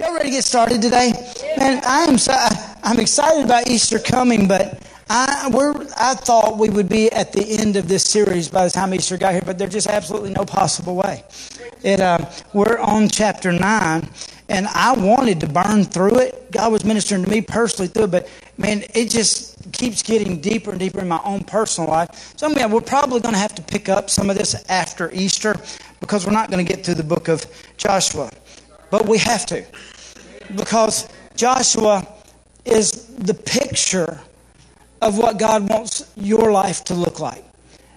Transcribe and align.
Y'all 0.00 0.12
ready 0.12 0.26
to 0.26 0.30
get 0.30 0.44
started 0.44 0.80
today? 0.80 1.12
Man, 1.58 1.82
I 1.84 2.04
am 2.04 2.18
so, 2.18 2.32
I'm 2.84 3.00
excited 3.00 3.44
about 3.44 3.68
Easter 3.68 3.98
coming, 3.98 4.46
but 4.46 4.80
I 5.10 5.50
we're 5.52 5.74
I 5.98 6.14
thought 6.14 6.56
we 6.56 6.70
would 6.70 6.88
be 6.88 7.10
at 7.10 7.32
the 7.32 7.44
end 7.44 7.74
of 7.74 7.88
this 7.88 8.04
series 8.04 8.46
by 8.46 8.62
the 8.64 8.70
time 8.70 8.94
Easter 8.94 9.18
got 9.18 9.32
here, 9.32 9.42
but 9.44 9.58
there's 9.58 9.72
just 9.72 9.88
absolutely 9.88 10.30
no 10.30 10.44
possible 10.44 10.94
way. 10.94 11.24
It 11.82 11.98
uh, 11.98 12.30
we're 12.52 12.78
on 12.78 13.08
chapter 13.08 13.50
nine, 13.50 14.08
and 14.48 14.68
I 14.68 14.92
wanted 14.92 15.40
to 15.40 15.48
burn 15.48 15.82
through 15.82 16.20
it. 16.20 16.52
God 16.52 16.70
was 16.70 16.84
ministering 16.84 17.24
to 17.24 17.28
me 17.28 17.40
personally 17.40 17.88
through 17.88 18.04
it, 18.04 18.12
but 18.12 18.28
man, 18.56 18.84
it 18.94 19.10
just 19.10 19.72
keeps 19.72 20.04
getting 20.04 20.40
deeper 20.40 20.70
and 20.70 20.78
deeper 20.78 21.00
in 21.00 21.08
my 21.08 21.20
own 21.24 21.42
personal 21.42 21.90
life. 21.90 22.34
So 22.36 22.48
I 22.48 22.54
mean, 22.54 22.70
we're 22.70 22.82
probably 22.82 23.18
going 23.18 23.34
to 23.34 23.40
have 23.40 23.56
to 23.56 23.62
pick 23.62 23.88
up 23.88 24.10
some 24.10 24.30
of 24.30 24.38
this 24.38 24.64
after 24.68 25.10
Easter 25.12 25.56
because 25.98 26.24
we're 26.24 26.32
not 26.32 26.52
going 26.52 26.64
to 26.64 26.72
get 26.72 26.84
through 26.84 26.94
the 26.94 27.02
book 27.02 27.26
of 27.26 27.44
Joshua, 27.76 28.30
but 28.90 29.06
we 29.06 29.18
have 29.18 29.46
to 29.46 29.64
because 30.56 31.08
Joshua 31.36 32.06
is 32.64 33.06
the 33.16 33.34
picture 33.34 34.20
of 35.00 35.18
what 35.18 35.38
God 35.38 35.68
wants 35.68 36.12
your 36.16 36.50
life 36.50 36.84
to 36.84 36.94
look 36.94 37.20
like. 37.20 37.44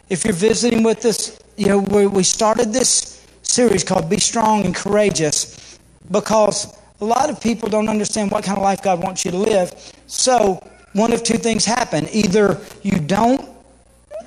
If 0.10 0.24
you're 0.26 0.34
visiting 0.34 0.84
with 0.84 1.06
us, 1.06 1.40
you 1.58 1.68
know, 1.68 1.80
we 1.80 2.24
started 2.24 2.74
this 2.74 3.26
series 3.42 3.84
called 3.84 4.10
Be 4.10 4.20
Strong 4.20 4.66
and 4.66 4.76
Courageous 4.76 5.80
because 6.12 6.78
a 7.00 7.06
lot 7.06 7.30
of 7.30 7.42
people 7.42 7.70
don't 7.70 7.90
understand 7.90 8.32
what 8.32 8.44
kind 8.44 8.58
of 8.58 8.64
life 8.64 8.82
God 8.82 9.02
wants 9.02 9.26
you 9.26 9.32
to 9.32 9.38
live. 9.38 9.74
So, 10.08 10.62
one 10.94 11.14
of 11.14 11.24
two 11.24 11.38
things 11.38 11.66
happen. 11.66 12.08
Either 12.12 12.60
you 12.84 13.00
don't, 13.00 13.50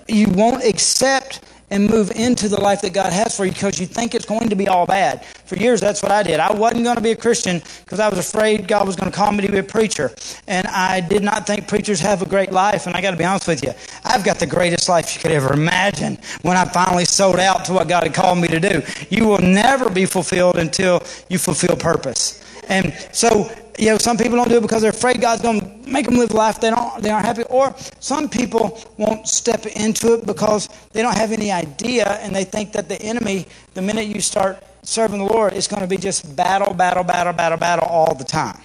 you 0.08 0.28
won't 0.28 0.64
accept 0.64 1.40
and 1.70 1.88
move 1.88 2.10
into 2.12 2.48
the 2.48 2.60
life 2.60 2.82
that 2.82 2.92
God 2.92 3.12
has 3.12 3.36
for 3.36 3.44
you 3.44 3.52
because 3.52 3.80
you 3.80 3.86
think 3.86 4.14
it's 4.14 4.26
going 4.26 4.48
to 4.48 4.56
be 4.56 4.68
all 4.68 4.86
bad. 4.86 5.24
For 5.24 5.56
years, 5.56 5.80
that's 5.80 6.02
what 6.02 6.12
I 6.12 6.22
did. 6.22 6.40
I 6.40 6.52
wasn't 6.52 6.84
going 6.84 6.96
to 6.96 7.02
be 7.02 7.12
a 7.12 7.16
Christian 7.16 7.62
because 7.84 8.00
I 8.00 8.08
was 8.08 8.18
afraid 8.18 8.68
God 8.68 8.86
was 8.86 8.96
going 8.96 9.10
to 9.10 9.16
call 9.16 9.32
me 9.32 9.46
to 9.46 9.50
be 9.50 9.58
a 9.58 9.62
preacher. 9.62 10.12
And 10.46 10.66
I 10.68 11.00
did 11.00 11.22
not 11.22 11.46
think 11.46 11.68
preachers 11.68 12.00
have 12.00 12.22
a 12.22 12.26
great 12.26 12.52
life. 12.52 12.86
And 12.86 12.94
I 12.94 13.00
got 13.00 13.12
to 13.12 13.16
be 13.16 13.24
honest 13.24 13.48
with 13.48 13.62
you, 13.62 13.72
I've 14.04 14.24
got 14.24 14.38
the 14.38 14.46
greatest 14.46 14.88
life 14.88 15.14
you 15.14 15.20
could 15.20 15.32
ever 15.32 15.52
imagine 15.52 16.18
when 16.42 16.56
I 16.56 16.64
finally 16.64 17.04
sold 17.04 17.38
out 17.38 17.64
to 17.66 17.72
what 17.72 17.88
God 17.88 18.04
had 18.04 18.14
called 18.14 18.38
me 18.38 18.48
to 18.48 18.60
do. 18.60 18.82
You 19.10 19.26
will 19.26 19.38
never 19.38 19.90
be 19.90 20.06
fulfilled 20.06 20.56
until 20.56 21.02
you 21.28 21.38
fulfill 21.38 21.76
purpose. 21.76 22.42
And 22.68 22.92
so 23.12 23.50
you 23.78 23.86
know, 23.86 23.98
some 23.98 24.16
people 24.16 24.36
don't 24.36 24.48
do 24.48 24.56
it 24.56 24.62
because 24.62 24.82
they're 24.82 24.90
afraid 24.90 25.20
God's 25.20 25.42
going 25.42 25.60
to 25.60 25.90
make 25.90 26.06
them 26.06 26.16
live 26.16 26.32
life 26.32 26.60
they 26.60 26.70
don't 26.70 27.02
they 27.02 27.10
aren't 27.10 27.26
happy. 27.26 27.42
Or 27.44 27.74
some 28.00 28.28
people 28.28 28.80
won't 28.96 29.28
step 29.28 29.66
into 29.66 30.14
it 30.14 30.26
because 30.26 30.68
they 30.92 31.02
don't 31.02 31.16
have 31.16 31.32
any 31.32 31.50
idea 31.50 32.04
and 32.22 32.34
they 32.34 32.44
think 32.44 32.72
that 32.72 32.88
the 32.88 33.00
enemy, 33.02 33.46
the 33.74 33.82
minute 33.82 34.06
you 34.06 34.20
start 34.20 34.62
serving 34.82 35.18
the 35.18 35.32
Lord, 35.32 35.52
is 35.54 35.66
going 35.66 35.82
to 35.82 35.88
be 35.88 35.96
just 35.96 36.36
battle, 36.36 36.74
battle, 36.74 37.04
battle, 37.04 37.32
battle, 37.32 37.58
battle 37.58 37.86
all 37.88 38.14
the 38.14 38.24
time. 38.24 38.60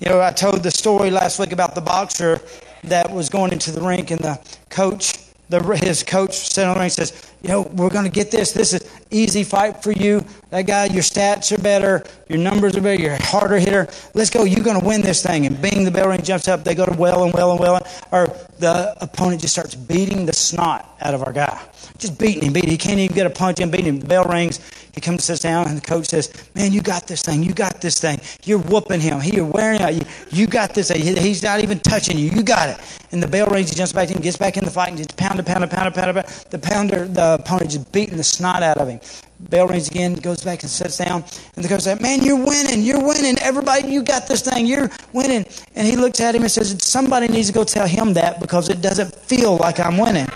You 0.00 0.10
know, 0.10 0.20
I 0.20 0.32
told 0.32 0.62
the 0.62 0.70
story 0.70 1.10
last 1.10 1.38
week 1.38 1.52
about 1.52 1.74
the 1.74 1.80
boxer 1.80 2.40
that 2.84 3.10
was 3.10 3.28
going 3.28 3.52
into 3.52 3.70
the 3.70 3.80
rink 3.80 4.10
and 4.10 4.20
the 4.20 4.38
coach 4.68 5.26
the, 5.48 5.60
his 5.82 6.02
coach 6.02 6.34
sat 6.34 6.66
on 6.66 6.74
the 6.74 6.80
ring 6.80 6.90
says, 6.90 7.30
you 7.46 7.52
know, 7.52 7.62
we're 7.74 7.90
going 7.90 8.04
to 8.04 8.10
get 8.10 8.32
this. 8.32 8.50
This 8.50 8.72
is 8.72 8.90
easy 9.12 9.44
fight 9.44 9.80
for 9.80 9.92
you. 9.92 10.24
That 10.50 10.66
guy, 10.66 10.86
your 10.86 11.04
stats 11.04 11.56
are 11.56 11.62
better, 11.62 12.02
your 12.28 12.40
numbers 12.40 12.76
are 12.76 12.80
better, 12.80 13.00
you're 13.00 13.12
a 13.12 13.22
harder 13.22 13.56
hitter. 13.56 13.86
Let's 14.14 14.30
go. 14.30 14.42
You're 14.42 14.64
going 14.64 14.80
to 14.80 14.84
win 14.84 15.00
this 15.00 15.22
thing. 15.22 15.46
And 15.46 15.62
bing, 15.62 15.84
the 15.84 15.92
bell 15.92 16.08
ring 16.08 16.22
jumps 16.22 16.48
up. 16.48 16.64
They 16.64 16.74
go 16.74 16.84
to 16.84 16.96
well 16.96 17.22
and 17.22 17.32
well 17.32 17.52
and 17.52 17.60
well. 17.60 17.86
Or 18.10 18.26
the 18.58 18.96
opponent 19.00 19.42
just 19.42 19.54
starts 19.54 19.76
beating 19.76 20.26
the 20.26 20.32
snot 20.32 20.96
out 21.00 21.14
of 21.14 21.22
our 21.22 21.32
guy. 21.32 21.62
Just 21.98 22.18
beating 22.18 22.42
him, 22.42 22.52
beating 22.52 22.70
him. 22.70 22.72
He 22.72 22.78
can't 22.78 22.98
even 22.98 23.14
get 23.14 23.26
a 23.26 23.30
punch 23.30 23.60
in, 23.60 23.70
beating 23.70 23.86
him. 23.86 24.00
The 24.00 24.08
bell 24.08 24.24
rings. 24.24 24.58
He 24.96 25.02
comes 25.02 25.24
sits 25.24 25.40
down, 25.40 25.68
and 25.68 25.76
the 25.76 25.82
coach 25.82 26.06
says, 26.06 26.32
Man, 26.54 26.72
you 26.72 26.80
got 26.80 27.06
this 27.06 27.20
thing. 27.20 27.42
You 27.42 27.52
got 27.52 27.82
this 27.82 28.00
thing. 28.00 28.18
You're 28.44 28.58
whooping 28.58 29.00
him. 29.00 29.20
He, 29.20 29.36
you're 29.36 29.44
wearing 29.44 29.82
out. 29.82 29.94
You, 29.94 30.00
you 30.30 30.46
got 30.46 30.74
this 30.74 30.90
thing. 30.90 31.02
He's 31.02 31.42
not 31.42 31.60
even 31.60 31.78
touching 31.80 32.16
you. 32.16 32.30
You 32.30 32.42
got 32.42 32.70
it. 32.70 32.80
And 33.12 33.22
the 33.22 33.28
bell 33.28 33.46
rings. 33.48 33.68
He 33.68 33.76
jumps 33.76 33.92
back 33.92 34.10
in, 34.10 34.22
gets 34.22 34.38
back 34.38 34.56
in 34.56 34.64
the 34.64 34.70
fight, 34.70 34.88
and 34.88 34.96
just 34.96 35.14
pound, 35.18 35.44
pound, 35.44 35.70
pound, 35.70 35.94
pound, 35.94 35.94
pound. 35.94 36.26
The 36.48 36.58
pounder, 36.58 37.06
the 37.06 37.35
opponent 37.36 37.70
just 37.70 37.90
beating 37.92 38.16
the 38.16 38.24
snot 38.24 38.62
out 38.62 38.78
of 38.78 38.88
him. 38.88 39.00
Bell 39.38 39.68
rings 39.68 39.88
again, 39.88 40.14
goes 40.14 40.42
back 40.42 40.62
and 40.62 40.70
sits 40.70 40.98
down. 40.98 41.22
And 41.54 41.64
the 41.64 41.68
coach 41.68 41.82
says, 41.82 42.00
Man, 42.00 42.22
you're 42.22 42.42
winning. 42.42 42.82
You're 42.82 43.04
winning. 43.04 43.38
Everybody, 43.40 43.88
you 43.88 44.02
got 44.02 44.26
this 44.26 44.42
thing. 44.42 44.66
You're 44.66 44.90
winning. 45.12 45.44
And 45.74 45.86
he 45.86 45.96
looks 45.96 46.20
at 46.20 46.34
him 46.34 46.42
and 46.42 46.50
says, 46.50 46.76
Somebody 46.82 47.28
needs 47.28 47.48
to 47.48 47.52
go 47.52 47.64
tell 47.64 47.86
him 47.86 48.14
that 48.14 48.40
because 48.40 48.68
it 48.68 48.80
doesn't 48.80 49.14
feel 49.14 49.56
like 49.56 49.78
I'm 49.78 49.98
winning. 49.98 50.26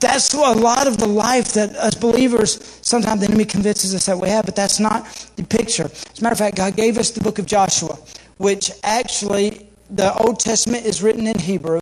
That's 0.00 0.34
a 0.34 0.38
lot 0.38 0.88
of 0.88 0.98
the 0.98 1.06
life 1.06 1.52
that 1.52 1.76
us 1.76 1.94
believers, 1.94 2.80
sometimes 2.82 3.20
the 3.20 3.28
enemy 3.28 3.44
convinces 3.44 3.94
us 3.94 4.06
that 4.06 4.18
we 4.18 4.28
have, 4.28 4.44
but 4.44 4.56
that's 4.56 4.80
not 4.80 5.06
the 5.36 5.44
picture. 5.44 5.84
As 5.84 6.18
a 6.18 6.22
matter 6.22 6.32
of 6.32 6.38
fact, 6.38 6.56
God 6.56 6.74
gave 6.74 6.98
us 6.98 7.12
the 7.12 7.20
book 7.20 7.38
of 7.38 7.46
Joshua, 7.46 7.96
which 8.38 8.72
actually 8.82 9.68
the 9.90 10.12
Old 10.14 10.40
Testament 10.40 10.84
is 10.86 11.02
written 11.04 11.28
in 11.28 11.38
Hebrew. 11.38 11.80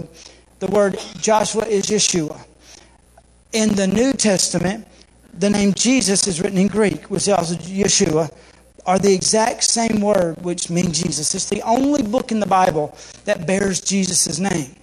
The 0.59 0.67
word 0.67 0.99
Joshua 1.17 1.65
is 1.65 1.87
Yeshua. 1.87 2.39
In 3.55 3.73
the 3.77 3.87
New 3.87 4.13
Testament, 4.13 4.85
the 5.33 5.49
name 5.49 5.75
Jesus 5.75 6.27
is 6.27 6.41
written 6.41 6.59
in 6.59 6.67
Greek, 6.67 7.09
which 7.09 7.23
is 7.23 7.29
also 7.29 7.55
Yeshua, 7.55 8.29
are 8.85 8.99
the 8.99 9.15
exact 9.15 9.63
same 9.63 10.01
word 10.01 10.43
which 10.43 10.71
means 10.71 11.01
Jesus. 11.01 11.33
It's 11.37 11.49
the 11.49 11.63
only 11.63 12.03
book 12.03 12.33
in 12.33 12.41
the 12.41 12.49
Bible 12.49 12.99
that 13.27 13.47
bears 13.47 13.81
Jesus' 13.81 14.41
name. 14.41 14.75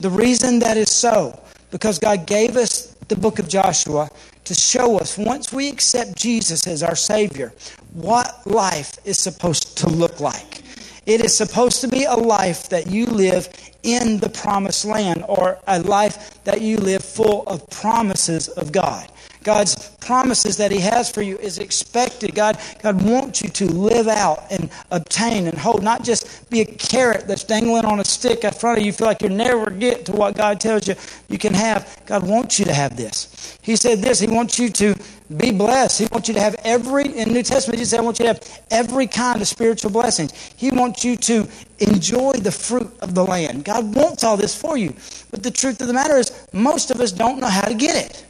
The 0.00 0.10
reason 0.10 0.58
that 0.58 0.76
is 0.76 0.90
so 0.90 1.40
because 1.70 1.98
God 1.98 2.26
gave 2.26 2.58
us 2.58 2.94
the 3.08 3.16
book 3.16 3.38
of 3.38 3.48
Joshua 3.48 4.10
to 4.44 4.54
show 4.54 4.98
us, 4.98 5.16
once 5.16 5.50
we 5.50 5.70
accept 5.70 6.14
Jesus 6.14 6.66
as 6.66 6.82
our 6.82 6.96
Savior, 6.96 7.54
what 7.94 8.46
life 8.46 8.98
is 9.06 9.18
supposed 9.18 9.78
to 9.78 9.88
look 9.88 10.20
like. 10.20 10.64
It 11.08 11.24
is 11.24 11.34
supposed 11.34 11.80
to 11.80 11.88
be 11.88 12.04
a 12.04 12.14
life 12.14 12.68
that 12.68 12.88
you 12.88 13.06
live 13.06 13.48
in 13.82 14.18
the 14.18 14.28
promised 14.28 14.84
land 14.84 15.24
or 15.26 15.58
a 15.66 15.80
life 15.80 16.44
that 16.44 16.60
you 16.60 16.76
live 16.76 17.02
full 17.02 17.44
of 17.46 17.66
promises 17.70 18.48
of 18.48 18.72
God. 18.72 19.10
God's 19.48 19.88
promises 19.96 20.58
that 20.58 20.70
He 20.70 20.78
has 20.80 21.10
for 21.10 21.22
you 21.22 21.38
is 21.38 21.56
expected. 21.56 22.34
God, 22.34 22.58
God 22.82 23.00
wants 23.00 23.40
you 23.40 23.48
to 23.48 23.64
live 23.64 24.06
out 24.06 24.44
and 24.50 24.68
obtain 24.90 25.46
and 25.46 25.56
hold, 25.56 25.82
not 25.82 26.04
just 26.04 26.50
be 26.50 26.60
a 26.60 26.66
carrot 26.66 27.26
that's 27.26 27.44
dangling 27.44 27.86
on 27.86 27.98
a 27.98 28.04
stick 28.04 28.44
in 28.44 28.52
front 28.52 28.76
of 28.76 28.84
you. 28.84 28.88
You 28.88 28.92
feel 28.92 29.06
like 29.06 29.22
you'll 29.22 29.30
never 29.30 29.70
get 29.70 30.04
to 30.04 30.12
what 30.12 30.36
God 30.36 30.60
tells 30.60 30.86
you 30.86 30.96
you 31.30 31.38
can 31.38 31.54
have. 31.54 31.98
God 32.04 32.28
wants 32.28 32.58
you 32.58 32.66
to 32.66 32.74
have 32.74 32.94
this. 32.94 33.58
He 33.62 33.74
said 33.74 34.00
this 34.00 34.20
He 34.20 34.26
wants 34.26 34.58
you 34.58 34.68
to 34.68 34.94
be 35.34 35.50
blessed. 35.50 35.98
He 36.00 36.08
wants 36.12 36.28
you 36.28 36.34
to 36.34 36.40
have 36.40 36.54
every, 36.62 37.06
in 37.06 37.28
the 37.28 37.34
New 37.34 37.42
Testament, 37.42 37.78
He 37.78 37.86
said, 37.86 38.00
I 38.00 38.02
want 38.02 38.18
you 38.18 38.26
to 38.26 38.34
have 38.34 38.60
every 38.70 39.06
kind 39.06 39.40
of 39.40 39.48
spiritual 39.48 39.90
blessings. 39.90 40.34
He 40.58 40.68
wants 40.70 41.06
you 41.06 41.16
to 41.16 41.48
enjoy 41.78 42.32
the 42.32 42.52
fruit 42.52 42.92
of 43.00 43.14
the 43.14 43.24
land. 43.24 43.64
God 43.64 43.94
wants 43.94 44.24
all 44.24 44.36
this 44.36 44.54
for 44.54 44.76
you. 44.76 44.92
But 45.30 45.42
the 45.42 45.50
truth 45.50 45.80
of 45.80 45.86
the 45.86 45.94
matter 45.94 46.18
is, 46.18 46.46
most 46.52 46.90
of 46.90 47.00
us 47.00 47.12
don't 47.12 47.40
know 47.40 47.48
how 47.48 47.66
to 47.66 47.74
get 47.74 47.96
it. 47.96 48.26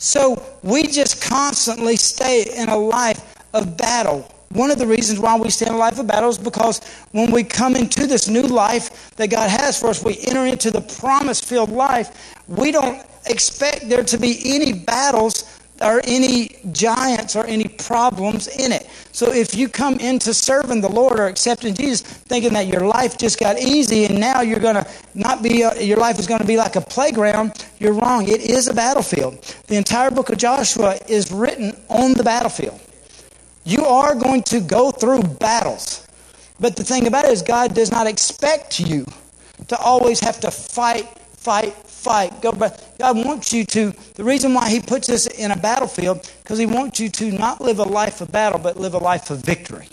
So 0.00 0.42
we 0.62 0.84
just 0.84 1.22
constantly 1.22 1.96
stay 1.96 2.46
in 2.56 2.70
a 2.70 2.76
life 2.76 3.36
of 3.52 3.76
battle. 3.76 4.26
One 4.52 4.70
of 4.70 4.78
the 4.78 4.86
reasons 4.86 5.20
why 5.20 5.38
we 5.38 5.50
stay 5.50 5.66
in 5.66 5.74
a 5.74 5.76
life 5.76 5.98
of 5.98 6.06
battle 6.06 6.30
is 6.30 6.38
because 6.38 6.80
when 7.12 7.30
we 7.30 7.44
come 7.44 7.76
into 7.76 8.06
this 8.06 8.26
new 8.26 8.42
life 8.42 9.14
that 9.16 9.28
God 9.28 9.50
has 9.50 9.78
for 9.78 9.88
us, 9.88 10.02
we 10.02 10.18
enter 10.26 10.46
into 10.46 10.70
the 10.70 10.80
promise 10.80 11.38
filled 11.42 11.70
life, 11.70 12.34
we 12.48 12.72
don't 12.72 13.04
expect 13.26 13.90
there 13.90 14.02
to 14.02 14.16
be 14.16 14.40
any 14.46 14.72
battles 14.72 15.59
or 15.80 16.00
any 16.04 16.56
giants 16.72 17.36
or 17.36 17.46
any 17.46 17.68
problems 17.68 18.48
in 18.48 18.72
it. 18.72 18.86
So 19.12 19.32
if 19.32 19.54
you 19.54 19.68
come 19.68 19.98
into 19.98 20.34
serving 20.34 20.80
the 20.80 20.88
Lord 20.88 21.18
or 21.18 21.26
accepting 21.26 21.74
Jesus 21.74 22.02
thinking 22.02 22.52
that 22.52 22.66
your 22.66 22.86
life 22.86 23.16
just 23.16 23.38
got 23.38 23.58
easy 23.58 24.04
and 24.04 24.20
now 24.20 24.42
you're 24.42 24.60
going 24.60 24.76
to 24.76 24.86
not 25.14 25.42
be, 25.42 25.62
a, 25.62 25.80
your 25.82 25.98
life 25.98 26.18
is 26.18 26.26
going 26.26 26.40
to 26.40 26.46
be 26.46 26.56
like 26.56 26.76
a 26.76 26.80
playground, 26.80 27.66
you're 27.78 27.94
wrong. 27.94 28.28
It 28.28 28.42
is 28.42 28.68
a 28.68 28.74
battlefield. 28.74 29.42
The 29.66 29.76
entire 29.76 30.10
book 30.10 30.28
of 30.30 30.38
Joshua 30.38 30.98
is 31.08 31.32
written 31.32 31.76
on 31.88 32.14
the 32.14 32.22
battlefield. 32.22 32.80
You 33.64 33.84
are 33.84 34.14
going 34.14 34.42
to 34.44 34.60
go 34.60 34.90
through 34.90 35.22
battles. 35.22 36.06
But 36.60 36.76
the 36.76 36.84
thing 36.84 37.06
about 37.06 37.24
it 37.24 37.32
is, 37.32 37.42
God 37.42 37.74
does 37.74 37.90
not 37.90 38.06
expect 38.06 38.80
you 38.80 39.06
to 39.68 39.78
always 39.78 40.20
have 40.20 40.40
to 40.40 40.50
fight, 40.50 41.08
fight, 41.40 41.72
fight. 41.72 42.42
God 42.42 42.58
wants 43.00 43.52
you 43.52 43.64
to, 43.64 43.92
the 44.14 44.24
reason 44.24 44.52
why 44.52 44.68
He 44.68 44.78
puts 44.80 45.08
us 45.08 45.26
in 45.26 45.50
a 45.50 45.56
battlefield, 45.56 46.30
because 46.42 46.58
He 46.58 46.66
wants 46.66 47.00
you 47.00 47.08
to 47.08 47.32
not 47.32 47.62
live 47.62 47.78
a 47.78 47.84
life 47.84 48.20
of 48.20 48.30
battle, 48.30 48.58
but 48.58 48.76
live 48.76 48.92
a 48.92 48.98
life 48.98 49.30
of 49.30 49.38
victory. 49.38 49.88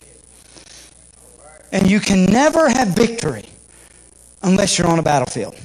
And 1.72 1.90
you 1.90 2.02
can 2.02 2.26
never 2.26 2.70
have 2.70 2.90
victory 2.90 3.46
unless 4.44 4.78
you're 4.78 4.88
on 4.88 5.00
a 5.00 5.04
battlefield. 5.04 5.56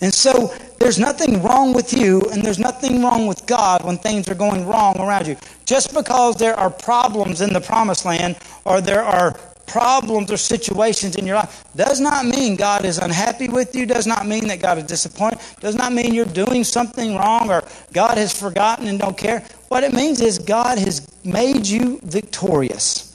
And 0.00 0.12
so 0.12 0.54
there's 0.78 0.98
nothing 0.98 1.42
wrong 1.42 1.72
with 1.74 1.92
you 1.92 2.22
and 2.32 2.42
there's 2.42 2.58
nothing 2.58 3.02
wrong 3.02 3.26
with 3.26 3.46
God 3.46 3.84
when 3.84 3.98
things 3.98 4.28
are 4.28 4.34
going 4.34 4.66
wrong 4.66 4.98
around 4.98 5.26
you. 5.26 5.36
Just 5.66 5.94
because 5.94 6.36
there 6.36 6.54
are 6.54 6.70
problems 6.70 7.40
in 7.40 7.52
the 7.52 7.60
promised 7.60 8.04
land 8.04 8.36
or 8.64 8.80
there 8.80 9.02
are 9.02 9.38
problems 9.66 10.30
or 10.30 10.36
situations 10.36 11.16
in 11.16 11.26
your 11.26 11.36
life 11.36 11.64
does 11.76 12.00
not 12.00 12.26
mean 12.26 12.56
God 12.56 12.84
is 12.84 12.98
unhappy 12.98 13.48
with 13.48 13.74
you, 13.74 13.86
does 13.86 14.06
not 14.06 14.26
mean 14.26 14.48
that 14.48 14.60
God 14.60 14.78
is 14.78 14.84
disappointed, 14.84 15.40
does 15.60 15.74
not 15.74 15.92
mean 15.92 16.14
you're 16.14 16.24
doing 16.24 16.64
something 16.64 17.16
wrong 17.16 17.50
or 17.50 17.62
God 17.92 18.16
has 18.18 18.38
forgotten 18.38 18.88
and 18.88 18.98
don't 18.98 19.16
care. 19.16 19.40
What 19.68 19.84
it 19.84 19.92
means 19.92 20.20
is 20.20 20.38
God 20.38 20.78
has 20.78 21.06
made 21.24 21.66
you 21.66 22.00
victorious. 22.02 23.14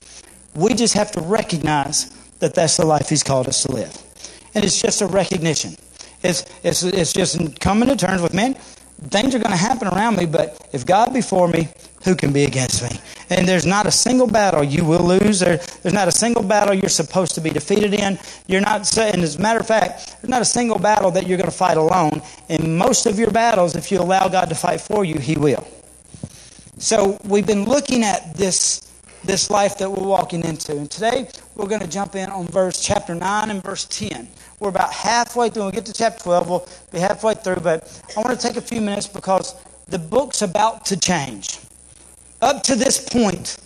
We 0.56 0.74
just 0.74 0.94
have 0.96 1.12
to 1.12 1.22
recognize 1.22 2.10
that 2.40 2.56
that's 2.56 2.78
the 2.78 2.86
life 2.86 3.10
He's 3.10 3.24
called 3.24 3.48
us 3.48 3.64
to 3.64 3.72
live. 3.72 3.96
And 4.56 4.66
it's 4.66 4.82
just 4.82 5.02
a 5.02 5.08
recognition. 5.08 5.76
It's, 6.22 6.46
it's, 6.64 6.84
it's 6.84 7.14
just 7.14 7.60
coming 7.60 7.88
to 7.88 7.96
terms 7.96 8.22
with, 8.22 8.34
man, 8.34 8.58
things 9.10 9.34
are 9.36 9.40
going 9.40 9.52
to 9.52 9.58
happen 9.58 9.88
around 9.88 10.18
me, 10.18 10.26
but 10.26 10.68
if 10.74 10.86
God 10.86 11.14
be 11.14 11.22
for 11.22 11.48
me, 11.48 11.70
who 12.04 12.16
can 12.16 12.32
be 12.32 12.46
against 12.46 12.82
me? 12.84 13.00
And 13.30 13.48
there's 13.48 13.66
not 13.66 13.86
a 13.86 13.92
single 13.92 14.28
battle 14.28 14.64
you 14.64 14.86
will 14.86 15.04
lose. 15.04 15.40
There, 15.40 15.58
there's 15.58 15.94
not 15.94 16.08
a 16.08 16.12
single 16.12 16.44
battle 16.44 16.74
you're 16.74 16.90
supposed 16.90 17.36
to 17.36 17.42
be 17.42 17.50
defeated 17.50 17.94
in. 17.94 18.18
You're 18.48 18.62
not 18.62 18.86
saying, 18.86 19.22
as 19.22 19.36
a 19.36 19.42
matter 19.42 19.60
of 19.60 19.68
fact, 19.68 20.18
there's 20.22 20.30
not 20.30 20.42
a 20.42 20.46
single 20.46 20.80
battle 20.80 21.12
that 21.12 21.28
you're 21.28 21.38
going 21.38 21.50
to 21.50 21.56
fight 21.56 21.78
alone. 21.78 22.22
In 22.48 22.78
most 22.78 23.06
of 23.06 23.20
your 23.20 23.32
battles, 23.32 23.76
if 23.76 23.92
you 23.92 24.00
allow 24.00 24.28
God 24.28 24.50
to 24.50 24.56
fight 24.56 24.82
for 24.82 25.04
you, 25.04 25.16
He 25.20 25.36
will. 25.36 25.68
So 26.78 27.20
we've 27.26 27.46
been 27.48 27.66
looking 27.66 28.04
at 28.04 28.36
this 28.36 28.89
this 29.24 29.50
life 29.50 29.78
that 29.78 29.92
we're 29.92 30.08
walking 30.08 30.44
into. 30.44 30.74
And 30.74 30.90
today 30.90 31.28
we're 31.56 31.68
going 31.68 31.82
to 31.82 31.88
jump 31.88 32.16
in 32.16 32.30
on 32.30 32.46
verse 32.48 32.82
chapter 32.82 33.16
9 33.16 33.50
and 33.50 33.64
verse 33.64 33.86
10. 33.86 34.28
We're 34.60 34.70
about 34.70 34.94
halfway 34.94 35.50
through. 35.50 35.64
When 35.64 35.72
we 35.72 35.76
get 35.76 35.86
to 35.86 35.94
chapter 35.94 36.24
12, 36.24 36.50
we'll 36.50 36.68
be 36.92 37.00
halfway 37.00 37.34
through. 37.34 37.58
But 37.58 38.02
I 38.16 38.22
want 38.22 38.40
to 38.40 38.48
take 38.48 38.58
a 38.58 38.62
few 38.62 38.82
minutes 38.82 39.08
because 39.08 39.56
the 39.88 40.00
book's 40.00 40.42
about 40.42 40.86
to 40.86 40.98
change. 40.98 41.60
Up 42.42 42.64
to 42.64 42.76
this 42.76 43.08
point 43.10 43.58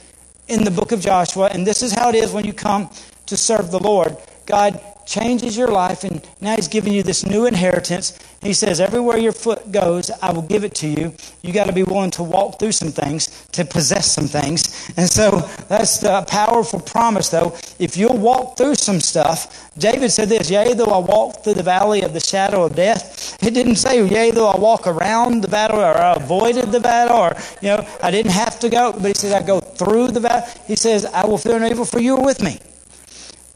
in 0.47 0.63
the 0.63 0.71
book 0.71 0.91
of 0.91 0.99
Joshua, 0.99 1.49
and 1.51 1.65
this 1.65 1.83
is 1.83 1.93
how 1.93 2.09
it 2.09 2.15
is 2.15 2.31
when 2.31 2.45
you 2.45 2.53
come 2.53 2.89
to 3.27 3.37
serve 3.37 3.71
the 3.71 3.79
Lord. 3.79 4.17
God 4.45 4.79
changes 5.05 5.57
your 5.57 5.69
life, 5.69 6.03
and 6.03 6.25
now 6.41 6.55
He's 6.55 6.67
giving 6.67 6.93
you 6.93 7.03
this 7.03 7.25
new 7.25 7.45
inheritance. 7.45 8.17
He 8.41 8.53
says, 8.53 8.81
Everywhere 8.81 9.17
your 9.17 9.31
foot 9.31 9.71
goes, 9.71 10.11
I 10.21 10.31
will 10.31 10.41
give 10.41 10.63
it 10.63 10.75
to 10.75 10.87
you. 10.87 11.13
You 11.41 11.53
got 11.53 11.67
to 11.67 11.73
be 11.73 11.83
willing 11.83 12.11
to 12.11 12.23
walk 12.23 12.59
through 12.59 12.73
some 12.73 12.91
things, 12.91 13.47
to 13.53 13.63
possess 13.63 14.11
some 14.11 14.27
things. 14.27 14.91
And 14.97 15.09
so 15.09 15.31
that's 15.69 15.99
the 15.99 16.25
powerful 16.27 16.79
promise, 16.81 17.29
though. 17.29 17.55
If 17.79 17.95
you'll 17.95 18.17
walk 18.17 18.57
through 18.57 18.75
some 18.75 18.99
stuff, 18.99 19.71
David 19.77 20.11
said 20.11 20.29
this, 20.29 20.49
Yea, 20.49 20.73
though 20.73 20.91
I 20.91 20.99
walk 20.99 21.43
through 21.43 21.55
the 21.55 21.63
valley 21.63 22.01
of 22.01 22.13
the 22.13 22.19
shadow 22.19 22.63
of 22.63 22.75
death. 22.75 23.41
It 23.41 23.53
didn't 23.53 23.77
say, 23.77 24.05
Yea, 24.05 24.31
though 24.31 24.49
I 24.49 24.57
walk 24.57 24.87
around 24.87 25.41
the 25.41 25.47
battle 25.47 25.79
or 25.79 25.95
I 25.97 26.13
avoided 26.13 26.71
the 26.71 26.79
battle 26.79 27.17
or, 27.17 27.35
you 27.61 27.69
know, 27.69 27.87
I 28.01 28.11
didn't 28.11 28.31
have 28.31 28.59
to 28.59 28.69
go. 28.69 28.91
But 28.91 29.05
he 29.05 29.13
said, 29.13 29.41
I 29.41 29.45
go 29.45 29.59
through 29.59 30.09
the 30.09 30.21
battle. 30.21 30.49
He 30.67 30.75
says, 30.75 31.05
I 31.05 31.25
will 31.25 31.37
fear 31.37 31.59
no 31.59 31.67
evil 31.67 31.85
for 31.85 31.99
you 31.99 32.17
are 32.17 32.23
with 32.23 32.41
me 32.41 32.59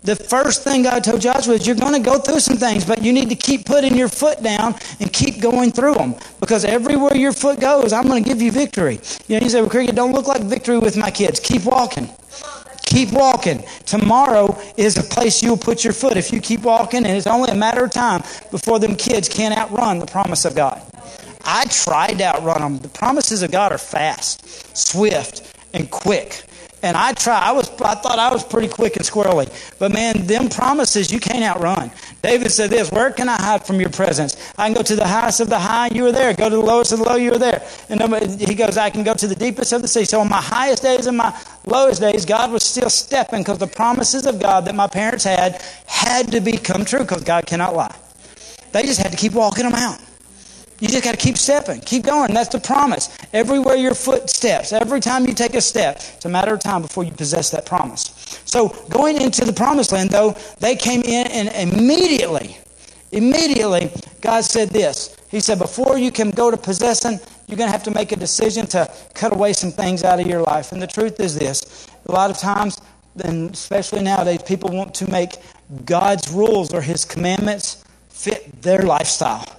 the 0.08 0.16
first 0.16 0.64
thing 0.64 0.84
God 0.84 1.04
told 1.04 1.20
Joshua 1.20 1.56
is 1.56 1.68
you're 1.68 1.76
going 1.76 1.92
to 1.92 2.00
go 2.00 2.18
through 2.18 2.40
some 2.40 2.56
things, 2.56 2.86
but 2.86 3.04
you 3.04 3.12
need 3.12 3.28
to 3.28 3.36
keep 3.36 3.66
putting 3.66 3.98
your 3.98 4.08
foot 4.08 4.42
down 4.42 4.74
and 5.02 5.12
keep 5.12 5.42
going 5.42 5.70
through 5.70 5.96
them 5.96 6.16
because 6.40 6.64
everywhere 6.64 7.14
your 7.18 7.34
foot 7.34 7.60
goes, 7.60 7.92
I'm 7.92 8.08
going 8.08 8.24
to 8.24 8.30
give 8.30 8.42
you 8.42 8.50
victory. 8.50 9.02
You 9.28 9.38
know, 9.38 9.44
you 9.44 9.50
say, 9.50 9.60
well, 9.60 9.70
Cricket, 9.70 9.96
don't 9.96 10.14
look 10.14 10.26
like 10.26 10.42
victory 10.44 10.80
with 10.80 10.96
my 10.96 11.12
kids. 11.12 11.42
Keep 11.42 11.66
walking. 11.66 12.10
Keep 12.84 13.12
walking. 13.12 13.66
Tomorrow 13.86 14.58
is 14.78 14.96
a 14.96 15.04
place 15.04 15.44
you'll 15.44 15.58
put 15.58 15.84
your 15.84 15.92
foot 15.92 16.16
if 16.16 16.32
you 16.32 16.40
keep 16.40 16.62
walking, 16.62 17.06
and 17.06 17.18
it's 17.18 17.28
only 17.28 17.52
a 17.52 17.56
matter 17.56 17.84
of 17.84 17.92
time 17.92 18.22
before 18.50 18.80
them 18.80 18.96
kids 18.96 19.28
can't 19.28 19.58
outrun 19.58 20.00
the 20.00 20.06
promise 20.06 20.46
of 20.46 20.56
God. 20.56 20.82
I 21.44 21.66
tried 21.66 22.20
to 22.20 22.24
outrun 22.24 22.62
them. 22.62 22.78
The 22.78 22.88
promises 22.88 23.44
of 23.44 23.52
God 23.52 23.74
are 23.74 23.78
fast, 23.78 24.78
swift, 24.78 25.54
and 25.74 25.92
quick. 25.92 26.46
And 26.84 26.96
I 26.96 27.14
try. 27.14 27.40
I 27.40 27.52
was. 27.54 27.70
I 27.82 27.96
thought 27.96 28.20
I 28.20 28.32
was 28.32 28.44
pretty 28.44 28.68
quick 28.68 28.98
and 28.98 29.06
squirrely. 29.06 29.50
But 29.80 29.94
man, 29.94 30.28
them 30.28 30.48
promises 30.48 31.12
you 31.12 31.20
can't 31.20 31.44
outrun. 31.44 31.92
David 32.22 32.52
said 32.52 32.70
this: 32.70 32.92
Where 32.92 33.10
can 33.10 33.28
I 33.30 33.36
hide 33.36 33.66
from 33.66 33.80
your 33.82 33.90
presence? 33.90 34.38
I 34.60 34.68
can 34.68 34.76
go 34.76 34.84
to 34.84 34.96
the 34.96 35.08
highest 35.08 35.40
of 35.40 35.50
the 35.50 35.58
high. 35.58 35.88
You 35.88 36.06
are 36.06 36.12
there. 36.12 36.34
Go 36.36 36.50
to 36.50 36.56
the 36.56 36.62
lowest 36.62 36.92
of 36.92 37.00
the 37.00 37.06
low. 37.06 37.16
You 37.16 37.34
are 37.34 37.40
there. 37.40 37.68
And 37.90 38.00
he 38.40 38.54
goes, 38.54 38.78
I 38.78 38.92
can 38.92 39.04
go 39.04 39.16
to 39.16 39.28
the 39.28 39.36
deepest 39.36 39.74
of 39.74 39.82
the 39.82 39.88
sea. 39.88 40.06
So 40.06 40.20
on 40.20 40.30
my 40.30 40.42
highest 40.42 40.84
days 40.84 41.08
and 41.08 41.18
my 41.18 41.36
lowest 41.66 42.00
days, 42.00 42.26
God 42.26 42.52
was 42.52 42.64
still 42.64 42.90
stepping 42.90 43.42
because 43.42 43.58
the 43.58 43.68
promises 43.68 44.28
of 44.28 44.40
God 44.40 44.66
that 44.66 44.76
my 44.76 44.88
parents 44.88 45.24
had 45.24 45.64
had 45.88 46.32
to 46.32 46.42
become 46.42 46.86
true 46.86 47.00
because 47.00 47.24
God 47.24 47.48
cannot 47.48 47.76
lie. 47.76 47.96
They 48.72 48.84
just 48.84 49.02
had 49.02 49.12
to 49.12 49.18
keep 49.18 49.34
walking 49.34 49.64
them 49.64 49.74
out. 49.74 50.00
You 50.80 50.88
just 50.88 51.04
got 51.04 51.12
to 51.12 51.18
keep 51.18 51.38
stepping, 51.38 51.82
keep 51.82 52.04
going. 52.04 52.34
That's 52.34 52.50
the 52.50 52.60
promise. 52.60 53.10
Everywhere 53.34 53.76
your 53.76 53.96
foot 53.96 54.30
steps, 54.30 54.72
every 54.72 55.00
time 55.00 55.26
you 55.26 55.34
take 55.34 55.56
a 55.56 55.62
step, 55.62 55.96
it's 55.98 56.26
a 56.26 56.30
matter 56.30 56.54
of 56.54 56.60
time 56.60 56.84
before 56.84 57.04
you 57.04 57.12
possess 57.12 57.50
that 57.50 57.66
promise. 57.66 58.42
So, 58.46 58.70
going 58.90 59.20
into 59.20 59.44
the 59.44 59.54
promised 59.54 59.92
land, 59.92 60.12
though, 60.12 60.36
they 60.60 60.76
came 60.76 61.02
in 61.02 61.28
and 61.28 61.74
immediately, 61.74 62.58
immediately, 63.12 63.92
God 64.22 64.42
said 64.44 64.70
this. 64.70 65.16
He 65.30 65.40
said, 65.40 65.58
Before 65.58 65.98
you 65.98 66.12
can 66.12 66.30
go 66.30 66.52
to 66.52 66.58
possessing, 66.58 67.20
you're 67.48 67.58
going 67.58 67.68
to 67.68 67.72
have 67.72 67.84
to 67.84 67.92
make 67.92 68.12
a 68.12 68.16
decision 68.16 68.68
to 68.68 68.92
cut 69.16 69.34
away 69.34 69.54
some 69.54 69.72
things 69.72 70.04
out 70.04 70.20
of 70.20 70.28
your 70.28 70.42
life. 70.42 70.74
And 70.74 70.82
the 70.82 70.88
truth 70.88 71.20
is 71.20 71.36
this 71.36 71.88
a 72.06 72.12
lot 72.12 72.30
of 72.30 72.38
times, 72.38 72.80
and 73.24 73.52
especially 73.52 74.04
nowadays, 74.04 74.44
people 74.44 74.70
want 74.70 74.94
to 74.96 75.10
make 75.10 75.38
God's 75.86 76.32
rules 76.32 76.72
or 76.72 76.82
His 76.82 77.04
commandments 77.04 77.84
fit 78.10 78.62
their 78.62 78.84
lifestyle. 78.84 79.57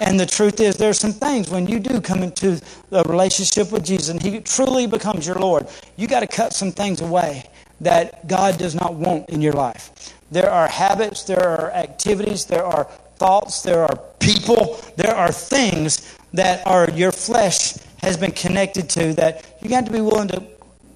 And 0.00 0.18
the 0.18 0.26
truth 0.26 0.60
is, 0.60 0.76
there 0.76 0.90
are 0.90 0.94
some 0.94 1.12
things 1.12 1.50
when 1.50 1.66
you 1.66 1.80
do 1.80 2.00
come 2.00 2.22
into 2.22 2.60
a 2.92 3.02
relationship 3.04 3.72
with 3.72 3.84
Jesus 3.84 4.08
and 4.08 4.22
He 4.22 4.40
truly 4.40 4.86
becomes 4.86 5.26
your 5.26 5.36
Lord, 5.36 5.66
you 5.96 6.06
got 6.06 6.20
to 6.20 6.26
cut 6.26 6.52
some 6.52 6.70
things 6.70 7.00
away 7.00 7.48
that 7.80 8.26
God 8.28 8.58
does 8.58 8.74
not 8.74 8.94
want 8.94 9.28
in 9.28 9.40
your 9.40 9.52
life. 9.52 10.14
There 10.30 10.50
are 10.50 10.68
habits, 10.68 11.24
there 11.24 11.42
are 11.42 11.70
activities, 11.72 12.44
there 12.44 12.64
are 12.64 12.84
thoughts, 13.16 13.62
there 13.62 13.82
are 13.82 13.96
people, 14.20 14.80
there 14.96 15.14
are 15.14 15.32
things 15.32 16.16
that 16.32 16.66
are 16.66 16.90
your 16.90 17.12
flesh 17.12 17.74
has 17.98 18.16
been 18.16 18.30
connected 18.30 18.88
to 18.90 19.12
that 19.14 19.56
you 19.60 19.68
got 19.68 19.86
to 19.86 19.92
be 19.92 20.00
willing 20.00 20.28
to 20.28 20.42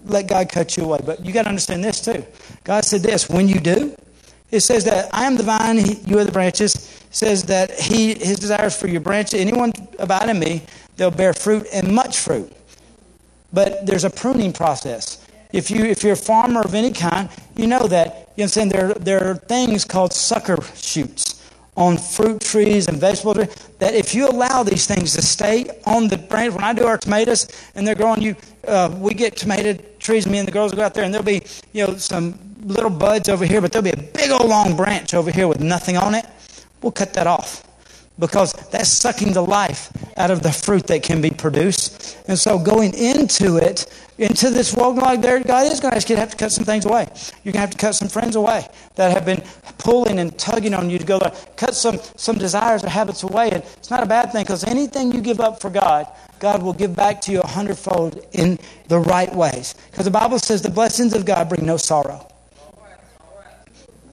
let 0.04 0.28
God 0.28 0.48
cut 0.48 0.76
you 0.76 0.84
away. 0.84 1.00
But 1.04 1.24
you 1.24 1.32
got 1.32 1.44
to 1.44 1.48
understand 1.48 1.82
this 1.82 2.00
too. 2.00 2.24
God 2.64 2.84
said 2.84 3.02
this 3.02 3.28
when 3.28 3.48
you 3.48 3.60
do, 3.60 3.96
it 4.52 4.60
says 4.60 4.84
that 4.84 5.08
I 5.14 5.24
am 5.24 5.36
the 5.36 5.42
vine, 5.42 5.78
you 6.06 6.18
are 6.18 6.24
the 6.24 6.30
branches. 6.30 6.74
It 6.74 7.14
says 7.14 7.42
that 7.44 7.72
he, 7.72 8.14
his 8.14 8.38
desires 8.38 8.76
for 8.76 8.86
your 8.86 9.00
branch, 9.00 9.32
anyone 9.32 9.72
abide 9.98 10.28
in 10.28 10.38
me, 10.38 10.62
they'll 10.96 11.10
bear 11.10 11.32
fruit 11.32 11.66
and 11.72 11.92
much 11.92 12.18
fruit. 12.18 12.52
But 13.52 13.86
there's 13.86 14.04
a 14.04 14.10
pruning 14.10 14.52
process. 14.52 15.26
If, 15.52 15.70
you, 15.70 15.84
if 15.84 16.04
you're 16.04 16.12
a 16.12 16.16
farmer 16.16 16.60
of 16.60 16.74
any 16.74 16.92
kind, 16.92 17.30
you 17.56 17.66
know 17.66 17.86
that. 17.88 18.06
You 18.06 18.12
know 18.12 18.24
what 18.24 18.42
I'm 18.44 18.48
saying? 18.48 18.68
There, 18.68 18.94
there 18.94 19.24
are 19.24 19.34
things 19.34 19.84
called 19.84 20.12
sucker 20.12 20.58
shoots 20.74 21.50
on 21.74 21.96
fruit 21.96 22.42
trees 22.42 22.88
and 22.88 22.98
vegetable 22.98 23.34
trees 23.34 23.54
that 23.78 23.94
if 23.94 24.14
you 24.14 24.28
allow 24.28 24.62
these 24.62 24.86
things 24.86 25.14
to 25.14 25.22
stay 25.22 25.64
on 25.86 26.08
the 26.08 26.18
branch, 26.18 26.54
when 26.54 26.64
I 26.64 26.74
do 26.74 26.84
our 26.86 26.98
tomatoes 26.98 27.48
and 27.74 27.86
they're 27.86 27.94
growing, 27.94 28.20
you 28.20 28.36
uh, 28.68 28.94
we 28.98 29.14
get 29.14 29.36
tomato 29.36 29.82
trees. 29.98 30.26
Me 30.26 30.38
and 30.38 30.46
the 30.46 30.52
girls 30.52 30.72
will 30.72 30.76
go 30.76 30.84
out 30.84 30.94
there 30.94 31.04
and 31.04 31.12
there'll 31.12 31.24
be 31.24 31.42
you 31.72 31.86
know 31.86 31.96
some 31.96 32.38
little 32.62 32.90
buds 32.90 33.28
over 33.28 33.44
here, 33.44 33.60
but 33.60 33.72
there'll 33.72 33.84
be 33.84 33.90
a 33.90 33.96
big 33.96 34.30
old 34.30 34.48
long 34.48 34.76
branch 34.76 35.14
over 35.14 35.30
here 35.30 35.48
with 35.48 35.60
nothing 35.60 35.96
on 35.96 36.14
it. 36.14 36.26
We'll 36.80 36.92
cut 36.92 37.12
that 37.14 37.26
off 37.26 37.64
because 38.18 38.52
that's 38.70 38.88
sucking 38.88 39.32
the 39.32 39.42
life 39.42 39.90
out 40.16 40.30
of 40.30 40.42
the 40.42 40.52
fruit 40.52 40.86
that 40.88 41.02
can 41.02 41.20
be 41.20 41.30
produced. 41.30 42.18
And 42.28 42.38
so 42.38 42.58
going 42.58 42.94
into 42.94 43.56
it, 43.56 43.86
into 44.18 44.50
this 44.50 44.74
world 44.74 44.96
like 44.96 45.22
there, 45.22 45.40
God 45.40 45.70
is 45.72 45.80
going 45.80 45.92
to 45.92 45.96
ask 45.96 46.08
you 46.08 46.16
to 46.16 46.20
have 46.20 46.30
to 46.30 46.36
cut 46.36 46.52
some 46.52 46.64
things 46.64 46.84
away. 46.84 47.08
You're 47.42 47.52
going 47.52 47.54
to 47.54 47.60
have 47.60 47.70
to 47.70 47.78
cut 47.78 47.94
some 47.94 48.08
friends 48.08 48.36
away 48.36 48.66
that 48.96 49.12
have 49.12 49.24
been 49.24 49.42
pulling 49.78 50.18
and 50.18 50.36
tugging 50.38 50.74
on 50.74 50.90
you 50.90 50.98
to 50.98 51.04
go 51.04 51.18
there. 51.18 51.32
Cut 51.56 51.74
some, 51.74 51.98
some 52.16 52.36
desires 52.36 52.84
or 52.84 52.90
habits 52.90 53.22
away. 53.22 53.50
And 53.50 53.62
it's 53.62 53.90
not 53.90 54.02
a 54.02 54.06
bad 54.06 54.32
thing 54.32 54.44
because 54.44 54.64
anything 54.64 55.12
you 55.12 55.20
give 55.20 55.40
up 55.40 55.60
for 55.60 55.70
God, 55.70 56.06
God 56.38 56.62
will 56.62 56.74
give 56.74 56.94
back 56.94 57.20
to 57.22 57.32
you 57.32 57.40
a 57.40 57.46
hundredfold 57.46 58.24
in 58.32 58.58
the 58.88 58.98
right 58.98 59.34
ways. 59.34 59.74
Because 59.90 60.04
the 60.04 60.10
Bible 60.10 60.38
says 60.38 60.62
the 60.62 60.70
blessings 60.70 61.14
of 61.14 61.24
God 61.24 61.48
bring 61.48 61.64
no 61.64 61.76
sorrow. 61.76 62.31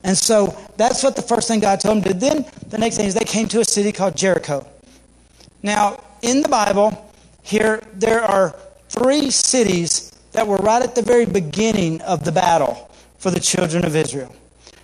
And 0.03 0.17
so 0.17 0.57
that's 0.77 1.03
what 1.03 1.15
the 1.15 1.21
first 1.21 1.47
thing 1.47 1.59
God 1.59 1.79
told 1.79 2.03
them 2.03 2.13
do. 2.13 2.19
Then 2.19 2.45
the 2.67 2.77
next 2.77 2.97
thing 2.97 3.05
is 3.05 3.13
they 3.13 3.25
came 3.25 3.47
to 3.49 3.59
a 3.59 3.65
city 3.65 3.91
called 3.91 4.15
Jericho. 4.15 4.65
Now, 5.61 6.01
in 6.21 6.41
the 6.41 6.49
Bible, 6.49 7.11
here 7.43 7.81
there 7.93 8.23
are 8.23 8.55
three 8.87 9.29
cities 9.29 10.11
that 10.31 10.47
were 10.47 10.57
right 10.57 10.81
at 10.81 10.95
the 10.95 11.01
very 11.01 11.25
beginning 11.25 12.01
of 12.01 12.23
the 12.23 12.31
battle 12.31 12.89
for 13.17 13.31
the 13.31 13.39
children 13.39 13.85
of 13.85 13.95
Israel. 13.95 14.33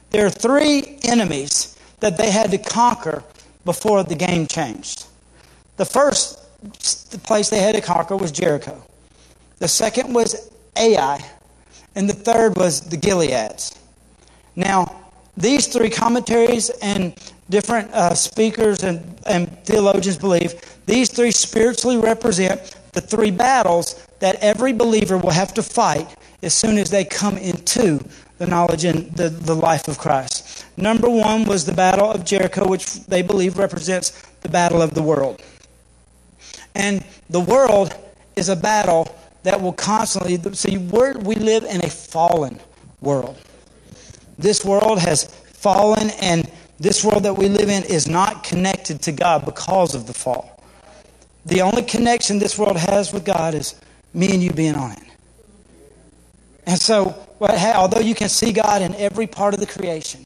There 0.10 0.26
are 0.26 0.30
three 0.30 1.00
enemies 1.04 1.78
that 2.00 2.18
they 2.18 2.30
had 2.30 2.52
to 2.52 2.58
conquer 2.58 3.24
before 3.64 4.04
the 4.04 4.16
game 4.16 4.48
changed. 4.48 5.06
The 5.78 5.86
first 5.86 6.40
place 7.24 7.50
they 7.50 7.60
had 7.60 7.76
to 7.76 7.82
conquer 7.82 8.16
was 8.16 8.32
Jericho. 8.32 8.82
The 9.60 9.68
second 9.68 10.14
was 10.14 10.52
Ai. 10.76 11.24
And 11.96 12.10
the 12.10 12.14
third 12.14 12.58
was 12.58 12.82
the 12.82 12.98
Gileads. 12.98 13.80
Now, 14.56 15.05
these 15.38 15.68
three 15.68 15.90
commentaries 15.90 16.70
and 16.82 17.14
different 17.50 17.92
uh, 17.92 18.14
speakers 18.14 18.84
and, 18.84 19.20
and 19.28 19.50
theologians 19.66 20.18
believe 20.18 20.54
these 20.86 21.10
three 21.10 21.32
spiritually 21.32 21.98
represent 21.98 22.76
the 22.94 23.02
three 23.02 23.32
battles 23.32 24.08
that 24.20 24.36
every 24.42 24.74
believer 24.74 25.18
will 25.18 25.32
have 25.32 25.54
to 25.54 25.62
fight 25.62 26.08
as 26.42 26.54
soon 26.54 26.78
as 26.78 26.90
they 26.90 27.04
come 27.04 27.38
into 27.38 28.00
the 28.38 28.48
knowledge 28.48 28.86
and 28.86 29.12
the, 29.12 29.30
the 29.30 29.56
life 29.56 29.88
of 29.88 29.98
Christ. 29.98 30.66
Number 30.78 31.10
one 31.10 31.46
was 31.46 31.66
the 31.66 31.74
Battle 31.74 32.12
of 32.12 32.26
Jericho, 32.26 32.68
which 32.68 33.06
they 33.06 33.22
believe 33.22 33.58
represents 33.58 34.12
the 34.42 34.50
battle 34.50 34.82
of 34.82 34.94
the 34.94 35.02
world. 35.02 35.42
And 36.76 37.04
the 37.30 37.40
world 37.40 37.96
is 38.36 38.50
a 38.50 38.56
battle 38.56 39.16
that 39.44 39.62
will 39.62 39.74
constantly, 39.74 40.38
see, 40.54 40.78
we 40.78 41.36
live 41.36 41.64
in 41.64 41.84
a 41.86 41.90
fallen 41.90 42.60
world. 43.02 43.38
This 44.38 44.66
world 44.66 45.00
has 45.00 45.26
fallen, 45.26 46.10
and 46.22 46.50
this 46.80 47.04
world 47.04 47.24
that 47.24 47.34
we 47.34 47.48
live 47.48 47.70
in 47.70 47.84
is 47.84 48.08
not 48.08 48.44
connected 48.44 49.02
to 49.04 49.12
God 49.12 49.46
because 49.46 49.96
of 49.96 50.08
the 50.08 50.14
fall. 50.14 50.64
The 51.46 51.62
only 51.62 51.84
connection 51.84 52.40
this 52.40 52.58
world 52.58 52.78
has 52.78 53.14
with 53.14 53.24
God 53.24 53.54
is 53.54 53.76
me 54.14 54.34
and 54.34 54.42
you 54.44 54.52
being 54.52 54.76
on 54.76 54.92
it. 54.92 55.04
And 56.66 56.80
so, 56.80 57.16
although 57.40 58.00
you 58.00 58.16
can 58.16 58.30
see 58.30 58.52
God 58.52 58.82
in 58.82 58.96
every 58.96 59.28
part 59.28 59.54
of 59.54 59.60
the 59.60 59.68
creation, 59.68 60.26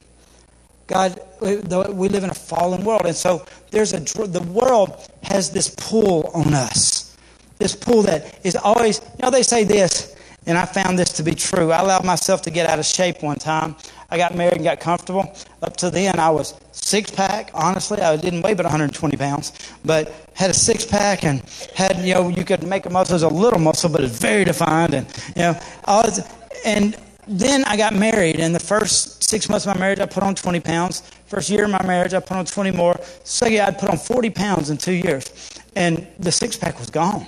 God, 0.86 1.20
we 1.40 2.08
live 2.08 2.24
in 2.24 2.30
a 2.30 2.34
fallen 2.34 2.82
world, 2.82 3.02
and 3.04 3.14
so 3.14 3.46
there's 3.70 3.92
a 3.92 4.00
the 4.00 4.42
world 4.42 5.08
has 5.22 5.50
this 5.50 5.72
pull 5.76 6.30
on 6.34 6.52
us, 6.52 7.16
this 7.58 7.76
pull 7.76 8.02
that 8.02 8.40
is 8.44 8.56
always. 8.56 9.00
You 9.00 9.22
know, 9.22 9.30
they 9.30 9.44
say 9.44 9.62
this, 9.62 10.16
and 10.46 10.58
I 10.58 10.64
found 10.64 10.98
this 10.98 11.12
to 11.12 11.22
be 11.22 11.34
true. 11.34 11.70
I 11.70 11.80
allowed 11.80 12.04
myself 12.04 12.42
to 12.42 12.50
get 12.50 12.68
out 12.68 12.78
of 12.78 12.86
shape 12.86 13.22
one 13.22 13.36
time. 13.36 13.76
I 14.10 14.16
got 14.16 14.34
married 14.34 14.54
and 14.54 14.64
got 14.64 14.80
comfortable. 14.80 15.32
Up 15.62 15.76
to 15.78 15.90
then, 15.90 16.18
I 16.18 16.30
was 16.30 16.54
six 16.72 17.10
pack. 17.10 17.50
Honestly, 17.54 18.00
I 18.00 18.16
didn't 18.16 18.42
weigh 18.42 18.54
but 18.54 18.64
120 18.64 19.16
pounds, 19.16 19.52
but 19.84 20.12
had 20.34 20.50
a 20.50 20.54
six 20.54 20.84
pack 20.84 21.24
and 21.24 21.42
had 21.74 21.98
you 21.98 22.14
know 22.14 22.28
you 22.28 22.44
could 22.44 22.62
make 22.64 22.86
a 22.86 22.90
muscle 22.90 23.14
as 23.14 23.22
a 23.22 23.28
little 23.28 23.58
muscle, 23.58 23.88
but 23.88 24.02
it's 24.02 24.18
very 24.18 24.44
defined, 24.44 24.94
and 24.94 25.06
you 25.36 25.42
know, 25.42 25.58
and 26.64 26.96
then 27.28 27.64
I 27.64 27.76
got 27.76 27.94
married, 27.94 28.40
and 28.40 28.54
the 28.54 28.60
first 28.60 29.22
six 29.22 29.48
months 29.48 29.66
of 29.66 29.74
my 29.74 29.80
marriage, 29.80 30.00
I 30.00 30.06
put 30.06 30.22
on 30.22 30.34
20 30.34 30.58
pounds. 30.60 31.02
First 31.26 31.48
year 31.48 31.64
of 31.64 31.70
my 31.70 31.82
marriage, 31.86 32.12
I 32.12 32.18
put 32.18 32.36
on 32.36 32.44
20 32.44 32.72
more. 32.72 32.96
Second 33.22 33.52
year, 33.52 33.64
I 33.68 33.70
put 33.70 33.88
on 33.88 33.98
40 33.98 34.30
pounds 34.30 34.70
in 34.70 34.76
two 34.76 34.92
years, 34.92 35.30
and 35.76 36.06
the 36.18 36.32
six 36.32 36.56
pack 36.56 36.78
was 36.80 36.90
gone. 36.90 37.26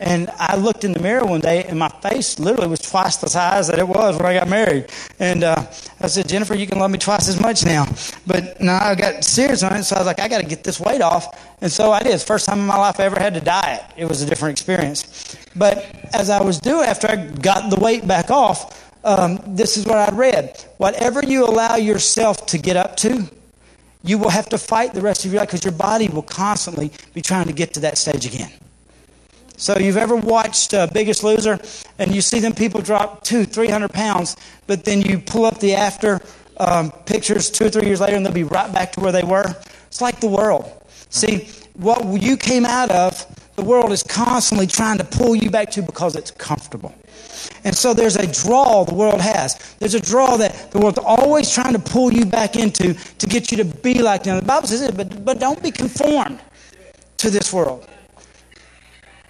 And 0.00 0.30
I 0.38 0.56
looked 0.56 0.84
in 0.84 0.92
the 0.92 1.00
mirror 1.00 1.24
one 1.24 1.40
day, 1.40 1.64
and 1.64 1.78
my 1.78 1.88
face 1.88 2.38
literally 2.38 2.68
was 2.68 2.80
twice 2.80 3.16
the 3.16 3.28
size 3.28 3.66
that 3.66 3.80
it 3.80 3.88
was 3.88 4.16
when 4.16 4.26
I 4.26 4.34
got 4.34 4.48
married. 4.48 4.86
And 5.18 5.42
uh, 5.42 5.66
I 6.00 6.06
said, 6.06 6.28
Jennifer, 6.28 6.54
you 6.54 6.68
can 6.68 6.78
love 6.78 6.92
me 6.92 6.98
twice 6.98 7.28
as 7.28 7.40
much 7.40 7.64
now. 7.64 7.86
But 8.24 8.60
now 8.60 8.78
I 8.78 8.94
got 8.94 9.24
serious 9.24 9.64
on 9.64 9.74
it, 9.74 9.82
so 9.82 9.96
I 9.96 9.98
was 10.00 10.06
like, 10.06 10.20
I 10.20 10.28
got 10.28 10.40
to 10.40 10.46
get 10.46 10.62
this 10.62 10.78
weight 10.78 11.00
off. 11.00 11.26
And 11.60 11.70
so 11.70 11.90
I 11.90 12.02
did. 12.04 12.20
First 12.20 12.46
time 12.46 12.60
in 12.60 12.66
my 12.66 12.76
life 12.76 13.00
I 13.00 13.04
ever 13.04 13.18
had 13.18 13.34
to 13.34 13.40
diet. 13.40 13.82
It 13.96 14.04
was 14.04 14.22
a 14.22 14.26
different 14.26 14.52
experience. 14.52 15.36
But 15.56 15.84
as 16.14 16.30
I 16.30 16.42
was 16.42 16.60
doing, 16.60 16.86
after 16.86 17.08
I 17.08 17.16
got 17.16 17.68
the 17.68 17.80
weight 17.80 18.06
back 18.06 18.30
off, 18.30 18.92
um, 19.02 19.40
this 19.46 19.76
is 19.76 19.84
what 19.84 19.96
I 19.96 20.14
read. 20.14 20.64
Whatever 20.76 21.24
you 21.24 21.44
allow 21.44 21.74
yourself 21.74 22.46
to 22.46 22.58
get 22.58 22.76
up 22.76 22.96
to, 22.98 23.28
you 24.04 24.18
will 24.18 24.30
have 24.30 24.48
to 24.50 24.58
fight 24.58 24.94
the 24.94 25.00
rest 25.00 25.24
of 25.24 25.32
your 25.32 25.40
life 25.40 25.48
because 25.48 25.64
your 25.64 25.72
body 25.72 26.08
will 26.08 26.22
constantly 26.22 26.92
be 27.14 27.22
trying 27.22 27.46
to 27.46 27.52
get 27.52 27.74
to 27.74 27.80
that 27.80 27.98
stage 27.98 28.26
again. 28.26 28.50
So 29.58 29.76
you've 29.76 29.96
ever 29.96 30.14
watched 30.14 30.72
uh, 30.72 30.86
Biggest 30.86 31.24
Loser, 31.24 31.58
and 31.98 32.14
you 32.14 32.20
see 32.20 32.38
them 32.38 32.54
people 32.54 32.80
drop 32.80 33.24
two, 33.24 33.44
three 33.44 33.66
hundred 33.66 33.92
pounds, 33.92 34.36
but 34.68 34.84
then 34.84 35.02
you 35.02 35.18
pull 35.18 35.44
up 35.44 35.58
the 35.58 35.74
after 35.74 36.20
um, 36.58 36.92
pictures 37.06 37.50
two 37.50 37.66
or 37.66 37.68
three 37.68 37.86
years 37.86 38.00
later, 38.00 38.14
and 38.14 38.24
they'll 38.24 38.32
be 38.32 38.44
right 38.44 38.72
back 38.72 38.92
to 38.92 39.00
where 39.00 39.10
they 39.10 39.24
were. 39.24 39.56
It's 39.88 40.00
like 40.00 40.20
the 40.20 40.28
world. 40.28 40.70
See, 41.10 41.48
what 41.74 42.22
you 42.22 42.36
came 42.36 42.64
out 42.64 42.92
of, 42.92 43.26
the 43.56 43.64
world 43.64 43.90
is 43.90 44.04
constantly 44.04 44.68
trying 44.68 44.98
to 44.98 45.04
pull 45.04 45.34
you 45.34 45.50
back 45.50 45.72
to 45.72 45.82
because 45.82 46.14
it's 46.14 46.30
comfortable. 46.30 46.94
And 47.64 47.74
so 47.74 47.92
there's 47.92 48.14
a 48.14 48.28
draw 48.28 48.84
the 48.84 48.94
world 48.94 49.20
has. 49.20 49.56
There's 49.80 49.94
a 49.94 50.00
draw 50.00 50.36
that 50.36 50.70
the 50.70 50.78
world's 50.78 50.98
always 50.98 51.52
trying 51.52 51.72
to 51.72 51.80
pull 51.80 52.12
you 52.12 52.24
back 52.24 52.54
into 52.54 52.94
to 52.94 53.26
get 53.26 53.50
you 53.50 53.56
to 53.56 53.64
be 53.64 54.02
like 54.02 54.22
them. 54.22 54.38
The 54.38 54.44
Bible 54.44 54.68
says 54.68 54.82
it, 54.82 54.96
but, 54.96 55.24
but 55.24 55.40
don't 55.40 55.60
be 55.60 55.72
conformed 55.72 56.38
to 57.16 57.30
this 57.30 57.52
world. 57.52 57.88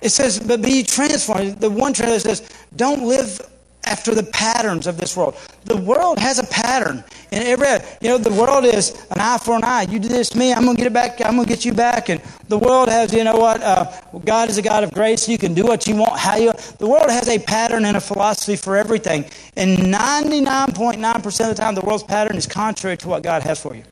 It 0.01 0.11
says, 0.11 0.39
but 0.39 0.63
be 0.63 0.83
transformed. 0.83 1.61
The 1.61 1.71
one 1.71 1.93
translation 1.93 2.37
says, 2.37 2.51
don't 2.77 3.03
live 3.03 3.41
after 3.85 4.15
the 4.15 4.23
patterns 4.23 4.87
of 4.87 4.99
this 4.99 5.17
world. 5.17 5.35
The 5.65 5.77
world 5.77 6.19
has 6.19 6.39
a 6.39 6.47
pattern. 6.47 7.03
And 7.33 7.45
every, 7.45 7.67
you 8.01 8.09
know, 8.09 8.19
the 8.19 8.33
world 8.33 8.65
is 8.65 8.91
an 9.11 9.19
eye 9.19 9.39
for 9.39 9.57
an 9.57 9.65
eye. 9.65 9.83
You 9.83 9.99
do 9.99 10.09
this 10.09 10.31
to 10.31 10.39
me, 10.39 10.53
I'm 10.53 10.65
going 10.65 10.77
to 10.77 10.83
get 10.83 10.87
it 10.87 10.93
back. 10.93 11.21
I'm 11.25 11.37
going 11.37 11.47
to 11.47 11.49
get 11.49 11.65
you 11.65 11.73
back. 11.73 12.09
And 12.09 12.21
the 12.49 12.59
world 12.59 12.89
has, 12.89 13.13
you 13.13 13.25
know 13.25 13.37
what? 13.37 13.63
Uh, 13.63 13.91
God 14.25 14.49
is 14.51 14.59
a 14.59 14.63
God 14.63 14.85
of 14.85 14.93
grace. 14.93 15.29
You 15.29 15.39
can 15.39 15.55
do 15.55 15.65
what 15.65 15.87
you 15.87 15.97
want, 15.97 16.19
how 16.19 16.37
you. 16.37 16.53
The 16.79 16.87
world 16.87 17.11
has 17.11 17.29
a 17.29 17.39
pattern 17.39 17.85
and 17.85 17.97
a 17.97 18.01
philosophy 18.01 18.57
for 18.57 18.77
everything. 18.77 19.25
And 19.57 19.79
99.9% 19.79 21.27
of 21.51 21.57
the 21.57 21.61
time, 21.61 21.75
the 21.75 21.81
world's 21.83 22.05
pattern 22.05 22.37
is 22.37 22.47
contrary 22.47 22.97
to 22.99 23.09
what 23.09 23.23
God 23.23 23.43
has 23.43 23.61
for 23.61 23.75
you. 23.75 23.85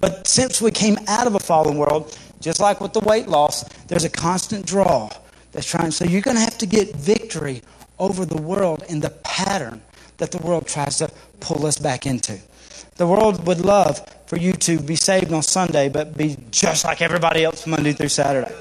But 0.00 0.26
since 0.26 0.60
we 0.60 0.70
came 0.70 0.98
out 1.08 1.26
of 1.26 1.34
a 1.34 1.40
fallen 1.40 1.78
world, 1.78 2.18
just 2.44 2.60
like 2.60 2.80
with 2.82 2.92
the 2.92 3.00
weight 3.00 3.26
loss, 3.26 3.64
there's 3.88 4.04
a 4.04 4.10
constant 4.10 4.66
draw 4.66 5.08
that's 5.52 5.66
trying. 5.66 5.90
So 5.90 6.04
you're 6.04 6.20
going 6.20 6.36
to 6.36 6.42
have 6.42 6.58
to 6.58 6.66
get 6.66 6.94
victory 6.94 7.62
over 7.98 8.26
the 8.26 8.36
world 8.36 8.84
and 8.90 9.00
the 9.00 9.10
pattern 9.24 9.80
that 10.18 10.30
the 10.30 10.38
world 10.38 10.66
tries 10.66 10.98
to 10.98 11.10
pull 11.40 11.64
us 11.64 11.78
back 11.78 12.04
into. 12.06 12.38
The 12.96 13.06
world 13.06 13.46
would 13.46 13.60
love 13.60 14.06
for 14.26 14.36
you 14.36 14.52
to 14.52 14.78
be 14.78 14.94
saved 14.94 15.32
on 15.32 15.42
Sunday, 15.42 15.88
but 15.88 16.16
be 16.18 16.36
just 16.50 16.84
like 16.84 17.00
everybody 17.00 17.44
else 17.44 17.66
Monday 17.66 17.92
through 17.92 18.10
Saturday. 18.10 18.54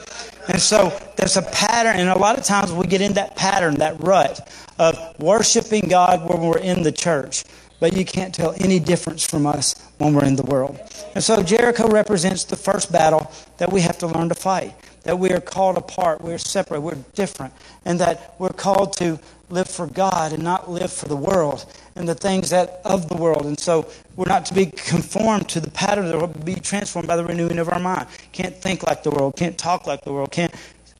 And 0.47 0.61
so 0.61 0.97
there's 1.17 1.35
a 1.35 1.41
pattern, 1.41 1.97
and 1.97 2.09
a 2.09 2.17
lot 2.17 2.37
of 2.37 2.45
times 2.45 2.71
we 2.71 2.87
get 2.87 3.01
in 3.01 3.13
that 3.13 3.35
pattern, 3.35 3.75
that 3.75 4.01
rut 4.01 4.49
of 4.79 4.97
worshiping 5.19 5.89
God 5.89 6.27
when 6.27 6.41
we're 6.41 6.57
in 6.57 6.83
the 6.83 6.91
church 6.91 7.43
but 7.83 7.97
you 7.97 8.05
can't 8.05 8.33
tell 8.33 8.55
any 8.61 8.79
difference 8.79 9.25
from 9.25 9.45
us 9.45 9.75
when 10.03 10.13
we're 10.13 10.25
in 10.25 10.35
the 10.35 10.43
world. 10.43 10.79
And 11.15 11.23
so 11.23 11.41
Jericho 11.41 11.87
represents 11.87 12.43
the 12.43 12.55
first 12.55 12.91
battle 12.91 13.31
that 13.57 13.71
we 13.71 13.81
have 13.81 13.97
to 13.99 14.07
learn 14.07 14.29
to 14.29 14.35
fight. 14.35 14.75
That 15.03 15.19
we 15.19 15.31
are 15.31 15.41
called 15.41 15.77
apart, 15.77 16.21
we're 16.21 16.37
separate, 16.37 16.79
we're 16.79 16.95
different, 17.13 17.53
and 17.83 17.99
that 17.99 18.35
we're 18.39 18.53
called 18.53 18.93
to 18.97 19.19
live 19.49 19.67
for 19.67 19.87
God 19.87 20.31
and 20.31 20.41
not 20.41 20.71
live 20.71 20.91
for 20.91 21.07
the 21.07 21.15
world 21.15 21.65
and 21.95 22.07
the 22.07 22.15
things 22.15 22.49
that 22.51 22.81
of 22.85 23.09
the 23.09 23.15
world. 23.15 23.45
And 23.45 23.59
so 23.59 23.89
we're 24.15 24.29
not 24.29 24.45
to 24.45 24.53
be 24.53 24.67
conformed 24.67 25.49
to 25.49 25.59
the 25.59 25.69
pattern 25.69 26.07
that 26.07 26.17
will 26.17 26.27
be 26.27 26.55
transformed 26.55 27.07
by 27.07 27.17
the 27.17 27.25
renewing 27.25 27.59
of 27.59 27.69
our 27.69 27.79
mind. 27.79 28.07
Can't 28.31 28.55
think 28.55 28.87
like 28.87 29.03
the 29.03 29.11
world, 29.11 29.35
can't 29.35 29.57
talk 29.57 29.85
like 29.85 30.03
the 30.03 30.13
world, 30.13 30.31
can't 30.31 30.53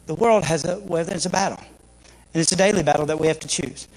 the 0.06 0.16
world 0.16 0.44
has 0.44 0.66
a 0.66 0.80
well, 0.80 1.08
it's 1.08 1.26
a 1.26 1.30
battle. 1.30 1.60
And 2.34 2.42
it's 2.42 2.52
a 2.52 2.56
daily 2.56 2.84
battle 2.84 3.06
that 3.06 3.20
we 3.20 3.28
have 3.28 3.40
to 3.40 3.48
choose. 3.48 3.88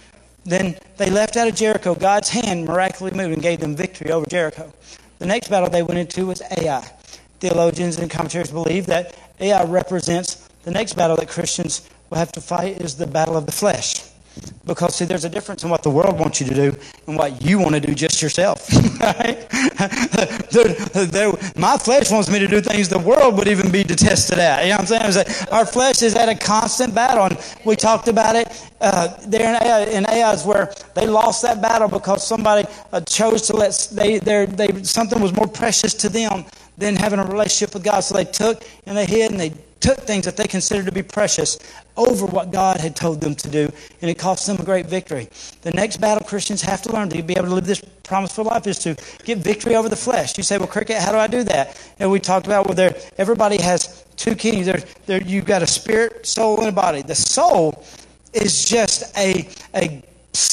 Then 0.46 0.76
they 0.96 1.10
left 1.10 1.36
out 1.36 1.48
of 1.48 1.56
Jericho. 1.56 1.94
God's 1.94 2.28
hand 2.28 2.64
miraculously 2.64 3.16
moved 3.16 3.34
and 3.34 3.42
gave 3.42 3.60
them 3.60 3.74
victory 3.74 4.12
over 4.12 4.26
Jericho. 4.26 4.72
The 5.18 5.26
next 5.26 5.48
battle 5.48 5.68
they 5.68 5.82
went 5.82 5.98
into 5.98 6.26
was 6.26 6.40
Ai. 6.56 6.88
Theologians 7.40 7.98
and 7.98 8.10
commentators 8.10 8.52
believe 8.52 8.86
that 8.86 9.16
Ai 9.40 9.64
represents 9.64 10.48
the 10.62 10.70
next 10.70 10.94
battle 10.94 11.16
that 11.16 11.28
Christians 11.28 11.88
will 12.10 12.18
have 12.18 12.32
to 12.32 12.40
fight 12.40 12.80
is 12.80 12.96
the 12.96 13.06
battle 13.06 13.36
of 13.36 13.46
the 13.46 13.52
flesh. 13.52 14.02
Because, 14.64 14.97
see, 14.97 15.05
there's 15.05 15.25
a 15.25 15.28
difference 15.28 15.62
in 15.62 15.71
what 15.71 15.83
the 15.83 15.90
world 15.90 16.19
wants 16.19 16.40
you 16.40 16.47
to 16.49 16.55
do 16.55 16.76
and 17.07 17.16
what 17.16 17.40
you 17.43 17.59
want 17.59 17.75
to 17.75 17.81
do 17.81 17.95
just 17.95 18.21
yourself. 18.21 18.66
they're, 21.11 21.33
my 21.57 21.78
flesh 21.78 22.11
wants 22.11 22.28
me 22.28 22.40
to 22.40 22.49
do 22.49 22.61
things 22.61 22.88
the 22.88 22.99
world 22.99 23.38
would 23.38 23.47
even 23.49 23.71
be 23.71 23.85
detested 23.85 24.38
at. 24.38 24.64
You 24.64 24.71
know 24.71 24.78
what 24.78 24.93
I'm 24.93 25.12
saying? 25.12 25.26
Our 25.52 25.64
flesh 25.64 26.02
is 26.02 26.16
at 26.16 26.28
a 26.28 26.35
constant 26.35 26.95
battle. 26.95 27.25
And 27.26 27.38
we 27.64 27.76
talked 27.76 28.09
about 28.09 28.35
it 28.35 28.49
uh, 28.81 29.16
there 29.26 29.55
in 29.55 30.05
in 30.05 30.11
Ai's 30.11 30.45
where 30.45 30.75
they 30.95 31.07
lost 31.07 31.43
that 31.43 31.62
battle 31.62 31.88
because 31.88 32.26
somebody 32.26 32.69
uh, 32.93 33.00
chose 33.02 33.43
to 33.43 33.57
let, 33.57 33.88
they, 33.93 34.19
they, 34.19 34.83
something 34.83 35.21
was 35.23 35.33
more 35.35 35.47
precious 35.47 35.95
to 35.95 36.09
them 36.09 36.45
than 36.76 36.97
having 36.97 37.19
a 37.19 37.25
relationship 37.25 37.73
with 37.75 37.85
God. 37.85 38.00
So 38.00 38.14
they 38.14 38.25
took 38.25 38.64
and 38.87 38.97
they 38.97 39.07
hid 39.07 39.31
and 39.31 39.40
they 39.40 39.52
took 39.87 39.99
things 39.99 40.25
that 40.25 40.37
they 40.37 40.49
considered 40.49 40.85
to 40.85 40.90
be 40.90 41.02
precious 41.02 41.61
over 41.97 42.26
what 42.26 42.50
God 42.50 42.81
had 42.81 42.97
told 42.97 43.21
them 43.21 43.37
to 43.37 43.49
do, 43.49 43.71
and 44.02 44.11
it 44.11 44.19
cost 44.19 44.45
them 44.49 44.57
a 44.59 44.64
great 44.64 44.87
victory. 44.87 45.28
The 45.62 45.71
next 45.71 45.99
battle 45.99 46.26
Christians 46.26 46.61
have 46.62 46.83
to 46.83 46.93
learn 46.93 47.09
to 47.11 47.23
be 47.23 47.35
able 47.35 47.47
to 47.47 47.55
live 47.55 47.66
this 47.66 47.81
promiseful 48.02 48.47
life 48.47 48.66
is 48.66 48.81
to 48.81 48.97
get 49.23 49.38
victory 49.38 49.76
over 49.76 49.88
the 49.88 49.95
flesh. 49.95 50.37
You 50.37 50.43
say, 50.43 50.59
well, 50.59 50.66
Cricket, 50.66 50.99
how 50.99 51.12
do 51.12 51.19
I 51.19 51.28
do 51.28 51.45
that? 51.45 51.81
And 52.00 52.11
we 52.11 52.19
talked 52.19 52.47
about 52.47 52.66
well, 52.66 52.95
everybody 53.16 53.62
has 53.62 54.05
two 54.16 54.35
kings. 54.35 54.66
There, 54.66 54.83
there, 55.07 55.23
you've 55.23 55.45
got 55.45 55.62
a 55.62 55.69
spirit, 55.69 56.26
soul, 56.26 56.59
and 56.59 56.69
a 56.69 56.73
body. 56.73 57.02
The 57.02 57.14
soul 57.14 57.85
is 58.33 58.69
just 58.69 59.16
a, 59.16 59.49
a, 59.73 60.02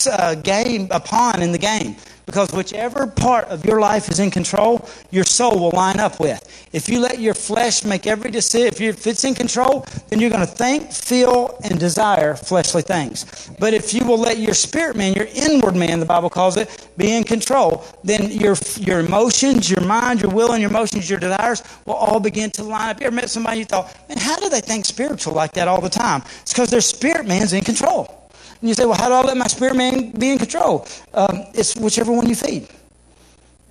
a 0.08 0.36
game, 0.36 0.88
a 0.92 1.00
pawn 1.00 1.42
in 1.42 1.52
the 1.52 1.58
game. 1.58 1.96
Because 2.26 2.54
whichever 2.54 3.06
part 3.06 3.50
of 3.50 3.66
your 3.66 3.82
life 3.82 4.08
is 4.10 4.20
in 4.20 4.32
control, 4.32 4.88
your 5.12 5.26
soul 5.26 5.60
will 5.60 5.72
line 5.72 6.00
up 6.00 6.22
with. 6.22 6.42
If 6.72 6.88
you 6.88 7.00
let 7.00 7.20
your 7.20 7.34
flesh 7.34 7.84
make 7.84 8.08
every 8.08 8.32
decision, 8.32 8.68
if, 8.68 8.80
if 8.80 9.08
it's 9.08 9.26
in 9.26 9.34
control, 9.34 9.86
then 10.08 10.20
you're 10.20 10.30
going 10.30 10.46
to 10.46 10.48
think, 10.48 10.92
feel, 10.92 11.60
and 11.64 11.78
desire 11.78 12.36
fleshly 12.36 12.82
things. 12.82 13.50
But 13.60 13.74
if 13.74 13.94
you 13.94 14.06
will 14.06 14.18
let 14.18 14.38
your 14.38 14.54
spirit 14.54 14.96
man, 14.96 15.14
your 15.14 15.28
inward 15.36 15.76
man, 15.76 16.00
the 16.00 16.06
Bible 16.06 16.30
calls 16.30 16.56
it, 16.56 16.88
be 16.96 17.14
in 17.14 17.26
control, 17.26 17.86
then 18.06 18.32
your, 18.32 18.56
your 18.78 19.02
emotions, 19.02 19.70
your 19.70 19.82
mind, 19.82 20.22
your 20.22 20.32
will, 20.32 20.54
and 20.54 20.62
your 20.62 20.70
emotions, 20.70 21.10
your 21.10 21.20
desires 21.20 21.62
will 21.86 21.96
all 21.96 22.22
begin 22.22 22.52
to 22.52 22.64
line 22.64 22.90
up. 22.90 23.02
You 23.02 23.08
ever 23.08 23.16
met 23.16 23.30
somebody 23.30 23.60
you 23.60 23.66
thought, 23.66 23.94
man, 24.08 24.18
how 24.18 24.38
do 24.38 24.48
they 24.48 24.62
think 24.62 24.86
spiritual 24.86 25.34
like 25.34 25.52
that 25.54 25.68
all 25.68 25.82
the 25.82 25.90
time? 25.90 26.24
It's 26.42 26.54
because 26.54 26.70
their 26.70 26.82
spirit 26.82 27.28
man's 27.28 27.52
in 27.52 27.66
control. 27.66 28.23
And 28.64 28.70
you 28.70 28.76
say, 28.76 28.86
well, 28.86 28.98
how 28.98 29.10
do 29.10 29.16
I 29.16 29.22
let 29.24 29.36
my 29.36 29.48
spirit 29.48 29.76
man 29.76 30.12
be 30.12 30.32
in 30.32 30.38
control? 30.38 30.88
Um, 31.14 31.48
it's 31.54 31.76
whichever 31.76 32.14
one 32.14 32.30
you 32.30 32.36
feed. 32.36 32.70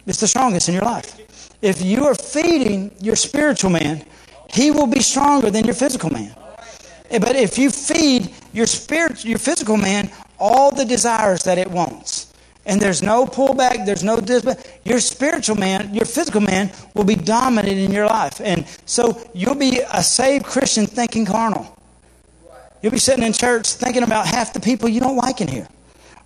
It's 0.06 0.20
the 0.20 0.28
strongest 0.28 0.68
in 0.68 0.75
your 0.75 0.84
life. 0.84 1.18
If 1.62 1.80
you 1.80 2.04
are 2.04 2.14
feeding 2.14 2.90
your 3.00 3.16
spiritual 3.16 3.70
man, 3.70 4.04
he 4.50 4.70
will 4.70 4.87
be 4.87 5.00
stronger 5.00 5.50
than 5.50 5.64
your 5.64 5.72
physical 5.72 6.11
man. 6.11 6.34
But 7.11 7.37
if 7.37 7.56
you 7.56 7.70
feed 7.70 8.34
your 8.52 8.66
spirit, 8.66 9.25
your 9.25 9.38
physical 9.38 9.78
man, 9.78 10.11
all 10.38 10.70
the 10.70 10.84
desires 10.84 11.42
that 11.44 11.56
it 11.56 11.70
wants, 11.70 12.30
And 12.66 12.78
there's 12.78 13.02
no 13.02 13.25
pullback, 13.25 13.87
there's 13.87 14.04
no 14.04 14.20
discipline. 14.20 14.58
Your 14.84 15.00
spiritual 15.00 15.56
man, 15.56 15.94
your 15.94 16.04
physical 16.04 16.42
man 16.42 16.70
will 16.92 17.04
be 17.04 17.16
dominant 17.16 17.78
in 17.78 17.92
your 17.92 18.06
life. 18.06 18.42
And 18.44 18.66
so 18.84 19.18
you'll 19.32 19.54
be 19.54 19.80
a 19.90 20.02
saved 20.02 20.44
Christian 20.44 20.87
thinking 20.87 21.25
carnal. 21.25 21.78
You'll 22.82 22.92
be 22.92 22.98
sitting 22.98 23.24
in 23.24 23.32
church 23.32 23.74
thinking 23.74 24.02
about 24.02 24.26
half 24.26 24.52
the 24.52 24.60
people 24.60 24.88
you 24.88 25.00
don't 25.00 25.16
like 25.16 25.40
in 25.40 25.48
here. 25.48 25.68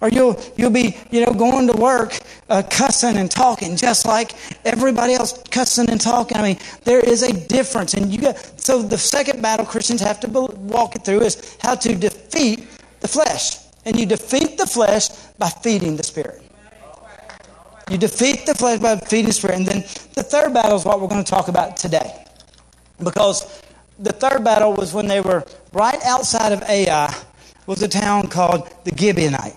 Or 0.00 0.08
you'll, 0.10 0.40
you'll 0.56 0.70
be, 0.70 0.96
you 1.10 1.24
know, 1.24 1.32
going 1.32 1.66
to 1.68 1.76
work 1.76 2.18
uh, 2.50 2.62
cussing 2.68 3.16
and 3.16 3.30
talking 3.30 3.76
just 3.76 4.06
like 4.06 4.32
everybody 4.64 5.14
else 5.14 5.42
cussing 5.50 5.88
and 5.88 6.00
talking. 6.00 6.36
I 6.36 6.42
mean, 6.42 6.58
there 6.84 7.00
is 7.00 7.22
a 7.22 7.32
difference. 7.32 7.94
And 7.94 8.12
you 8.12 8.20
got, 8.20 8.60
so 8.60 8.82
the 8.82 8.98
second 8.98 9.40
battle 9.40 9.64
Christians 9.64 10.00
have 10.02 10.20
to 10.20 10.28
walk 10.28 10.96
it 10.96 11.04
through 11.04 11.22
is 11.22 11.56
how 11.60 11.74
to 11.76 11.94
defeat 11.94 12.66
the 13.00 13.08
flesh. 13.08 13.58
And 13.86 13.98
you 13.98 14.04
defeat 14.04 14.58
the 14.58 14.66
flesh 14.66 15.08
by 15.38 15.48
feeding 15.48 15.96
the 15.96 16.02
Spirit. 16.02 16.42
You 17.90 17.96
defeat 17.96 18.44
the 18.46 18.54
flesh 18.54 18.80
by 18.80 18.96
feeding 18.96 19.26
the 19.26 19.32
Spirit. 19.32 19.58
And 19.58 19.66
then 19.66 19.80
the 20.14 20.22
third 20.22 20.52
battle 20.52 20.76
is 20.76 20.84
what 20.84 21.00
we're 21.00 21.08
going 21.08 21.24
to 21.24 21.30
talk 21.30 21.48
about 21.48 21.76
today. 21.76 22.26
Because 23.02 23.62
the 23.98 24.12
third 24.12 24.44
battle 24.44 24.72
was 24.74 24.92
when 24.92 25.06
they 25.06 25.20
were 25.20 25.44
right 25.72 26.00
outside 26.04 26.52
of 26.52 26.62
Ai, 26.62 27.14
was 27.66 27.82
a 27.82 27.88
town 27.88 28.28
called 28.28 28.70
the 28.84 28.90
Gibeonite. 28.90 29.56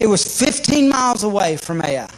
It 0.00 0.06
was 0.06 0.38
15 0.38 0.88
miles 0.88 1.22
away 1.22 1.56
from 1.56 1.82
Ai. 1.82 2.08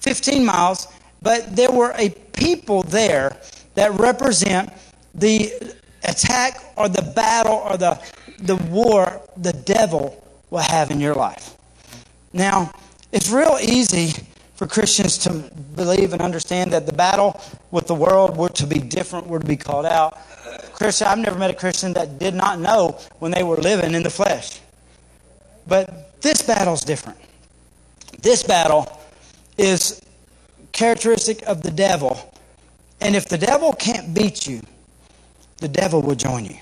15 0.00 0.44
miles, 0.44 0.88
but 1.22 1.54
there 1.54 1.70
were 1.70 1.92
a 1.96 2.10
people 2.32 2.82
there 2.84 3.36
that 3.74 3.98
represent 3.98 4.72
the 5.14 5.52
attack 6.04 6.62
or 6.76 6.88
the 6.88 7.02
battle 7.14 7.56
or 7.56 7.76
the, 7.76 8.00
the 8.40 8.56
war 8.56 9.20
the 9.36 9.52
devil 9.52 10.24
will 10.50 10.58
have 10.58 10.90
in 10.90 11.00
your 11.00 11.14
life. 11.14 11.56
Now, 12.32 12.72
it's 13.12 13.30
real 13.30 13.58
easy 13.60 14.12
for 14.60 14.66
Christians 14.66 15.16
to 15.16 15.30
believe 15.74 16.12
and 16.12 16.20
understand 16.20 16.70
that 16.74 16.84
the 16.84 16.92
battle 16.92 17.40
with 17.70 17.86
the 17.86 17.94
world 17.94 18.36
were 18.36 18.50
to 18.50 18.66
be 18.66 18.78
different, 18.78 19.26
were 19.26 19.38
to 19.38 19.46
be 19.46 19.56
called 19.56 19.86
out. 19.86 20.18
Christian, 20.74 21.06
I've 21.06 21.16
never 21.16 21.38
met 21.38 21.50
a 21.50 21.54
Christian 21.54 21.94
that 21.94 22.18
did 22.18 22.34
not 22.34 22.60
know 22.60 22.98
when 23.20 23.32
they 23.32 23.42
were 23.42 23.56
living 23.56 23.94
in 23.94 24.02
the 24.02 24.10
flesh. 24.10 24.60
But 25.66 26.20
this 26.20 26.42
battle's 26.42 26.84
different. 26.84 27.18
This 28.20 28.42
battle 28.42 29.00
is 29.56 30.02
characteristic 30.72 31.40
of 31.44 31.62
the 31.62 31.70
devil. 31.70 32.34
And 33.00 33.16
if 33.16 33.30
the 33.30 33.38
devil 33.38 33.72
can't 33.72 34.12
beat 34.12 34.46
you, 34.46 34.60
the 35.56 35.68
devil 35.68 36.02
will 36.02 36.16
join 36.16 36.44
you. 36.44 36.58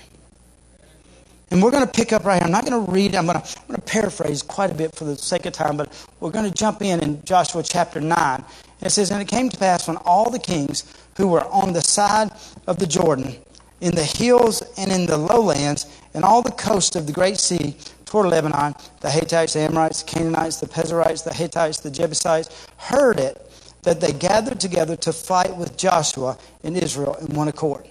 And 1.51 1.63
we're 1.63 1.71
going 1.71 1.85
to 1.85 1.91
pick 1.91 2.13
up 2.13 2.25
right 2.25 2.35
here. 2.35 2.45
I'm 2.45 2.51
not 2.51 2.65
going 2.65 2.85
to 2.85 2.91
read, 2.91 3.15
I'm 3.15 3.25
going 3.25 3.41
to, 3.41 3.59
I'm 3.59 3.67
going 3.67 3.79
to 3.79 3.85
paraphrase 3.85 4.43
quite 4.43 4.71
a 4.71 4.75
bit 4.75 4.93
for 4.95 5.05
the 5.05 5.17
sake 5.17 5.45
of 5.45 5.53
time, 5.53 5.77
but 5.77 6.05
we're 6.19 6.29
going 6.29 6.49
to 6.49 6.55
jump 6.55 6.81
in 6.81 6.99
in 6.99 7.23
Joshua 7.25 7.63
chapter 7.63 7.99
9. 7.99 8.35
And 8.35 8.45
it 8.81 8.91
says, 8.91 9.11
And 9.11 9.21
it 9.21 9.27
came 9.27 9.49
to 9.49 9.57
pass 9.57 9.87
when 9.87 9.97
all 9.97 10.29
the 10.29 10.39
kings 10.39 10.83
who 11.17 11.27
were 11.27 11.45
on 11.45 11.73
the 11.73 11.81
side 11.81 12.31
of 12.67 12.77
the 12.77 12.85
Jordan, 12.87 13.35
in 13.81 13.95
the 13.95 14.03
hills 14.03 14.61
and 14.77 14.91
in 14.91 15.05
the 15.05 15.17
lowlands, 15.17 15.87
and 16.13 16.23
all 16.23 16.41
the 16.41 16.51
coast 16.51 16.95
of 16.95 17.07
the 17.07 17.13
great 17.13 17.37
sea, 17.37 17.75
toward 18.05 18.27
Lebanon, 18.27 18.73
the 19.01 19.09
Hittites, 19.09 19.53
the 19.53 19.59
Amorites, 19.59 20.01
the 20.01 20.11
Canaanites, 20.11 20.57
the 20.57 20.67
Perizzites, 20.67 21.21
the 21.21 21.33
Hittites, 21.33 21.79
the 21.79 21.91
Jebusites 21.91 22.67
heard 22.77 23.19
it 23.19 23.49
that 23.83 24.01
they 24.01 24.11
gathered 24.11 24.59
together 24.59 24.95
to 24.97 25.13
fight 25.13 25.55
with 25.55 25.77
Joshua 25.77 26.37
and 26.63 26.75
Israel 26.75 27.15
in 27.15 27.35
one 27.35 27.47
accord. 27.47 27.87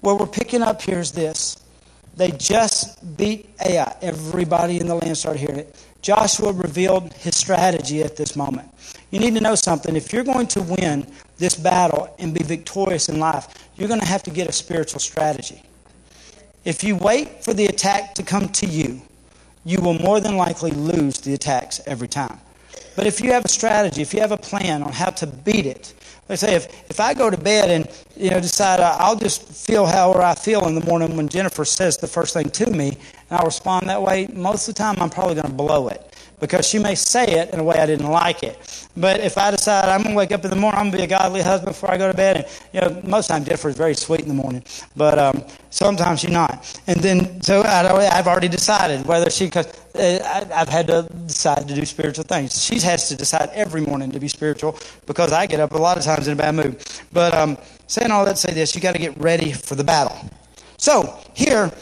What 0.00 0.18
we're 0.18 0.26
picking 0.26 0.62
up 0.62 0.82
here 0.82 0.98
is 0.98 1.12
this. 1.12 1.56
They 2.18 2.32
just 2.32 3.16
beat 3.16 3.48
Ai. 3.64 3.96
Everybody 4.02 4.80
in 4.80 4.88
the 4.88 4.96
land 4.96 5.16
started 5.16 5.38
hearing 5.38 5.60
it. 5.60 5.86
Joshua 6.02 6.52
revealed 6.52 7.12
his 7.12 7.36
strategy 7.36 8.02
at 8.02 8.16
this 8.16 8.34
moment. 8.34 8.68
You 9.12 9.20
need 9.20 9.34
to 9.34 9.40
know 9.40 9.54
something. 9.54 9.94
If 9.94 10.12
you're 10.12 10.24
going 10.24 10.48
to 10.48 10.62
win 10.62 11.06
this 11.36 11.54
battle 11.54 12.12
and 12.18 12.34
be 12.34 12.42
victorious 12.42 13.08
in 13.08 13.20
life, 13.20 13.46
you're 13.76 13.86
going 13.86 14.00
to 14.00 14.06
have 14.06 14.24
to 14.24 14.30
get 14.30 14.48
a 14.48 14.52
spiritual 14.52 14.98
strategy. 14.98 15.62
If 16.64 16.82
you 16.82 16.96
wait 16.96 17.44
for 17.44 17.54
the 17.54 17.66
attack 17.66 18.16
to 18.16 18.24
come 18.24 18.48
to 18.48 18.66
you, 18.66 19.00
you 19.64 19.80
will 19.80 19.94
more 19.94 20.18
than 20.18 20.36
likely 20.36 20.72
lose 20.72 21.20
the 21.20 21.34
attacks 21.34 21.80
every 21.86 22.08
time. 22.08 22.40
But 22.96 23.06
if 23.06 23.20
you 23.20 23.30
have 23.30 23.44
a 23.44 23.48
strategy, 23.48 24.02
if 24.02 24.12
you 24.12 24.20
have 24.20 24.32
a 24.32 24.36
plan 24.36 24.82
on 24.82 24.92
how 24.92 25.10
to 25.10 25.26
beat 25.28 25.66
it, 25.66 25.94
let's 26.28 26.40
say 26.40 26.54
if, 26.54 26.90
if 26.90 27.00
I 27.00 27.14
go 27.14 27.30
to 27.30 27.36
bed 27.36 27.70
and 27.70 27.88
you 28.16 28.30
know 28.30 28.40
decide 28.40 28.80
I'll 28.80 29.16
just 29.16 29.42
feel 29.42 29.86
however 29.86 30.22
I 30.22 30.34
feel 30.34 30.66
in 30.66 30.74
the 30.74 30.84
morning 30.84 31.16
when 31.16 31.28
Jennifer 31.28 31.64
says 31.64 31.96
the 31.96 32.06
first 32.06 32.34
thing 32.34 32.50
to 32.50 32.70
me, 32.70 32.88
and 32.88 33.38
I'll 33.38 33.46
respond 33.46 33.88
that 33.88 34.02
way, 34.02 34.28
most 34.32 34.68
of 34.68 34.74
the 34.74 34.78
time 34.78 34.96
I'm 34.98 35.10
probably 35.10 35.34
going 35.34 35.48
to 35.48 35.52
blow 35.52 35.88
it 35.88 36.07
because 36.40 36.66
she 36.66 36.78
may 36.78 36.94
say 36.94 37.24
it 37.24 37.52
in 37.52 37.60
a 37.60 37.64
way 37.64 37.76
I 37.76 37.86
didn't 37.86 38.10
like 38.10 38.42
it. 38.42 38.88
But 38.96 39.20
if 39.20 39.38
I 39.38 39.50
decide 39.50 39.88
I'm 39.88 40.02
going 40.02 40.14
to 40.14 40.16
wake 40.16 40.32
up 40.32 40.44
in 40.44 40.50
the 40.50 40.56
morning, 40.56 40.78
I'm 40.80 40.90
going 40.90 40.92
to 40.92 40.98
be 40.98 41.04
a 41.04 41.18
godly 41.18 41.42
husband 41.42 41.74
before 41.74 41.90
I 41.90 41.98
go 41.98 42.10
to 42.10 42.16
bed, 42.16 42.36
and 42.36 42.46
you 42.72 42.80
know, 42.80 43.00
most 43.08 43.26
of 43.26 43.28
the 43.28 43.34
time 43.34 43.44
Jennifer 43.44 43.68
is 43.68 43.76
very 43.76 43.94
sweet 43.94 44.20
in 44.20 44.28
the 44.28 44.34
morning, 44.34 44.62
but 44.96 45.18
um, 45.18 45.44
sometimes 45.70 46.20
she's 46.20 46.30
not. 46.30 46.80
And 46.86 46.98
then, 47.00 47.40
so 47.42 47.62
I, 47.62 48.14
have 48.14 48.26
already 48.26 48.48
decided 48.48 49.06
whether 49.06 49.30
she, 49.30 49.46
because 49.46 49.66
uh, 49.94 50.48
I've 50.54 50.68
had 50.68 50.86
to 50.88 51.08
decide 51.26 51.68
to 51.68 51.74
do 51.74 51.84
spiritual 51.84 52.24
things. 52.24 52.62
She 52.62 52.78
has 52.80 53.08
to 53.08 53.16
decide 53.16 53.50
every 53.52 53.80
morning 53.82 54.10
to 54.12 54.20
be 54.20 54.28
spiritual 54.28 54.78
because 55.06 55.32
I 55.32 55.46
get 55.46 55.60
up 55.60 55.72
a 55.72 55.78
lot 55.78 55.96
of 55.96 56.04
times 56.04 56.28
in 56.28 56.34
a 56.34 56.36
bad 56.36 56.54
mood. 56.54 56.84
But 57.12 57.34
um, 57.34 57.58
saying 57.86 58.10
all 58.10 58.24
that 58.24 58.38
say 58.38 58.52
this, 58.52 58.74
you 58.74 58.80
got 58.80 58.92
to 58.92 58.98
get 58.98 59.18
ready 59.18 59.52
for 59.52 59.74
the 59.74 59.84
battle. 59.84 60.16
So 60.76 61.18
here, 61.34 61.72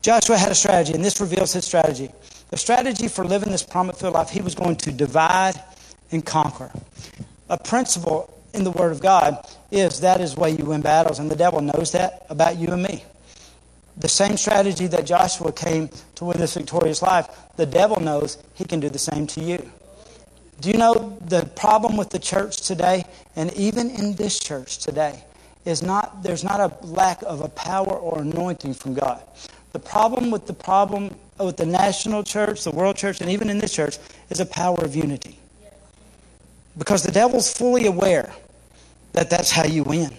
Joshua 0.00 0.38
had 0.38 0.52
a 0.52 0.54
strategy, 0.54 0.94
and 0.94 1.04
this 1.04 1.20
reveals 1.20 1.52
his 1.52 1.64
strategy. 1.64 2.10
The 2.50 2.56
strategy 2.56 3.08
for 3.08 3.24
living 3.24 3.50
this 3.50 3.62
promise 3.62 4.00
filled 4.00 4.14
life, 4.14 4.30
he 4.30 4.40
was 4.40 4.54
going 4.54 4.76
to 4.76 4.92
divide 4.92 5.60
and 6.10 6.24
conquer. 6.24 6.70
A 7.48 7.58
principle 7.58 8.34
in 8.54 8.64
the 8.64 8.70
Word 8.70 8.92
of 8.92 9.00
God 9.00 9.46
is 9.70 10.00
that 10.00 10.20
is 10.20 10.34
the 10.34 10.40
way 10.40 10.50
you 10.50 10.64
win 10.64 10.80
battles, 10.80 11.18
and 11.18 11.30
the 11.30 11.36
devil 11.36 11.60
knows 11.60 11.92
that 11.92 12.26
about 12.30 12.56
you 12.56 12.68
and 12.68 12.82
me. 12.82 13.04
The 13.98 14.08
same 14.08 14.36
strategy 14.36 14.86
that 14.86 15.06
Joshua 15.06 15.52
came 15.52 15.90
to 16.14 16.24
win 16.24 16.38
this 16.38 16.54
victorious 16.54 17.02
life, 17.02 17.28
the 17.56 17.66
devil 17.66 18.00
knows 18.00 18.38
he 18.54 18.64
can 18.64 18.80
do 18.80 18.88
the 18.88 18.98
same 18.98 19.26
to 19.28 19.42
you. 19.42 19.70
Do 20.60 20.70
you 20.70 20.78
know 20.78 21.18
the 21.20 21.44
problem 21.54 21.96
with 21.96 22.10
the 22.10 22.18
church 22.18 22.62
today, 22.62 23.04
and 23.36 23.52
even 23.54 23.90
in 23.90 24.14
this 24.14 24.38
church 24.38 24.78
today, 24.78 25.22
is 25.64 25.82
not 25.82 26.22
there's 26.22 26.44
not 26.44 26.60
a 26.60 26.86
lack 26.86 27.22
of 27.22 27.42
a 27.42 27.48
power 27.48 27.92
or 27.92 28.20
anointing 28.20 28.74
from 28.74 28.94
God. 28.94 29.22
The 29.72 29.78
problem 29.78 30.30
with 30.30 30.46
the 30.46 30.54
problem 30.54 31.14
with 31.38 31.56
the 31.56 31.66
national 31.66 32.22
church, 32.22 32.64
the 32.64 32.70
world 32.70 32.96
church, 32.96 33.20
and 33.20 33.30
even 33.30 33.50
in 33.50 33.58
this 33.58 33.72
church 33.72 33.98
is 34.30 34.40
a 34.40 34.46
power 34.46 34.82
of 34.84 34.94
unity. 34.94 35.38
Because 36.76 37.02
the 37.02 37.12
devil's 37.12 37.52
fully 37.52 37.86
aware 37.86 38.32
that 39.12 39.30
that's 39.30 39.50
how 39.50 39.64
you 39.64 39.82
win. 39.82 40.10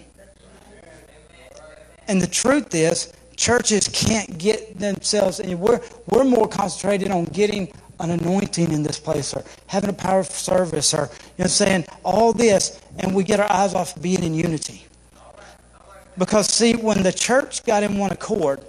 And 2.08 2.20
the 2.20 2.26
truth 2.26 2.74
is, 2.74 3.12
churches 3.36 3.88
can't 3.88 4.36
get 4.36 4.78
themselves, 4.78 5.40
and 5.40 5.58
we're, 5.58 5.80
we're 6.08 6.24
more 6.24 6.48
concentrated 6.48 7.10
on 7.10 7.24
getting 7.26 7.72
an 8.00 8.10
anointing 8.10 8.72
in 8.72 8.82
this 8.82 8.98
place 8.98 9.32
or 9.34 9.44
having 9.66 9.90
a 9.90 9.94
powerful 9.94 10.34
service 10.34 10.92
or, 10.92 11.08
you 11.38 11.44
know, 11.44 11.46
saying 11.46 11.84
all 12.02 12.32
this, 12.32 12.80
and 12.98 13.14
we 13.14 13.22
get 13.22 13.40
our 13.40 13.50
eyes 13.50 13.74
off 13.74 14.00
being 14.00 14.22
in 14.22 14.34
unity. 14.34 14.84
Because, 16.18 16.48
see, 16.48 16.74
when 16.74 17.02
the 17.02 17.12
church 17.12 17.64
got 17.64 17.82
in 17.82 17.96
one 17.96 18.10
accord, 18.10 18.60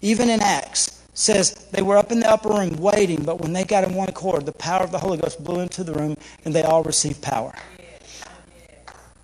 even 0.00 0.30
in 0.30 0.40
Acts, 0.40 0.97
says 1.18 1.50
they 1.72 1.82
were 1.82 1.96
up 1.96 2.12
in 2.12 2.20
the 2.20 2.30
upper 2.30 2.48
room 2.48 2.76
waiting, 2.76 3.20
but 3.24 3.40
when 3.40 3.52
they 3.52 3.64
got 3.64 3.82
in 3.82 3.92
one 3.92 4.08
accord, 4.08 4.46
the 4.46 4.52
power 4.52 4.84
of 4.84 4.92
the 4.92 4.98
Holy 4.98 5.18
Ghost 5.18 5.42
blew 5.42 5.58
into 5.58 5.82
the 5.82 5.92
room 5.92 6.16
and 6.44 6.54
they 6.54 6.62
all 6.62 6.84
received 6.84 7.20
power. 7.20 7.52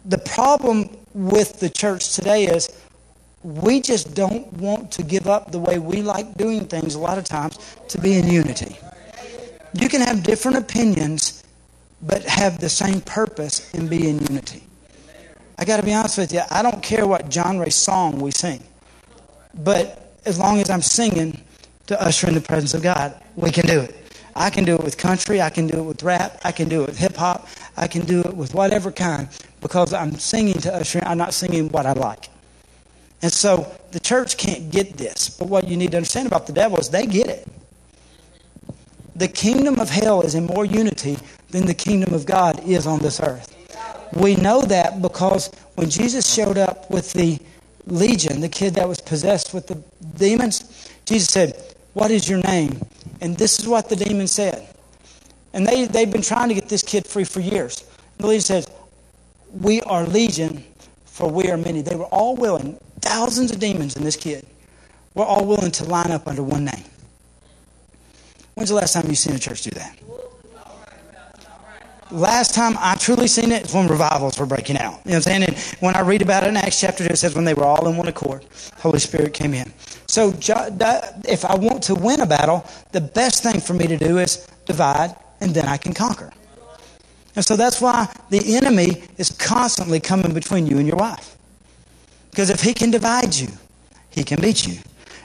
The 0.07 0.19
problem 0.19 0.91
with 1.15 1.61
the 1.61 1.71
church 1.71 2.15
today 2.15 2.47
is 2.47 2.69
we 3.45 3.81
just 3.81 4.13
don't 4.13 4.53
want 4.55 4.91
to 4.93 5.05
give 5.05 5.29
up 5.29 5.53
the 5.53 5.61
way 5.61 5.79
we 5.79 6.03
like 6.03 6.37
doing 6.37 6.67
things 6.67 6.97
a 6.97 6.99
lot 6.99 7.17
of 7.17 7.25
times 7.25 7.59
to 7.89 8.01
be 8.01 8.15
in 8.15 8.27
unity. 8.27 8.77
You 9.73 9.89
can 9.89 10.01
have 10.01 10.25
different 10.25 10.59
opinions, 10.59 11.45
but 12.03 12.25
have 12.25 12.59
the 12.59 12.69
same 12.69 13.03
purpose 13.03 13.73
and 13.73 13.89
be 13.89 14.09
in 14.09 14.19
unity. 14.19 14.65
I 15.59 15.65
got 15.65 15.77
to 15.77 15.85
be 15.85 15.95
honest 15.95 16.19
with 16.19 16.33
you, 16.33 16.41
I 16.51 16.61
don't 16.61 16.83
care 16.83 17.07
what 17.07 17.33
genre 17.33 17.71
song 17.71 18.19
we 18.19 18.33
sing, 18.33 18.65
but 19.63 20.19
as 20.27 20.41
long 20.41 20.59
as 20.59 20.69
I'm 20.71 20.83
singing 20.83 21.41
to 21.87 22.01
usher 22.01 22.29
in 22.29 22.35
the 22.35 22.41
presence 22.41 22.75
of 22.75 22.83
God. 22.83 23.21
We 23.37 23.51
can 23.51 23.67
do 23.67 23.81
it. 23.81 23.95
I 24.37 24.51
can 24.51 24.65
do 24.65 24.75
it 24.75 24.83
with 24.83 24.99
country. 24.99 25.41
I 25.41 25.51
can 25.51 25.67
do 25.67 25.79
it 25.79 25.83
with 25.83 26.03
rap. 26.03 26.41
I 26.45 26.53
can 26.53 26.69
do 26.69 26.83
it 26.83 26.87
with 26.87 26.99
hip 26.99 27.17
hop. 27.17 27.47
I 27.77 27.87
can 27.87 28.05
do 28.05 28.21
it 28.21 28.35
with 28.37 28.55
whatever 28.55 28.91
kind 28.91 29.29
because 29.61 29.93
I'm 29.93 30.17
singing 30.19 30.55
to 30.61 30.75
usher 30.75 30.99
in. 30.99 31.05
I'm 31.07 31.19
not 31.19 31.35
singing 31.35 31.69
what 31.69 31.87
I 31.87 31.93
like. 31.93 32.29
And 33.23 33.33
so 33.33 33.73
the 33.93 34.01
church 34.01 34.37
can't 34.37 34.71
get 34.71 34.97
this. 34.97 35.31
But 35.31 35.49
what 35.49 35.69
you 35.69 35.77
need 35.77 35.93
to 35.93 35.97
understand 35.97 36.27
about 36.27 36.47
the 36.47 36.53
devil 36.53 36.79
is 36.79 36.91
they 36.91 37.07
get 37.07 37.29
it. 37.29 37.49
The 39.17 39.29
kingdom 39.29 39.79
of 39.79 39.89
hell 39.89 40.23
is 40.23 40.35
in 40.35 40.47
more 40.47 40.65
unity 40.65 41.17
than 41.51 41.67
the 41.67 41.75
kingdom 41.75 42.13
of 42.13 42.27
God 42.27 42.63
is 42.67 42.87
on 42.87 42.99
this 42.99 43.21
earth. 43.21 43.55
We 44.13 44.35
know 44.37 44.63
that 44.63 45.01
because 45.01 45.51
when 45.77 45.89
Jesus 45.89 46.33
showed 46.33 46.59
up 46.59 46.91
with 46.91 47.13
the 47.13 47.39
legion, 47.87 48.41
the 48.41 48.49
kid 48.49 48.75
that 48.75 48.89
was 48.89 49.01
possessed 49.01 49.55
with 49.55 49.69
the 49.69 49.77
demons, 50.17 50.91
Jesus 51.05 51.29
said, 51.29 51.74
What 51.95 52.11
is 52.11 52.29
your 52.29 52.41
name? 52.41 52.81
And 53.21 53.37
this 53.37 53.59
is 53.59 53.67
what 53.67 53.89
the 53.89 53.97
demon 53.97 54.27
said 54.27 54.69
And 55.53 55.67
they, 55.67 55.87
they've 55.87 56.11
been 56.11 56.23
trying 56.23 56.49
to 56.49 56.55
get 56.55 56.69
this 56.69 56.83
kid 56.83 57.07
free 57.07 57.25
for 57.25 57.41
years. 57.41 57.85
The 58.19 58.27
legion 58.27 58.43
says, 58.43 58.69
We 59.53 59.81
are 59.83 60.05
legion, 60.05 60.65
for 61.07 61.31
we 61.31 61.51
are 61.51 61.57
many. 61.57 61.81
They 61.81 61.97
were 61.97 62.05
all 62.07 62.37
willing, 62.37 62.79
thousands 63.01 63.53
of 63.53 63.61
demons 63.61 63.97
in 63.97 64.05
this 64.05 64.17
kid, 64.17 64.45
were 65.15 65.25
all 65.25 65.47
willing 65.47 65.71
to 65.71 65.85
line 65.85 66.11
up 66.11 66.27
under 66.27 66.43
one 66.43 66.65
name. 66.65 66.85
When's 68.55 68.69
the 68.69 68.77
last 68.77 68.93
time 68.93 69.05
you've 69.07 69.19
seen 69.19 69.35
a 69.35 69.39
church 69.39 69.63
do 69.63 69.71
that? 69.71 69.99
Last 72.11 72.55
time 72.55 72.77
I 72.79 72.95
truly 72.97 73.27
seen 73.27 73.51
it 73.51 73.67
is 73.67 73.75
when 73.75 73.89
revivals 73.89 74.39
were 74.39 74.47
breaking 74.47 74.77
out. 74.77 75.01
You 75.05 75.13
know 75.13 75.17
what 75.17 75.17
I'm 75.17 75.23
saying? 75.23 75.43
And 75.45 75.59
when 75.81 75.97
I 75.97 76.01
read 76.01 76.23
about 76.23 76.45
it 76.45 76.49
in 76.49 76.57
Acts 76.57 76.81
chapter 76.81 77.05
2, 77.05 77.13
it 77.13 77.17
says 77.17 77.35
when 77.35 77.45
they 77.45 77.55
were 77.55 77.65
all 77.65 77.89
in 77.89 77.97
one 77.97 78.07
accord, 78.07 78.45
Holy 78.79 79.01
Spirit 79.01 79.35
came 79.35 79.55
in. 79.55 79.73
So 80.15 80.33
if 81.27 81.45
I 81.45 81.57
want 81.57 81.83
to 81.91 81.95
win 81.97 82.21
a 82.21 82.27
battle, 82.27 82.65
the 82.93 83.01
best 83.01 83.43
thing 83.43 83.59
for 83.59 83.75
me 83.75 83.89
to 83.89 83.97
do 83.97 84.19
is 84.19 84.47
divide, 84.65 85.13
and 85.41 85.53
then 85.53 85.67
I 85.67 85.77
can 85.77 85.93
conquer. 85.93 86.33
And 87.35 87.45
so 87.45 87.57
that's 87.57 87.81
why 87.81 88.07
the 88.31 88.55
enemy 88.55 89.03
is 89.19 89.31
constantly 89.31 89.99
coming 89.99 90.33
between 90.33 90.69
you 90.69 90.79
and 90.79 90.87
your 90.87 90.99
wife. 90.99 91.37
Because 92.31 92.49
if 92.49 92.63
he 92.63 92.73
can 92.73 92.93
divide 92.93 93.35
you, 93.35 93.49
he 94.11 94.23
can 94.23 94.41
beat 94.41 94.65
you. 94.69 94.79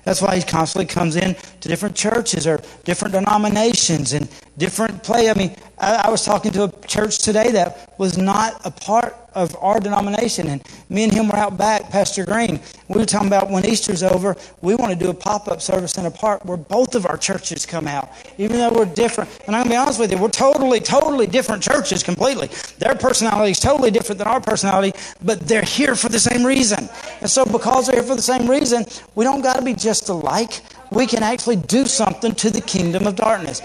That's 0.06 0.24
why 0.24 0.38
he 0.38 0.42
constantly 0.42 0.88
comes 0.88 1.18
in 1.18 1.36
to 1.36 1.70
different 1.70 1.96
churches 1.96 2.48
or 2.48 2.60
different 2.84 3.14
denominations 3.14 4.14
and 4.14 4.28
different 4.58 5.04
play. 5.04 5.30
I 5.30 5.36
mean, 5.36 5.56
I, 5.78 6.06
I, 6.06 6.10
was 6.10 6.26
talking 6.26 6.52
to 6.54 6.64
a 6.64 6.72
church 6.88 7.20
today 7.20 7.52
that 7.52 7.94
was 8.00 8.18
not 8.18 8.60
a 8.66 8.72
part 8.72 9.16
of 9.40 9.56
our 9.62 9.80
denomination, 9.80 10.48
and 10.48 10.62
me 10.90 11.06
and 11.06 11.14
him 11.14 11.30
were 11.30 11.38
out 11.38 11.58
back, 11.58 11.90
Pastor 11.90 12.26
Green. 12.26 12.60
We 12.90 13.00
were 13.00 13.06
talking 13.06 13.28
about 13.28 13.50
when 13.50 13.66
Easter's 13.66 14.04
over, 14.04 14.36
we 14.62 14.76
want 14.76 14.92
to 14.92 15.00
do 15.00 15.10
a 15.10 15.14
pop 15.14 15.48
up 15.48 15.62
service 15.62 15.98
in 15.98 16.06
a 16.06 16.12
park 16.12 16.44
where 16.46 16.58
both 16.58 16.94
of 16.96 17.06
our 17.06 17.18
churches 17.18 17.66
come 17.66 17.88
out, 17.88 18.10
even 18.38 18.58
though 18.58 18.72
we're 18.72 18.86
different. 18.86 19.30
And 19.48 19.56
I'm 19.56 19.64
going 19.64 19.66
to 19.66 19.70
be 19.70 19.76
honest 19.78 20.00
with 20.00 20.12
you, 20.12 20.18
we're 20.18 20.30
totally, 20.30 20.80
totally 20.80 21.26
different 21.26 21.64
churches 21.64 22.04
completely. 22.04 22.50
Their 22.80 22.96
personality 22.96 23.52
is 23.52 23.60
totally 23.60 23.92
different 23.92 24.20
than 24.20 24.28
our 24.28 24.42
personality, 24.42 24.98
but 25.24 25.40
they're 25.42 25.62
here 25.62 25.96
for 25.96 26.10
the 26.10 26.20
same 26.20 26.46
reason. 26.46 26.90
And 27.22 27.30
so, 27.30 27.46
because 27.46 27.88
they're 27.88 27.96
here 27.96 28.04
for 28.04 28.16
the 28.16 28.22
same 28.22 28.50
reason, 28.50 28.86
we 29.16 29.24
don't 29.24 29.42
got 29.42 29.56
to 29.56 29.64
be 29.64 29.74
just 29.74 30.10
alike. 30.10 30.62
We 30.92 31.08
can 31.08 31.24
actually 31.24 31.58
do 31.58 31.86
something 31.86 32.36
to 32.36 32.50
the 32.50 32.62
kingdom 32.62 33.08
of 33.08 33.16
darkness. 33.16 33.62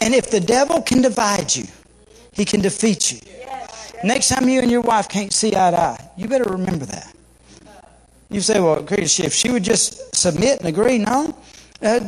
And 0.00 0.14
if 0.14 0.30
the 0.30 0.40
devil 0.40 0.80
can 0.82 1.02
divide 1.02 1.54
you, 1.56 1.64
he 2.32 2.44
can 2.44 2.60
defeat 2.60 3.10
you. 3.10 3.18
Next 4.04 4.28
time 4.28 4.48
you 4.48 4.60
and 4.60 4.70
your 4.70 4.80
wife 4.80 5.08
can't 5.08 5.32
see 5.32 5.48
eye 5.48 5.70
to 5.70 5.80
eye, 5.80 6.10
you 6.16 6.28
better 6.28 6.50
remember 6.50 6.84
that. 6.86 7.14
You 8.30 8.40
say, 8.40 8.60
well, 8.60 8.86
if 8.88 9.32
she 9.32 9.50
would 9.50 9.64
just 9.64 10.14
submit 10.14 10.60
and 10.60 10.68
agree, 10.68 10.98
no. 10.98 11.36
Uh, 11.80 12.00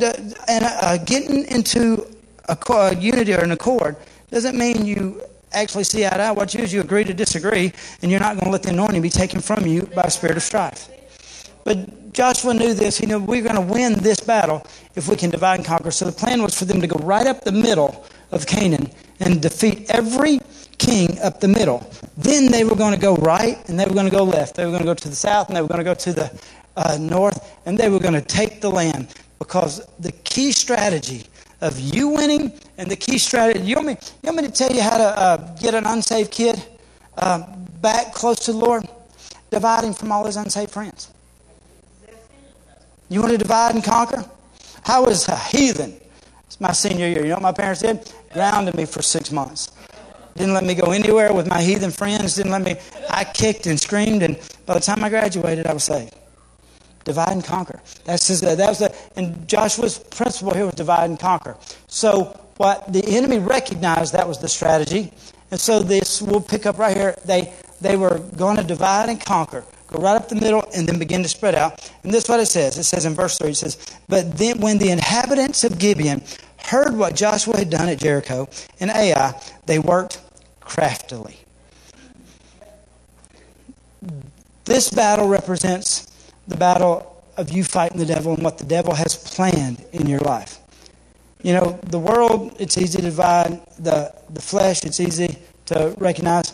and 0.48 0.64
uh, 0.64 0.98
getting 0.98 1.46
into 1.46 2.06
a, 2.48 2.96
unity 2.96 3.32
or 3.34 3.40
an 3.40 3.52
accord 3.52 3.96
doesn't 4.30 4.56
mean 4.56 4.84
you 4.84 5.22
actually 5.52 5.84
see 5.84 6.06
eye 6.06 6.10
to 6.10 6.22
eye. 6.22 6.30
What 6.32 6.54
you 6.54 6.60
is 6.60 6.72
you 6.72 6.80
agree 6.80 7.04
to 7.04 7.14
disagree, 7.14 7.72
and 8.02 8.10
you're 8.10 8.20
not 8.20 8.34
going 8.34 8.44
to 8.46 8.50
let 8.50 8.62
the 8.62 8.70
anointing 8.70 9.02
be 9.02 9.10
taken 9.10 9.40
from 9.40 9.66
you 9.66 9.82
by 9.94 10.02
a 10.02 10.10
spirit 10.10 10.36
of 10.36 10.42
strife. 10.42 10.88
But 11.64 12.12
Joshua 12.12 12.54
knew 12.54 12.74
this. 12.74 12.98
He 12.98 13.06
knew 13.06 13.18
we're 13.18 13.42
going 13.42 13.54
to 13.54 13.60
win 13.60 13.94
this 13.94 14.20
battle 14.20 14.66
if 14.94 15.08
we 15.08 15.16
can 15.16 15.30
divide 15.30 15.56
and 15.56 15.64
conquer. 15.64 15.90
So 15.90 16.04
the 16.04 16.12
plan 16.12 16.42
was 16.42 16.58
for 16.58 16.64
them 16.64 16.80
to 16.80 16.86
go 16.86 16.98
right 17.04 17.26
up 17.26 17.44
the 17.44 17.52
middle 17.52 18.04
of 18.32 18.46
Canaan 18.46 18.90
and 19.20 19.40
defeat 19.40 19.90
every 19.90 20.40
king 20.78 21.18
up 21.20 21.40
the 21.40 21.48
middle. 21.48 21.88
Then 22.16 22.50
they 22.50 22.64
were 22.64 22.74
going 22.74 22.94
to 22.94 23.00
go 23.00 23.14
right 23.16 23.56
and 23.68 23.78
they 23.78 23.84
were 23.84 23.94
going 23.94 24.08
to 24.08 24.16
go 24.16 24.24
left. 24.24 24.56
They 24.56 24.64
were 24.64 24.70
going 24.70 24.82
to 24.82 24.86
go 24.86 24.94
to 24.94 25.08
the 25.08 25.16
south 25.16 25.48
and 25.48 25.56
they 25.56 25.62
were 25.62 25.68
going 25.68 25.78
to 25.78 25.84
go 25.84 25.94
to 25.94 26.12
the 26.12 26.40
uh, 26.76 26.96
north 26.98 27.38
and 27.66 27.78
they 27.78 27.88
were 27.88 27.98
going 27.98 28.14
to 28.14 28.22
take 28.22 28.60
the 28.60 28.70
land 28.70 29.14
because 29.38 29.86
the 29.98 30.12
key 30.12 30.52
strategy 30.52 31.24
of 31.60 31.78
you 31.78 32.08
winning 32.08 32.52
and 32.78 32.90
the 32.90 32.96
key 32.96 33.18
strategy. 33.18 33.60
You 33.60 33.76
want 33.76 33.88
me, 33.88 33.96
you 34.22 34.32
want 34.32 34.38
me 34.38 34.42
to 34.44 34.52
tell 34.52 34.72
you 34.72 34.82
how 34.82 34.96
to 34.96 35.18
uh, 35.18 35.56
get 35.56 35.74
an 35.74 35.86
unsaved 35.86 36.30
kid 36.30 36.62
uh, 37.18 37.46
back 37.82 38.14
close 38.14 38.40
to 38.40 38.52
the 38.52 38.58
Lord? 38.58 38.84
Divide 39.50 39.84
him 39.84 39.94
from 39.94 40.12
all 40.12 40.24
his 40.24 40.36
unsaved 40.36 40.70
friends. 40.70 41.10
You 43.08 43.20
want 43.20 43.32
to 43.32 43.38
divide 43.38 43.74
and 43.74 43.82
conquer? 43.82 44.24
I 44.86 45.00
was 45.00 45.28
a 45.28 45.36
heathen. 45.36 45.99
My 46.60 46.72
senior 46.72 47.08
year. 47.08 47.22
You 47.22 47.30
know 47.30 47.34
what 47.36 47.42
my 47.42 47.52
parents 47.52 47.80
did? 47.80 48.12
Grounded 48.32 48.76
me 48.76 48.84
for 48.84 49.02
six 49.02 49.32
months. 49.32 49.72
Didn't 50.36 50.54
let 50.54 50.64
me 50.64 50.74
go 50.74 50.92
anywhere 50.92 51.32
with 51.32 51.48
my 51.48 51.60
heathen 51.60 51.90
friends. 51.90 52.36
Didn't 52.36 52.52
let 52.52 52.62
me. 52.62 52.76
I 53.08 53.24
kicked 53.24 53.66
and 53.66 53.80
screamed, 53.80 54.22
and 54.22 54.38
by 54.66 54.74
the 54.74 54.80
time 54.80 55.02
I 55.02 55.08
graduated, 55.08 55.66
I 55.66 55.72
was 55.72 55.84
saved. 55.84 56.14
Divide 57.04 57.32
and 57.32 57.44
conquer. 57.44 57.80
That's 58.04 58.28
his, 58.28 58.42
that 58.42 58.58
was 58.58 58.78
the, 58.78 58.94
and 59.16 59.48
Joshua's 59.48 59.98
principle 59.98 60.54
here 60.54 60.66
was 60.66 60.74
divide 60.74 61.08
and 61.08 61.18
conquer. 61.18 61.56
So 61.88 62.38
what 62.58 62.92
the 62.92 63.04
enemy 63.06 63.38
recognized 63.38 64.12
that 64.12 64.28
was 64.28 64.38
the 64.38 64.48
strategy, 64.48 65.12
and 65.50 65.58
so 65.58 65.80
this 65.80 66.20
we'll 66.20 66.42
pick 66.42 66.66
up 66.66 66.78
right 66.78 66.96
here. 66.96 67.16
They 67.24 67.52
they 67.80 67.96
were 67.96 68.18
going 68.36 68.56
to 68.58 68.64
divide 68.64 69.08
and 69.08 69.18
conquer 69.18 69.64
go 69.90 70.02
right 70.02 70.14
up 70.14 70.28
the 70.28 70.36
middle, 70.36 70.64
and 70.74 70.88
then 70.88 70.98
begin 70.98 71.22
to 71.22 71.28
spread 71.28 71.54
out. 71.54 71.90
And 72.02 72.12
this 72.12 72.24
is 72.24 72.30
what 72.30 72.40
it 72.40 72.46
says. 72.46 72.78
It 72.78 72.84
says 72.84 73.04
in 73.04 73.14
verse 73.14 73.38
3, 73.38 73.50
it 73.50 73.56
says, 73.56 73.78
But 74.08 74.38
then 74.38 74.60
when 74.60 74.78
the 74.78 74.90
inhabitants 74.90 75.64
of 75.64 75.78
Gibeon 75.78 76.22
heard 76.66 76.96
what 76.96 77.14
Joshua 77.14 77.58
had 77.58 77.70
done 77.70 77.88
at 77.88 77.98
Jericho 77.98 78.48
and 78.78 78.90
Ai, 78.90 79.40
they 79.66 79.78
worked 79.78 80.20
craftily. 80.60 81.36
This 84.64 84.90
battle 84.90 85.28
represents 85.28 86.06
the 86.46 86.56
battle 86.56 87.24
of 87.36 87.50
you 87.50 87.64
fighting 87.64 87.98
the 87.98 88.06
devil 88.06 88.34
and 88.34 88.42
what 88.42 88.58
the 88.58 88.64
devil 88.64 88.94
has 88.94 89.16
planned 89.16 89.84
in 89.92 90.06
your 90.06 90.20
life. 90.20 90.58
You 91.42 91.54
know, 91.54 91.80
the 91.84 91.98
world, 91.98 92.54
it's 92.58 92.76
easy 92.76 92.98
to 92.98 93.04
divide. 93.04 93.60
The, 93.78 94.14
the 94.28 94.42
flesh, 94.42 94.84
it's 94.84 95.00
easy 95.00 95.38
to 95.66 95.94
recognize. 95.98 96.52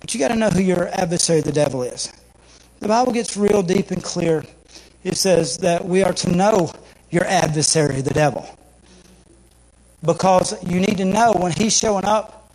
But 0.00 0.14
you 0.14 0.20
got 0.20 0.28
to 0.28 0.36
know 0.36 0.48
who 0.48 0.60
your 0.60 0.88
adversary, 0.88 1.42
the 1.42 1.52
devil, 1.52 1.82
is. 1.82 2.12
The 2.80 2.88
Bible 2.88 3.12
gets 3.12 3.36
real 3.36 3.62
deep 3.62 3.90
and 3.90 4.02
clear. 4.02 4.42
It 5.04 5.16
says 5.16 5.58
that 5.58 5.84
we 5.84 6.02
are 6.02 6.12
to 6.14 6.30
know 6.30 6.72
your 7.10 7.24
adversary, 7.24 8.00
the 8.00 8.14
devil. 8.14 8.48
Because 10.04 10.62
you 10.64 10.80
need 10.80 10.98
to 10.98 11.04
know 11.04 11.32
when 11.32 11.52
he's 11.52 11.76
showing 11.76 12.04
up, 12.04 12.52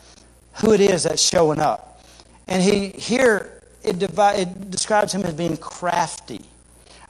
who 0.56 0.74
it 0.74 0.82
is 0.82 1.04
that's 1.04 1.22
showing 1.22 1.60
up. 1.60 2.02
And 2.48 2.62
he 2.64 2.90
here 2.90 3.58
it, 3.84 4.02
it 4.02 4.72
describes 4.72 5.14
him 5.14 5.24
as 5.24 5.34
being 5.34 5.58
crafty. 5.58 6.42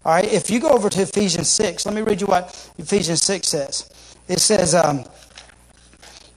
All 0.06 0.14
right, 0.14 0.26
if 0.26 0.50
you 0.50 0.60
go 0.60 0.70
over 0.70 0.90
to 0.90 1.02
Ephesians 1.02 1.50
6, 1.50 1.86
let 1.86 1.96
me 1.96 2.02
read 2.02 2.22
you 2.22 2.28
what 2.28 2.72
Ephesians 2.78 3.22
6 3.24 3.48
says. 3.48 3.90
It 4.28 4.40
says, 4.40 4.74
um, 4.74 5.04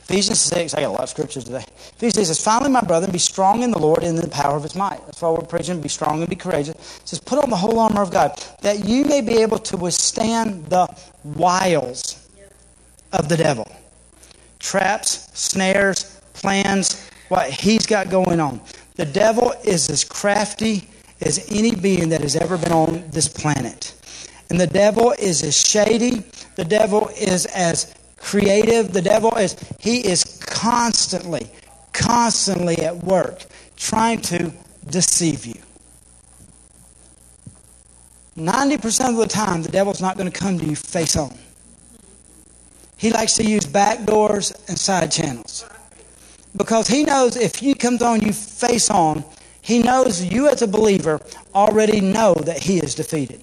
Ephesians 0.00 0.40
6, 0.40 0.74
I 0.74 0.80
got 0.80 0.88
a 0.88 0.90
lot 0.90 1.02
of 1.02 1.08
scriptures 1.08 1.44
today. 1.44 1.64
Ephesians 1.96 2.26
says, 2.26 2.42
Finally, 2.42 2.72
my 2.72 2.80
brethren, 2.80 3.12
be 3.12 3.18
strong 3.18 3.62
in 3.62 3.70
the 3.70 3.78
Lord 3.78 4.02
and 4.02 4.18
in 4.18 4.24
the 4.24 4.28
power 4.28 4.56
of 4.56 4.64
his 4.64 4.74
might. 4.74 5.04
That's 5.06 5.22
why 5.22 5.30
we're 5.30 5.42
preaching, 5.42 5.80
be 5.80 5.88
strong 5.88 6.20
and 6.20 6.28
be 6.28 6.34
courageous. 6.34 6.74
It 6.74 7.08
says, 7.08 7.20
Put 7.20 7.38
on 7.38 7.48
the 7.48 7.56
whole 7.56 7.78
armor 7.78 8.02
of 8.02 8.10
God, 8.10 8.36
that 8.62 8.84
you 8.84 9.04
may 9.04 9.20
be 9.20 9.38
able 9.38 9.58
to 9.58 9.76
withstand 9.76 10.66
the 10.66 10.88
wiles 11.22 12.28
of 13.12 13.28
the 13.28 13.36
devil. 13.36 13.70
Traps, 14.60 15.28
snares, 15.34 16.20
plans, 16.32 17.10
what 17.28 17.50
he's 17.50 17.86
got 17.86 18.08
going 18.08 18.38
on. 18.38 18.60
The 18.94 19.06
devil 19.06 19.52
is 19.64 19.90
as 19.90 20.04
crafty 20.04 20.88
as 21.22 21.46
any 21.50 21.74
being 21.74 22.08
that 22.10 22.20
has 22.20 22.36
ever 22.36 22.56
been 22.56 22.72
on 22.72 23.04
this 23.10 23.28
planet. 23.28 23.94
And 24.50 24.60
the 24.60 24.66
devil 24.66 25.14
is 25.18 25.42
as 25.42 25.56
shady. 25.56 26.22
The 26.56 26.64
devil 26.64 27.10
is 27.16 27.46
as 27.46 27.94
creative. 28.16 28.92
The 28.92 29.02
devil 29.02 29.34
is, 29.36 29.56
he 29.78 30.06
is 30.06 30.24
constantly, 30.46 31.48
constantly 31.92 32.78
at 32.78 32.96
work 32.98 33.44
trying 33.76 34.20
to 34.20 34.52
deceive 34.88 35.46
you. 35.46 35.60
90% 38.36 39.10
of 39.10 39.16
the 39.16 39.26
time, 39.26 39.62
the 39.62 39.68
devil's 39.68 40.00
not 40.00 40.16
going 40.16 40.30
to 40.30 40.38
come 40.38 40.58
to 40.58 40.64
you 40.64 40.76
face 40.76 41.16
on. 41.16 41.36
He 43.00 43.10
likes 43.10 43.34
to 43.36 43.44
use 43.44 43.64
back 43.64 44.04
doors 44.04 44.52
and 44.68 44.78
side 44.78 45.10
channels. 45.10 45.64
Because 46.54 46.86
he 46.86 47.02
knows 47.02 47.34
if 47.34 47.54
he 47.56 47.72
comes 47.72 48.02
on 48.02 48.20
you 48.20 48.34
face 48.34 48.90
on, 48.90 49.24
he 49.62 49.82
knows 49.82 50.22
you 50.22 50.48
as 50.48 50.60
a 50.60 50.66
believer 50.66 51.18
already 51.54 52.02
know 52.02 52.34
that 52.34 52.58
he 52.62 52.78
is 52.78 52.94
defeated. 52.94 53.40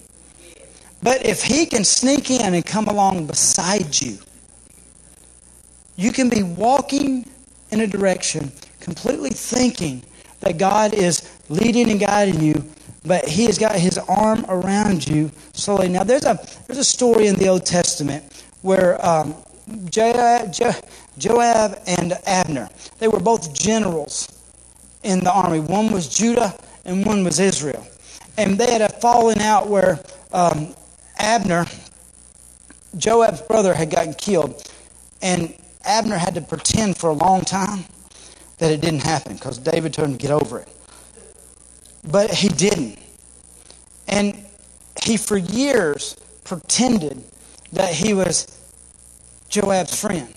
But 1.02 1.26
if 1.26 1.42
he 1.42 1.66
can 1.66 1.82
sneak 1.82 2.30
in 2.30 2.54
and 2.54 2.64
come 2.64 2.86
along 2.86 3.26
beside 3.26 4.00
you, 4.00 4.18
you 5.96 6.12
can 6.12 6.28
be 6.28 6.44
walking 6.44 7.28
in 7.72 7.80
a 7.80 7.86
direction, 7.88 8.52
completely 8.78 9.30
thinking 9.30 10.04
that 10.38 10.56
God 10.56 10.94
is 10.94 11.36
leading 11.48 11.90
and 11.90 11.98
guiding 11.98 12.40
you, 12.40 12.64
but 13.04 13.26
He 13.26 13.46
has 13.46 13.58
got 13.58 13.74
His 13.74 13.98
arm 13.98 14.44
around 14.48 15.08
you 15.08 15.32
slowly. 15.52 15.88
Now, 15.88 16.04
there's 16.04 16.24
a 16.24 16.38
there's 16.68 16.78
a 16.78 16.84
story 16.84 17.26
in 17.26 17.34
the 17.34 17.48
Old 17.48 17.66
Testament 17.66 18.44
where 18.62 19.04
um, 19.04 19.34
Joab, 19.90 21.80
and 21.86 22.12
Abner 22.26 22.68
they 22.98 23.08
were 23.08 23.20
both 23.20 23.52
generals 23.52 24.28
in 25.02 25.20
the 25.20 25.32
army. 25.32 25.60
One 25.60 25.92
was 25.92 26.08
Judah 26.08 26.54
and 26.84 27.04
one 27.04 27.24
was 27.24 27.38
Israel, 27.38 27.86
and 28.36 28.58
they 28.58 28.70
had 28.70 28.82
a 28.82 28.88
falling 28.88 29.40
out 29.40 29.68
where 29.68 30.00
um, 30.32 30.74
Abner, 31.18 31.66
Joab's 32.96 33.42
brother, 33.42 33.74
had 33.74 33.90
gotten 33.90 34.14
killed, 34.14 34.62
and 35.22 35.54
Abner 35.84 36.18
had 36.18 36.34
to 36.34 36.40
pretend 36.40 36.96
for 36.96 37.10
a 37.10 37.14
long 37.14 37.42
time 37.42 37.84
that 38.58 38.70
it 38.70 38.80
didn't 38.80 39.04
happen 39.04 39.34
because 39.34 39.58
David 39.58 39.92
told 39.94 40.08
him 40.08 40.18
to 40.18 40.22
get 40.22 40.32
over 40.32 40.58
it. 40.60 40.68
But 42.10 42.30
he 42.30 42.48
didn't. 42.48 42.98
And 44.06 44.44
he, 45.02 45.16
for 45.16 45.36
years, 45.36 46.16
pretended 46.44 47.22
that 47.72 47.92
he 47.92 48.14
was 48.14 48.57
Joab's 49.48 49.98
friend. 49.98 50.32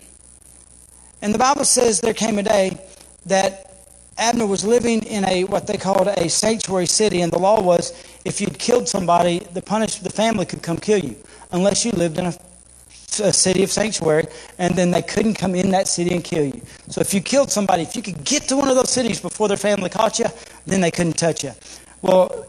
And 1.22 1.34
the 1.34 1.40
Bible 1.40 1.66
says 1.66 2.02
there 2.02 2.14
came 2.14 2.40
a 2.40 2.44
day 2.44 2.78
that 3.26 3.72
Abner 4.18 4.46
was 4.46 4.64
living 4.64 5.04
in 5.04 5.28
a 5.28 5.46
what 5.46 5.68
they 5.68 5.78
called 5.78 6.08
a 6.08 6.30
sanctuary 6.30 6.86
city, 6.86 7.22
and 7.22 7.32
the 7.32 7.40
law 7.40 7.62
was 7.62 7.94
if 8.26 8.42
you'd 8.42 8.58
killed 8.60 8.88
somebody, 8.88 9.40
the 9.54 9.62
punish 9.62 9.96
the 9.96 10.10
family 10.10 10.46
could 10.46 10.62
come 10.62 10.78
kill 10.78 11.00
you, 11.00 11.16
unless 11.52 11.86
you 11.86 11.92
lived 11.92 12.18
in 12.18 12.26
a, 12.26 12.34
a 13.24 13.34
city 13.34 13.64
of 13.64 13.72
sanctuary, 13.72 14.28
and 14.58 14.76
then 14.76 14.92
they 14.92 15.02
couldn't 15.02 15.36
come 15.36 15.56
in 15.56 15.72
that 15.72 15.88
city 15.88 16.14
and 16.14 16.24
kill 16.24 16.46
you. 16.46 16.62
So 16.88 17.02
if 17.02 17.14
you 17.14 17.22
killed 17.22 17.52
somebody, 17.52 17.84
if 17.84 17.96
you 17.96 18.02
could 18.02 18.24
get 18.24 18.44
to 18.44 18.58
one 18.58 18.68
of 18.68 18.76
those 18.76 18.90
cities 18.90 19.20
before 19.20 19.48
their 19.48 19.58
family 19.58 19.90
caught 19.90 20.20
you, 20.20 20.28
then 20.66 20.82
they 20.82 20.92
couldn't 20.92 21.18
touch 21.18 21.44
you. 21.44 21.54
Well, 22.02 22.46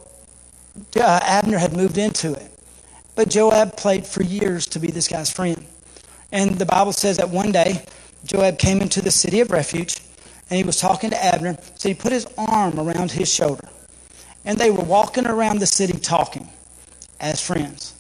uh, 0.97 1.21
Abner 1.23 1.59
had 1.59 1.75
moved 1.75 1.99
into 1.99 2.33
it, 2.33 2.51
but 3.15 3.29
Joab 3.29 3.77
played 3.77 4.07
for 4.07 4.23
years 4.23 4.67
to 4.69 4.79
be 4.79 4.89
this 4.89 5.09
guy's 5.09 5.31
friend, 5.31 5.65
and 6.33 6.59
the 6.59 6.67
Bible 6.67 6.93
says 6.93 7.19
that 7.19 7.29
one 7.29 7.53
day 7.53 7.85
Joab 8.25 8.59
came 8.59 8.81
into 8.81 9.03
the 9.03 9.11
city 9.11 9.41
of 9.41 9.51
refuge 9.51 9.97
and 10.51 10.57
he 10.57 10.65
was 10.65 10.79
talking 10.79 11.11
to 11.11 11.25
Abner. 11.25 11.57
So 11.77 11.89
he 11.89 11.95
put 11.95 12.13
his 12.13 12.27
arm 12.39 12.81
around 12.81 13.11
his 13.11 13.33
shoulder. 13.33 13.69
And 14.45 14.59
they 14.59 14.71
were 14.71 14.83
walking 14.83 15.27
around 15.27 15.61
the 15.61 15.67
city 15.67 15.99
talking 15.99 16.49
as 17.21 17.41
friends. 17.41 17.95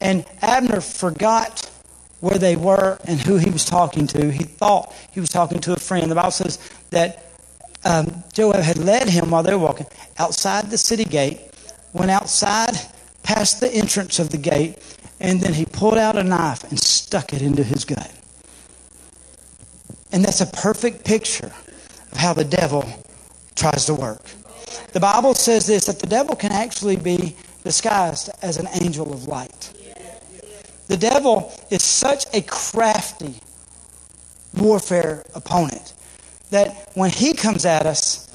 And 0.00 0.26
Abner 0.42 0.80
forgot 0.80 1.70
where 2.20 2.38
they 2.38 2.56
were 2.56 2.98
and 3.04 3.20
who 3.20 3.36
he 3.36 3.50
was 3.50 3.64
talking 3.64 4.06
to. 4.08 4.30
He 4.30 4.44
thought 4.44 4.94
he 5.12 5.20
was 5.20 5.30
talking 5.30 5.60
to 5.60 5.72
a 5.72 5.76
friend. 5.76 6.10
The 6.10 6.14
Bible 6.14 6.30
says 6.30 6.58
that 6.90 7.26
um, 7.84 8.22
Joab 8.32 8.62
had 8.62 8.78
led 8.78 9.08
him 9.08 9.30
while 9.30 9.42
they 9.42 9.52
were 9.52 9.58
walking 9.58 9.86
outside 10.18 10.70
the 10.70 10.78
city 10.78 11.04
gate, 11.04 11.40
went 11.92 12.10
outside 12.10 12.76
past 13.22 13.60
the 13.60 13.72
entrance 13.72 14.18
of 14.18 14.30
the 14.30 14.38
gate, 14.38 14.78
and 15.20 15.40
then 15.40 15.54
he 15.54 15.64
pulled 15.64 15.98
out 15.98 16.16
a 16.16 16.22
knife 16.22 16.64
and 16.64 16.78
stuck 16.78 17.32
it 17.32 17.42
into 17.42 17.62
his 17.62 17.84
gut. 17.84 18.10
And 20.12 20.24
that's 20.24 20.40
a 20.40 20.46
perfect 20.46 21.04
picture 21.04 21.52
of 22.12 22.18
how 22.18 22.32
the 22.34 22.44
devil 22.44 22.84
tries 23.54 23.86
to 23.86 23.94
work. 23.94 24.22
The 24.92 25.00
Bible 25.00 25.34
says 25.34 25.66
this 25.66 25.86
that 25.86 26.00
the 26.00 26.06
devil 26.06 26.36
can 26.36 26.52
actually 26.52 26.96
be 26.96 27.36
disguised 27.64 28.30
as 28.42 28.58
an 28.58 28.68
angel 28.80 29.12
of 29.12 29.26
light. 29.26 29.72
The 30.88 30.96
devil 30.96 31.52
is 31.70 31.82
such 31.82 32.26
a 32.34 32.42
crafty 32.42 33.36
warfare 34.54 35.24
opponent 35.34 35.94
that 36.50 36.90
when 36.94 37.10
he 37.10 37.32
comes 37.32 37.64
at 37.64 37.86
us, 37.86 38.28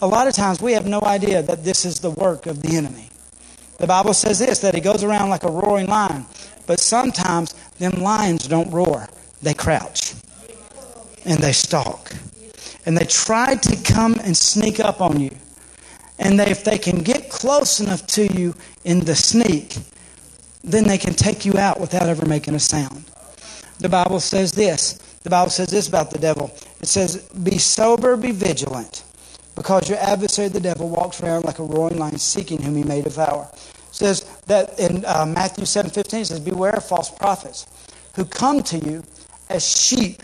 a 0.00 0.06
lot 0.06 0.26
of 0.26 0.34
times 0.34 0.62
we 0.62 0.72
have 0.72 0.86
no 0.86 1.00
idea 1.02 1.42
that 1.42 1.64
this 1.64 1.84
is 1.84 2.00
the 2.00 2.10
work 2.10 2.46
of 2.46 2.62
the 2.62 2.76
enemy. 2.76 3.07
The 3.78 3.86
Bible 3.86 4.14
says 4.14 4.38
this 4.38 4.58
that 4.60 4.74
he 4.74 4.80
goes 4.80 5.02
around 5.02 5.30
like 5.30 5.44
a 5.44 5.50
roaring 5.50 5.86
lion, 5.86 6.26
but 6.66 6.80
sometimes 6.80 7.54
them 7.78 8.02
lions 8.02 8.46
don't 8.46 8.70
roar, 8.70 9.08
they 9.40 9.54
crouch 9.54 10.14
and 11.24 11.38
they 11.38 11.52
stalk 11.52 12.12
and 12.88 12.96
they 12.96 13.04
try 13.04 13.54
to 13.54 13.76
come 13.92 14.14
and 14.24 14.34
sneak 14.34 14.80
up 14.80 15.02
on 15.02 15.20
you. 15.20 15.30
And 16.18 16.40
they, 16.40 16.46
if 16.46 16.64
they 16.64 16.78
can 16.78 17.02
get 17.02 17.28
close 17.28 17.80
enough 17.80 18.06
to 18.08 18.26
you 18.32 18.54
in 18.84 19.00
the 19.00 19.14
sneak, 19.14 19.76
then 20.64 20.84
they 20.84 20.96
can 20.96 21.12
take 21.12 21.44
you 21.44 21.58
out 21.58 21.78
without 21.78 22.08
ever 22.08 22.24
making 22.24 22.54
a 22.54 22.58
sound. 22.58 23.04
The 23.78 23.90
Bible 23.90 24.20
says 24.20 24.52
this. 24.52 24.94
The 25.22 25.28
Bible 25.28 25.50
says 25.50 25.68
this 25.68 25.86
about 25.86 26.10
the 26.10 26.18
devil. 26.18 26.50
It 26.80 26.88
says, 26.88 27.28
Be 27.28 27.58
sober, 27.58 28.16
be 28.16 28.32
vigilant, 28.32 29.04
because 29.58 29.88
your 29.88 29.98
adversary, 29.98 30.46
the 30.46 30.60
devil, 30.60 30.88
walks 30.88 31.20
around 31.20 31.44
like 31.44 31.58
a 31.58 31.64
roaring 31.64 31.98
lion, 31.98 32.16
seeking 32.16 32.62
whom 32.62 32.76
he 32.76 32.84
may 32.84 33.02
devour. 33.02 33.50
It 33.52 33.94
says 33.94 34.20
that 34.46 34.78
in 34.78 35.04
uh, 35.04 35.26
Matthew 35.26 35.66
7 35.66 35.90
15, 35.90 36.20
it 36.20 36.26
says, 36.26 36.38
Beware 36.40 36.76
of 36.76 36.84
false 36.84 37.10
prophets 37.10 37.66
who 38.14 38.24
come 38.24 38.62
to 38.62 38.78
you 38.78 39.02
as 39.50 39.68
sheep 39.68 40.22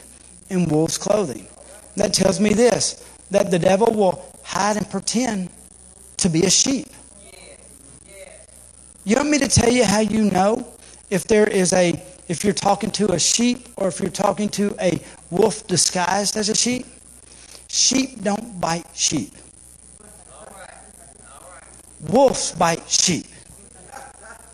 in 0.50 0.68
wolves' 0.68 0.96
clothing. 0.96 1.48
That 1.96 2.14
tells 2.14 2.38
me 2.38 2.50
this 2.50 3.04
that 3.32 3.50
the 3.50 3.58
devil 3.58 3.92
will 3.92 4.24
hide 4.44 4.76
and 4.76 4.88
pretend 4.88 5.50
to 6.18 6.28
be 6.28 6.42
a 6.42 6.50
sheep. 6.50 6.86
You 9.02 9.16
want 9.16 9.30
me 9.30 9.38
to 9.38 9.48
tell 9.48 9.70
you 9.70 9.84
how 9.84 9.98
you 9.98 10.30
know 10.30 10.66
if 11.10 11.24
there 11.24 11.48
is 11.48 11.72
a 11.72 12.00
if 12.28 12.44
you're 12.44 12.54
talking 12.54 12.90
to 12.92 13.12
a 13.12 13.18
sheep 13.18 13.68
or 13.76 13.88
if 13.88 13.98
you're 13.98 14.10
talking 14.10 14.48
to 14.50 14.76
a 14.80 15.00
wolf 15.30 15.66
disguised 15.66 16.36
as 16.36 16.48
a 16.48 16.54
sheep? 16.54 16.86
Sheep 17.74 18.22
don't 18.22 18.60
bite 18.60 18.86
sheep. 18.94 19.32
Wolves 22.02 22.52
bite 22.52 22.88
sheep. 22.88 23.26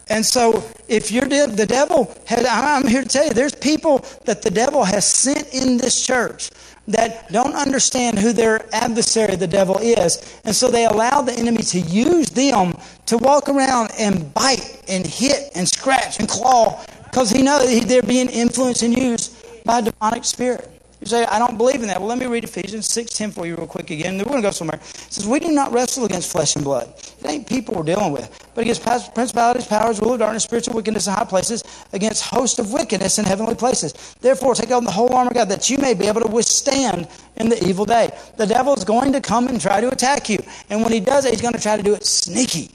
And 0.09 0.25
so, 0.25 0.65
if 0.89 1.13
you're 1.13 1.29
the 1.29 1.67
devil, 1.69 2.17
has, 2.25 2.47
I'm 2.49 2.87
here 2.87 3.03
to 3.03 3.09
tell 3.09 3.27
you, 3.27 3.35
there's 3.35 3.55
people 3.55 4.07
that 4.25 4.41
the 4.41 4.51
devil 4.51 4.85
has 4.85 5.05
sent 5.05 5.53
in 5.53 5.77
this 5.77 6.05
church 6.05 6.51
that 6.89 7.31
don't 7.31 7.55
understand 7.55 8.19
who 8.19 8.33
their 8.33 8.65
adversary, 8.75 9.37
the 9.37 9.47
devil, 9.47 9.77
is. 9.77 10.41
And 10.47 10.57
so 10.57 10.71
they 10.71 10.87
allow 10.87 11.21
the 11.21 11.35
enemy 11.35 11.63
to 11.65 11.79
use 11.79 12.31
them 12.31 12.73
to 13.05 13.19
walk 13.19 13.51
around 13.51 13.91
and 13.99 14.33
bite 14.33 14.83
and 14.89 15.07
hit 15.07 15.51
and 15.55 15.69
scratch 15.69 16.21
and 16.21 16.27
claw 16.27 16.83
because 17.05 17.31
he 17.31 17.43
knows 17.43 17.85
they're 17.85 18.01
being 18.01 18.31
influenced 18.31 18.83
and 18.83 18.97
used 18.97 19.37
by 19.67 19.81
a 19.81 19.83
demonic 19.83 20.25
spirit. 20.25 20.80
You 21.01 21.07
say, 21.07 21.25
I 21.25 21.39
don't 21.39 21.57
believe 21.57 21.81
in 21.81 21.87
that. 21.89 21.99
Well, 21.99 22.09
let 22.09 22.19
me 22.19 22.27
read 22.27 22.45
Ephesians 22.45 22.87
6.10 22.89 23.33
for 23.33 23.47
you 23.47 23.57
real 23.57 23.67
quick 23.67 23.91
again. 23.91 24.19
We're 24.19 24.25
going 24.25 24.43
to 24.43 24.43
go 24.43 24.51
somewhere. 24.51 24.79
It 24.83 25.13
says, 25.13 25.27
We 25.27 25.41
do 25.41 25.51
not 25.51 25.73
wrestle 25.73 26.05
against 26.05 26.31
flesh 26.31 26.57
and 26.57 26.65
blood. 26.65 26.93
It 27.19 27.27
ain't 27.27 27.49
people 27.49 27.75
we're 27.75 27.85
dealing 27.85 28.13
with, 28.13 28.29
but 28.55 28.63
against 28.63 28.85
principalities, 29.15 29.67
powers, 29.67 29.99
rule 30.01 30.13
of 30.13 30.19
darkness, 30.19 30.45
spiritual 30.45 30.75
wickedness 30.75 31.07
in 31.07 31.15
high 31.15 31.25
places, 31.25 31.65
against 31.95 32.23
hosts 32.25 32.59
of 32.59 32.73
wickedness 32.73 33.19
in 33.19 33.25
heavenly 33.25 33.55
places. 33.55 34.15
Therefore, 34.21 34.55
take 34.55 34.71
on 34.73 34.85
the 34.85 34.91
whole 34.91 35.15
armor 35.15 35.31
of 35.31 35.35
God 35.35 35.49
that 35.49 35.71
you 35.71 35.79
may 35.79 35.95
be 35.95 36.07
able 36.07 36.21
to 36.21 36.29
withstand 36.29 37.09
in 37.37 37.49
the 37.49 37.67
evil 37.67 37.87
day. 37.87 38.11
The 38.37 38.47
devil 38.47 38.75
is 38.75 38.85
going 38.85 39.13
to 39.15 39.23
come 39.23 39.49
and 39.49 39.59
try 39.59 39.81
to 39.81 39.89
attack 39.89 40.29
you. 40.29 40.39
And 40.69 40.83
when 40.83 40.93
he 40.93 41.01
does 41.01 41.25
it, 41.25 41.31
he's 41.31 41.41
going 41.41 41.55
to 41.55 41.61
try 41.61 41.79
to 41.79 41.83
do 41.83 41.95
it 41.95 42.05
sneaky. 42.05 42.71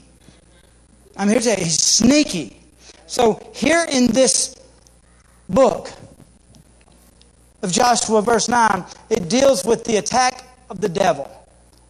I'm 1.16 1.28
here 1.28 1.38
to 1.38 1.44
say 1.44 1.56
he's 1.56 1.80
sneaky. 1.80 2.60
So 3.06 3.40
here 3.54 3.86
in 3.88 4.08
this 4.08 4.56
book, 5.48 5.92
of 7.62 7.72
Joshua, 7.72 8.22
verse 8.22 8.48
9, 8.48 8.84
it 9.10 9.28
deals 9.28 9.64
with 9.64 9.84
the 9.84 9.96
attack 9.96 10.44
of 10.70 10.80
the 10.80 10.88
devil 10.88 11.30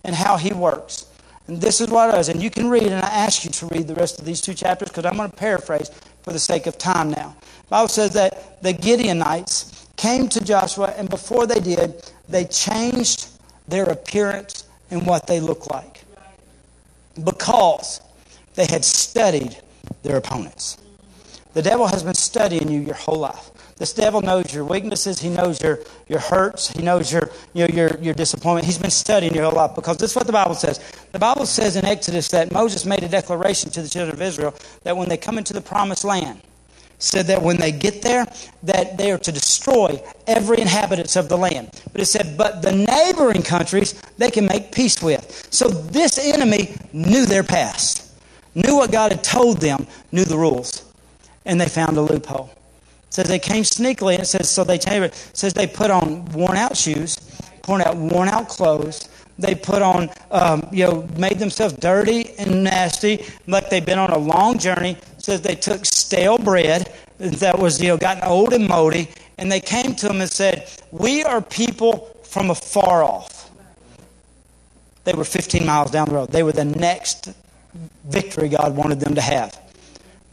and 0.05 0.15
how 0.15 0.37
he 0.37 0.53
works. 0.53 1.07
And 1.49 1.61
this 1.61 1.81
is 1.81 1.89
what 1.89 2.15
it 2.15 2.19
is. 2.19 2.29
And 2.29 2.43
you 2.43 2.51
can 2.51 2.69
read, 2.69 2.85
and 2.85 2.95
I 2.95 3.09
ask 3.09 3.45
you 3.45 3.51
to 3.51 3.67
read 3.67 3.87
the 3.87 3.95
rest 3.95 4.19
of 4.19 4.25
these 4.25 4.41
two 4.41 4.55
chapters 4.55 4.89
because 4.89 5.05
I'm 5.05 5.17
going 5.17 5.31
to 5.31 5.37
paraphrase 5.37 5.91
for 6.23 6.33
the 6.33 6.39
sake 6.39 6.67
of 6.67 6.79
time 6.79 7.11
now. 7.11 7.37
The 7.41 7.71
Bible 7.71 7.89
says 7.89 8.13
that 8.15 8.63
the 8.63 8.73
Gibeonites 8.73 9.87
came 9.97 10.29
to 10.29 10.45
Joshua, 10.45 10.93
and 10.97 11.09
before 11.09 11.47
they 11.47 11.61
did, 11.61 12.11
they 12.29 12.45
changed 12.45 13.29
their 13.69 13.85
appearance 13.85 14.65
and 14.91 15.07
what 15.07 15.27
they 15.27 15.41
look 15.41 15.71
like 15.71 16.05
because 17.25 18.01
they 18.55 18.67
had 18.67 18.85
studied 18.85 19.57
their 20.03 20.17
opponents. 20.17 20.79
The 21.57 21.63
devil 21.63 21.87
has 21.87 22.03
been 22.03 22.13
studying 22.13 22.69
you 22.69 22.81
your 22.81 22.97
whole 22.97 23.21
life. 23.21 23.51
This 23.79 23.95
devil 23.95 24.21
knows 24.21 24.53
your 24.53 24.67
weaknesses. 24.67 25.19
He 25.19 25.31
knows 25.31 25.59
your, 25.63 25.79
your 26.07 26.19
hurts. 26.19 26.69
He 26.69 26.83
knows 26.83 27.11
your, 27.11 27.31
you 27.55 27.67
know, 27.67 27.75
your, 27.75 27.97
your 27.97 28.13
disappointment. 28.13 28.67
He's 28.67 28.77
been 28.77 28.91
studying 28.91 29.33
your 29.33 29.45
whole 29.45 29.55
life 29.55 29.75
because 29.75 29.97
this 29.97 30.11
is 30.11 30.17
what 30.17 30.27
the 30.27 30.35
Bible 30.35 30.55
says. 30.55 30.81
The 31.13 31.19
Bible 31.19 31.47
says 31.47 31.77
in 31.77 31.87
Exodus 31.87 32.29
that 32.29 32.53
Moses 32.53 32.85
made 32.85 33.03
a 33.05 33.09
declaration 33.09 33.71
to 33.71 33.81
the 33.81 33.89
children 33.89 34.15
of 34.15 34.21
Israel 34.21 34.55
that 34.83 34.99
when 34.99 35.09
they 35.09 35.17
come 35.17 35.39
into 35.39 35.55
the 35.55 35.63
promised 35.63 36.05
land, 36.05 36.43
said 36.99 37.25
that 37.29 37.41
when 37.41 37.57
they 37.57 37.73
get 37.73 38.03
there, 38.03 38.27
that 38.65 38.99
they 38.99 39.11
are 39.11 39.19
to 39.21 39.33
destroy 39.33 39.99
every 40.27 40.61
inhabitant 40.61 41.17
of 41.17 41.31
the 41.31 41.39
land. 41.39 41.71
But 41.91 42.03
it 42.03 42.07
said, 42.07 42.37
but 42.37 42.61
the 42.61 42.73
neighboring 42.73 43.43
countries 43.43 43.95
they 44.19 44.31
can 44.31 44.45
make 44.45 44.73
peace 44.73 45.03
with. 45.03 45.49
So 45.51 45.69
this 45.69 46.19
enemy 46.19 46.75
knew 46.93 47.25
their 47.25 47.45
past, 47.45 48.13
knew 48.55 48.77
what 48.77 48.93
God 48.93 49.11
had 49.11 49.25
told 49.25 49.63
them, 49.63 49.87
knew 50.13 50.27
the 50.27 50.37
rules, 50.37 50.86
and 51.47 51.61
they 51.61 51.69
found 51.69 51.97
a 51.97 52.03
loophole 52.03 52.51
says 53.17 53.29
they 53.29 53.39
came 53.39 53.63
sneakily, 53.63 54.15
and 54.15 54.23
it 54.23 54.27
says 54.27 54.51
so 54.51 54.63
they 54.63 54.77
it 54.77 55.15
says 55.33 55.55
they 55.55 55.67
put 55.67 55.91
on 55.91 56.27
worn 56.27 56.57
out 56.57 56.77
shoes, 56.77 57.17
put 57.63 57.81
out 57.81 57.97
worn 57.97 58.29
out 58.29 58.49
clothes. 58.49 59.09
They 59.39 59.55
put 59.55 59.83
on, 59.83 60.11
um, 60.31 60.67
you 60.73 60.85
know, 60.85 61.09
made 61.17 61.39
themselves 61.39 61.75
dirty 61.75 62.31
and 62.39 62.65
nasty, 62.65 63.25
like 63.47 63.69
they've 63.69 63.85
been 63.85 63.99
on 63.99 64.11
a 64.11 64.19
long 64.19 64.59
journey. 64.59 64.97
Says 65.19 65.43
they 65.43 65.55
took 65.55 65.85
stale 65.85 66.39
bread 66.39 66.93
that 67.19 67.59
was, 67.59 67.83
you 67.83 67.89
know, 67.89 67.97
gotten 67.97 68.25
old 68.25 68.53
and 68.53 68.67
moldy, 68.69 69.09
and 69.39 69.51
they 69.51 69.61
came 69.61 69.95
to 69.97 70.09
him 70.11 70.21
and 70.21 70.31
said, 70.31 70.71
"We 70.91 71.23
are 71.25 71.41
people 71.41 72.09
from 72.25 72.51
afar 72.51 73.03
off." 73.03 73.51
They 75.05 75.13
were 75.13 75.25
15 75.25 75.65
miles 75.65 75.91
down 75.91 76.09
the 76.09 76.15
road. 76.15 76.33
They 76.33 76.43
were 76.43 76.53
the 76.53 76.65
next 76.65 77.29
victory 78.05 78.49
God 78.49 78.75
wanted 78.77 79.01
them 79.01 79.15
to 79.15 79.21
have, 79.21 79.59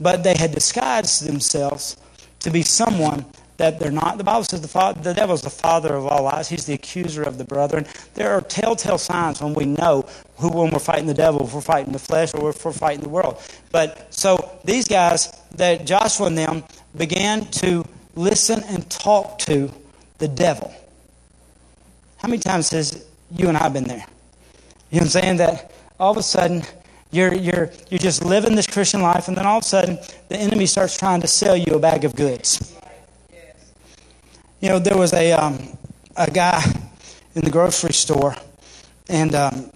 but 0.04 0.24
they 0.24 0.36
had 0.36 0.52
disguised 0.52 1.26
themselves 1.26 1.98
to 2.39 2.52
be 2.52 2.62
someone 2.62 3.26
that 3.58 3.80
they're 3.80 3.92
not. 3.92 4.18
The 4.18 4.24
Bible 4.24 4.44
says 4.44 4.62
the, 4.62 4.68
father, 4.68 5.02
the 5.02 5.13
devil 5.13 5.34
is 5.34 5.42
the 5.42 5.50
father 5.50 5.96
of 5.96 6.06
all 6.08 6.24
lies. 6.24 6.50
He's 6.50 6.66
the 6.66 6.74
accuser 6.74 7.24
of 7.24 7.38
the 7.38 7.44
brethren. 7.46 7.86
There 8.13 8.32
are 8.32 8.42
telltale 8.42 8.98
signs 8.98 9.42
when 9.42 9.54
we 9.54 9.66
know 9.66 10.06
who 10.38 10.50
when 10.50 10.72
we're 10.72 10.80
fighting 10.80 11.08
the 11.08 11.13
devil, 11.13 11.46
if 11.46 11.54
we're 11.54 11.62
fighting 11.62 11.94
the 11.94 12.00
flesh, 12.00 12.34
or 12.34 12.50
if 12.50 12.66
we're 12.66 12.74
fighting 12.74 13.02
the 13.02 13.10
world. 13.10 13.42
But 13.72 14.13
so 14.13 14.60
these 14.66 14.88
guys, 14.88 15.39
that 15.56 15.86
Joshua 15.86 16.28
and 16.28 16.38
them, 16.38 16.63
began 16.98 17.46
to 17.46 17.86
listen 18.16 18.63
and 18.68 18.89
talk 18.89 19.39
to 19.39 19.72
the 20.18 20.28
devil. 20.28 20.74
How 22.18 22.28
many 22.28 22.39
times 22.39 22.70
has 22.72 23.06
you 23.32 23.48
and 23.50 23.58
I 23.58 23.70
been 23.70 23.84
there? 23.84 24.06
You 24.92 25.00
know 25.00 25.06
what 25.06 25.16
I'm 25.16 25.22
saying? 25.22 25.38
That 25.38 25.72
all 26.00 26.12
of 26.12 26.18
a 26.18 26.24
sudden 26.24 26.63
you're, 27.13 27.34
you're, 27.34 27.71
you're 27.89 27.99
just 27.99 28.26
living 28.26 28.56
this 28.56 28.67
Christian 28.67 29.02
life, 29.02 29.28
and 29.28 29.38
then 29.38 29.45
all 29.45 29.60
of 29.60 29.63
a 29.63 29.67
sudden 29.67 29.99
the 30.30 30.38
enemy 30.38 30.65
starts 30.65 30.97
trying 30.97 31.21
to 31.21 31.28
sell 31.28 31.56
you 31.56 31.76
a 31.76 31.80
bag 31.80 32.04
of 32.06 32.15
goods. 32.15 32.76
You 34.60 34.69
know, 34.69 34.80
there 34.80 34.97
was 34.97 35.13
a, 35.13 35.32
um, 35.34 35.78
a 36.17 36.30
guy 36.32 36.63
in 37.36 37.43
the 37.43 37.52
grocery 37.52 37.93
store, 37.93 38.36
and 39.10 39.36
um, 39.36 39.71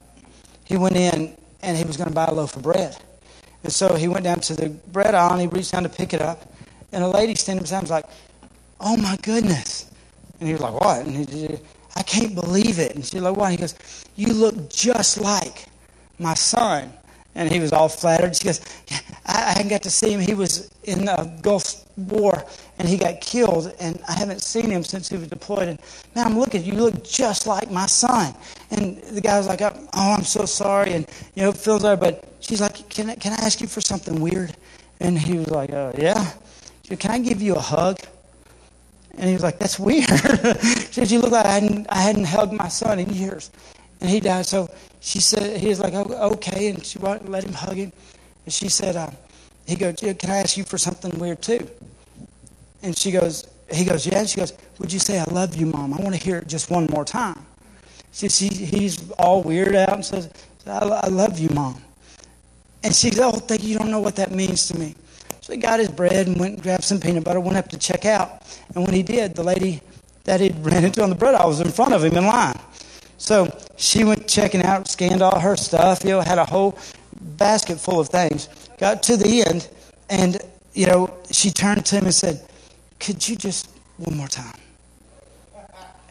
he 0.65 0.77
went 0.77 0.95
in 0.95 1.37
and 1.61 1.77
he 1.77 1.83
was 1.83 1.97
going 1.97 2.09
to 2.09 2.15
buy 2.15 2.25
a 2.25 2.33
loaf 2.33 2.55
of 2.55 2.63
bread. 2.63 2.97
And 3.63 3.71
so 3.71 3.95
he 3.95 4.07
went 4.07 4.23
down 4.23 4.39
to 4.41 4.55
the 4.55 4.69
bread 4.69 5.13
aisle 5.13 5.33
and 5.33 5.41
he 5.41 5.47
reached 5.47 5.73
down 5.73 5.83
to 5.83 5.89
pick 5.89 6.13
it 6.13 6.21
up. 6.21 6.51
And 6.91 7.03
a 7.03 7.07
lady 7.07 7.35
standing 7.35 7.63
beside 7.63 7.77
him 7.77 7.83
was 7.83 7.91
like, 7.91 8.05
Oh 8.79 8.95
my 8.95 9.17
goodness. 9.21 9.91
And 10.39 10.47
he 10.47 10.53
was 10.53 10.61
like, 10.61 10.73
What? 10.73 11.05
And 11.05 11.27
he, 11.27 11.57
I 11.95 12.03
can't 12.03 12.35
believe 12.35 12.79
it. 12.79 12.95
And 12.95 13.05
she's 13.05 13.21
like, 13.21 13.35
Why? 13.35 13.49
And 13.49 13.59
he 13.59 13.61
goes, 13.61 13.75
You 14.15 14.33
look 14.33 14.69
just 14.69 15.19
like 15.19 15.65
my 16.19 16.33
son. 16.33 16.93
And 17.37 17.51
he 17.51 17.59
was 17.59 17.71
all 17.71 17.87
flattered. 17.87 18.35
She 18.35 18.45
goes, 18.45 18.61
I, 19.27 19.57
I 19.59 19.63
got 19.69 19.83
to 19.83 19.91
see 19.91 20.11
him. 20.11 20.19
He 20.19 20.33
was 20.33 20.71
in 20.83 21.05
the 21.05 21.31
Gulf 21.43 21.85
War 21.95 22.43
and 22.79 22.87
he 22.87 22.97
got 22.97 23.21
killed, 23.21 23.73
and 23.79 23.99
I 24.07 24.13
haven't 24.13 24.41
seen 24.41 24.69
him 24.69 24.83
since 24.83 25.09
he 25.09 25.17
was 25.17 25.27
deployed. 25.27 25.67
And 25.67 25.79
man, 26.15 26.27
I'm 26.27 26.39
looking, 26.39 26.63
you 26.63 26.73
look 26.73 27.03
just 27.03 27.47
like 27.47 27.71
my 27.71 27.85
son. 27.85 28.33
And 28.71 28.97
the 29.03 29.21
guy 29.21 29.37
was 29.37 29.47
like, 29.47 29.61
Oh, 29.61 29.77
I'm 29.93 30.23
so 30.23 30.45
sorry. 30.45 30.93
And, 30.93 31.07
you 31.35 31.43
know, 31.43 31.49
it 31.49 31.57
feels 31.57 31.83
there. 31.83 31.97
But 31.97 32.23
she's 32.39 32.61
like, 32.61 32.89
Can 32.89 33.11
I, 33.11 33.15
can 33.15 33.33
I 33.33 33.45
ask 33.45 33.61
you 33.61 33.67
for 33.67 33.81
something 33.81 34.19
weird? 34.19 34.55
And 34.99 35.17
he 35.17 35.37
was 35.37 35.49
like, 35.49 35.71
uh, 35.71 35.93
Yeah. 35.97 36.23
She 36.83 36.89
said, 36.89 36.99
Can 36.99 37.11
I 37.11 37.19
give 37.19 37.41
you 37.41 37.55
a 37.55 37.59
hug? 37.59 37.99
And 39.15 39.27
he 39.27 39.33
was 39.33 39.43
like, 39.43 39.59
That's 39.59 39.79
weird. 39.79 40.07
she 40.09 41.01
said, 41.01 41.11
You 41.11 41.19
look 41.19 41.31
like 41.31 41.45
I 41.45 41.59
hadn't, 41.59 41.87
I 41.89 42.01
hadn't 42.01 42.25
hugged 42.25 42.53
my 42.53 42.67
son 42.67 42.99
in 42.99 43.09
years. 43.09 43.51
And 44.01 44.09
he 44.09 44.19
died. 44.19 44.45
So 44.45 44.69
she 45.07 45.21
said, 45.21 45.61
He 45.61 45.69
was 45.69 45.79
like, 45.79 45.93
oh, 45.93 46.31
Okay. 46.33 46.67
And 46.67 46.85
she 46.85 46.99
let 46.99 47.21
him 47.21 47.53
hug 47.53 47.77
him. 47.77 47.93
And 48.43 48.53
she 48.53 48.67
said, 48.67 48.97
uh, 48.97 49.09
He 49.65 49.75
goes, 49.75 49.95
Can 49.95 50.29
I 50.29 50.39
ask 50.39 50.57
you 50.57 50.65
for 50.65 50.77
something 50.77 51.17
weird 51.17 51.41
too? 51.41 51.65
And 52.83 52.97
she 52.97 53.11
goes, 53.11 53.47
He 53.71 53.85
goes, 53.85 54.05
Yeah. 54.05 54.19
And 54.19 54.29
she 54.29 54.37
goes, 54.37 54.51
Would 54.79 54.91
you 54.91 54.99
say, 54.99 55.17
I 55.19 55.23
love 55.31 55.55
you, 55.55 55.67
Mom? 55.67 55.93
I 55.93 55.97
want 56.01 56.13
to 56.13 56.21
hear 56.21 56.39
it 56.39 56.47
just 56.47 56.69
one 56.69 56.87
more 56.87 57.05
time. 57.05 57.45
She, 58.11 58.27
she, 58.27 58.49
he's 58.49 59.09
all 59.11 59.41
weird 59.43 59.75
out 59.75 59.93
and 59.93 60.03
says, 60.05 60.29
I, 60.65 60.79
I 60.79 61.07
love 61.07 61.39
you, 61.39 61.49
Mom. 61.49 61.81
And 62.83 62.93
she 62.93 63.09
goes, 63.09 63.33
Oh, 63.33 63.37
thank 63.37 63.63
you. 63.63 63.69
You 63.69 63.79
don't 63.79 63.91
know 63.91 64.01
what 64.01 64.17
that 64.17 64.31
means 64.31 64.67
to 64.67 64.77
me. 64.77 64.93
So 65.39 65.53
he 65.53 65.59
got 65.59 65.79
his 65.79 65.87
bread 65.87 66.27
and 66.27 66.37
went 66.37 66.55
and 66.55 66.61
grabbed 66.61 66.83
some 66.83 66.99
peanut 66.99 67.23
butter, 67.23 67.39
went 67.39 67.55
up 67.55 67.69
to 67.69 67.77
check 67.77 68.03
out. 68.05 68.43
And 68.75 68.83
when 68.83 68.93
he 68.93 69.03
did, 69.03 69.35
the 69.35 69.43
lady 69.43 69.79
that 70.25 70.41
he 70.41 70.49
ran 70.59 70.83
into 70.83 71.01
on 71.01 71.09
the 71.09 71.15
bread 71.15 71.33
aisle 71.33 71.47
was 71.47 71.61
in 71.61 71.71
front 71.71 71.93
of 71.93 72.03
him 72.03 72.17
in 72.17 72.25
line. 72.25 72.59
So 73.17 73.47
she 73.77 74.03
went 74.03 74.27
checking 74.27 74.63
out, 74.63 74.87
scanned 74.87 75.21
all 75.21 75.39
her 75.39 75.55
stuff, 75.55 76.03
you 76.03 76.11
know, 76.11 76.21
had 76.21 76.37
a 76.37 76.45
whole 76.45 76.77
basket 77.21 77.79
full 77.79 77.99
of 77.99 78.09
things. 78.09 78.49
Got 78.77 79.03
to 79.03 79.17
the 79.17 79.43
end, 79.43 79.69
and, 80.09 80.39
you 80.73 80.85
know, 80.85 81.13
she 81.31 81.49
turned 81.49 81.85
to 81.87 81.95
him 81.97 82.05
and 82.05 82.13
said, 82.13 82.47
Could 82.99 83.27
you 83.27 83.35
just 83.35 83.69
one 83.97 84.15
more 84.15 84.27
time? 84.27 84.55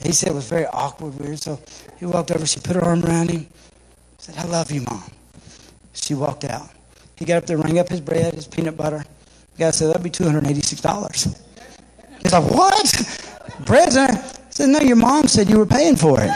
He 0.03 0.13
said 0.13 0.31
it 0.31 0.35
was 0.35 0.49
very 0.49 0.67
awkward, 0.67 1.19
weird. 1.19 1.39
So 1.39 1.59
he 1.99 2.07
walked 2.07 2.31
over, 2.31 2.45
she 2.45 2.61
put 2.61 2.77
her 2.77 2.85
arm 2.85 3.05
around 3.05 3.31
him, 3.31 3.47
said, 4.19 4.37
I 4.37 4.45
love 4.45 4.71
you, 4.71 4.83
Mom. 4.83 5.03
She 5.95 6.15
walked 6.15 6.45
out. 6.45 6.69
He 7.17 7.25
got 7.25 7.39
up 7.39 7.47
there, 7.47 7.57
rang 7.57 7.79
up 7.79 7.89
his 7.89 8.01
bread, 8.01 8.35
his 8.35 8.47
peanut 8.47 8.77
butter, 8.77 9.05
the 9.57 9.65
guy 9.65 9.71
said, 9.71 9.89
that'd 9.89 10.03
be 10.03 10.11
$286. 10.11 11.43
He's 12.23 12.33
like, 12.33 12.45
what? 12.51 13.65
Bread's 13.65 13.95
there? 13.95 14.09
Said, 14.57 14.71
no, 14.71 14.81
your 14.81 14.97
mom 14.97 15.29
said 15.29 15.51
you 15.51 15.59
were 15.59 15.67
paying 15.67 15.97
for 15.97 16.19
it. 16.19 16.31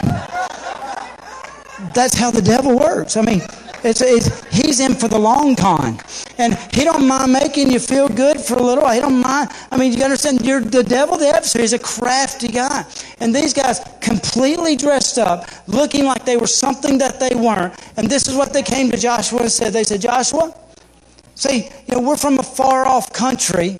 That's 1.94 2.14
how 2.14 2.30
the 2.30 2.42
devil 2.42 2.78
works. 2.78 3.16
I 3.16 3.22
mean, 3.22 3.40
it's, 3.82 4.02
it's, 4.02 4.44
he's 4.48 4.78
in 4.80 4.94
for 4.94 5.08
the 5.08 5.18
long 5.18 5.56
con. 5.56 5.98
And 6.36 6.52
he 6.74 6.84
don't 6.84 7.08
mind 7.08 7.32
making 7.32 7.70
you 7.70 7.78
feel 7.78 8.10
good 8.10 8.38
for 8.38 8.56
a 8.58 8.62
little. 8.62 8.86
He 8.90 9.00
don't 9.00 9.22
mind. 9.22 9.48
I 9.70 9.78
mean, 9.78 9.94
you 9.94 10.04
understand, 10.04 10.44
you're, 10.44 10.60
the 10.60 10.82
devil, 10.82 11.16
the 11.16 11.28
adversary, 11.28 11.64
is 11.64 11.72
a 11.72 11.78
crafty 11.78 12.48
guy. 12.48 12.84
And 13.20 13.34
these 13.34 13.54
guys 13.54 13.80
completely 14.02 14.76
dressed 14.76 15.16
up, 15.16 15.46
looking 15.66 16.04
like 16.04 16.26
they 16.26 16.36
were 16.36 16.46
something 16.46 16.98
that 16.98 17.20
they 17.20 17.34
weren't. 17.34 17.72
And 17.96 18.06
this 18.06 18.28
is 18.28 18.34
what 18.34 18.52
they 18.52 18.62
came 18.62 18.90
to 18.90 18.98
Joshua 18.98 19.40
and 19.40 19.50
said. 19.50 19.72
They 19.72 19.84
said, 19.84 20.02
Joshua, 20.02 20.54
See, 21.40 21.70
you 21.86 21.94
know, 21.94 22.02
we're 22.02 22.18
from 22.18 22.38
a 22.38 22.42
far 22.42 22.86
off 22.86 23.14
country. 23.14 23.78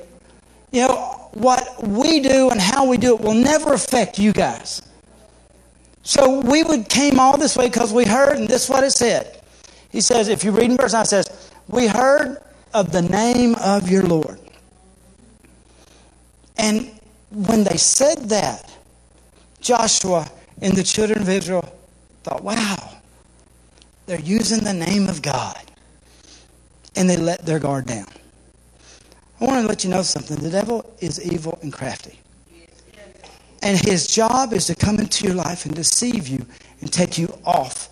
You 0.72 0.88
know, 0.88 1.30
what 1.32 1.82
we 1.82 2.20
do 2.20 2.50
and 2.50 2.60
how 2.60 2.86
we 2.86 2.96
do 2.96 3.14
it 3.14 3.20
will 3.20 3.34
never 3.34 3.72
affect 3.72 4.18
you 4.18 4.32
guys. 4.32 4.82
So 6.02 6.40
we 6.40 6.62
would 6.62 6.88
came 6.88 7.20
all 7.20 7.36
this 7.36 7.56
way 7.56 7.66
because 7.68 7.92
we 7.92 8.04
heard, 8.04 8.38
and 8.38 8.48
this 8.48 8.64
is 8.64 8.70
what 8.70 8.84
it 8.84 8.92
said. 8.92 9.40
He 9.90 10.00
says, 10.00 10.28
if 10.28 10.44
you 10.44 10.52
read 10.52 10.70
in 10.70 10.76
verse 10.76 10.92
9, 10.92 11.02
it 11.02 11.06
says, 11.06 11.50
We 11.68 11.86
heard 11.86 12.38
of 12.72 12.92
the 12.92 13.02
name 13.02 13.54
of 13.56 13.90
your 13.90 14.04
Lord. 14.04 14.38
And 16.56 16.90
when 17.30 17.64
they 17.64 17.76
said 17.76 18.28
that, 18.28 18.70
Joshua 19.60 20.30
and 20.60 20.74
the 20.74 20.82
children 20.82 21.22
of 21.22 21.28
Israel 21.28 21.64
thought, 22.22 22.42
wow, 22.42 22.98
they're 24.06 24.20
using 24.20 24.64
the 24.64 24.72
name 24.72 25.08
of 25.08 25.22
God 25.22 25.58
and 26.96 27.08
they 27.08 27.16
let 27.16 27.44
their 27.46 27.58
guard 27.58 27.86
down. 27.86 28.06
I 29.40 29.44
want 29.44 29.62
to 29.62 29.68
let 29.68 29.84
you 29.84 29.90
know 29.90 30.02
something. 30.02 30.36
The 30.36 30.50
devil 30.50 30.94
is 31.00 31.20
evil 31.32 31.58
and 31.62 31.72
crafty. 31.72 32.18
And 33.62 33.78
his 33.78 34.06
job 34.06 34.52
is 34.52 34.66
to 34.66 34.74
come 34.74 34.98
into 34.98 35.26
your 35.26 35.34
life 35.34 35.66
and 35.66 35.74
deceive 35.74 36.28
you 36.28 36.44
and 36.80 36.92
take 36.92 37.18
you 37.18 37.32
off. 37.44 37.88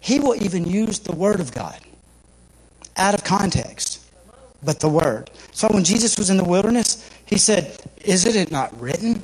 He 0.00 0.18
will 0.20 0.40
even 0.42 0.64
use 0.64 0.98
the 0.98 1.12
Word 1.12 1.40
of 1.40 1.52
God 1.52 1.78
out 2.96 3.14
of 3.14 3.24
context, 3.24 4.04
but 4.62 4.80
the 4.80 4.88
Word. 4.88 5.30
So 5.52 5.68
when 5.68 5.84
Jesus 5.84 6.18
was 6.18 6.30
in 6.30 6.36
the 6.36 6.44
wilderness, 6.44 7.08
he 7.26 7.38
said, 7.38 7.80
Is 8.04 8.24
it 8.24 8.50
not 8.50 8.78
written? 8.80 9.22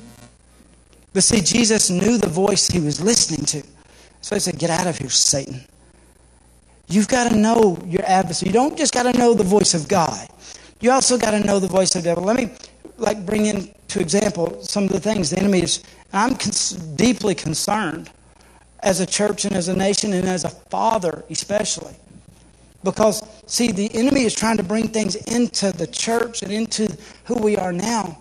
But 1.13 1.23
see, 1.23 1.41
Jesus 1.41 1.89
knew 1.89 2.17
the 2.17 2.29
voice 2.29 2.67
he 2.67 2.79
was 2.79 3.01
listening 3.01 3.45
to. 3.45 3.67
So 4.21 4.35
he 4.35 4.39
said, 4.39 4.59
Get 4.59 4.69
out 4.69 4.87
of 4.87 4.97
here, 4.97 5.09
Satan. 5.09 5.61
You've 6.87 7.07
got 7.09 7.29
to 7.31 7.35
know 7.35 7.77
your 7.85 8.05
adversary. 8.05 8.49
You 8.49 8.53
don't 8.53 8.77
just 8.77 8.93
got 8.93 9.03
to 9.11 9.17
know 9.17 9.33
the 9.33 9.43
voice 9.43 9.73
of 9.73 9.87
God. 9.87 10.27
You 10.79 10.91
also 10.91 11.17
got 11.17 11.31
to 11.31 11.39
know 11.39 11.59
the 11.59 11.67
voice 11.67 11.95
of 11.95 12.03
the 12.03 12.09
devil. 12.09 12.23
Let 12.23 12.37
me 12.37 12.51
like 12.97 13.25
bring 13.25 13.47
in 13.47 13.73
to 13.89 13.99
example 13.99 14.61
some 14.63 14.83
of 14.83 14.89
the 14.91 14.99
things 14.99 15.29
the 15.29 15.39
enemy 15.39 15.63
is. 15.63 15.83
I'm 16.13 16.35
cons- 16.35 16.71
deeply 16.71 17.35
concerned 17.35 18.09
as 18.81 18.99
a 18.99 19.05
church 19.05 19.45
and 19.45 19.55
as 19.55 19.67
a 19.67 19.75
nation 19.75 20.13
and 20.13 20.27
as 20.27 20.43
a 20.43 20.49
father 20.49 21.23
especially. 21.29 21.95
Because, 22.83 23.23
see, 23.47 23.71
the 23.71 23.93
enemy 23.95 24.23
is 24.23 24.35
trying 24.35 24.57
to 24.57 24.63
bring 24.63 24.87
things 24.87 25.15
into 25.15 25.71
the 25.71 25.87
church 25.87 26.43
and 26.43 26.51
into 26.51 26.95
who 27.25 27.35
we 27.35 27.57
are 27.57 27.73
now. 27.73 28.19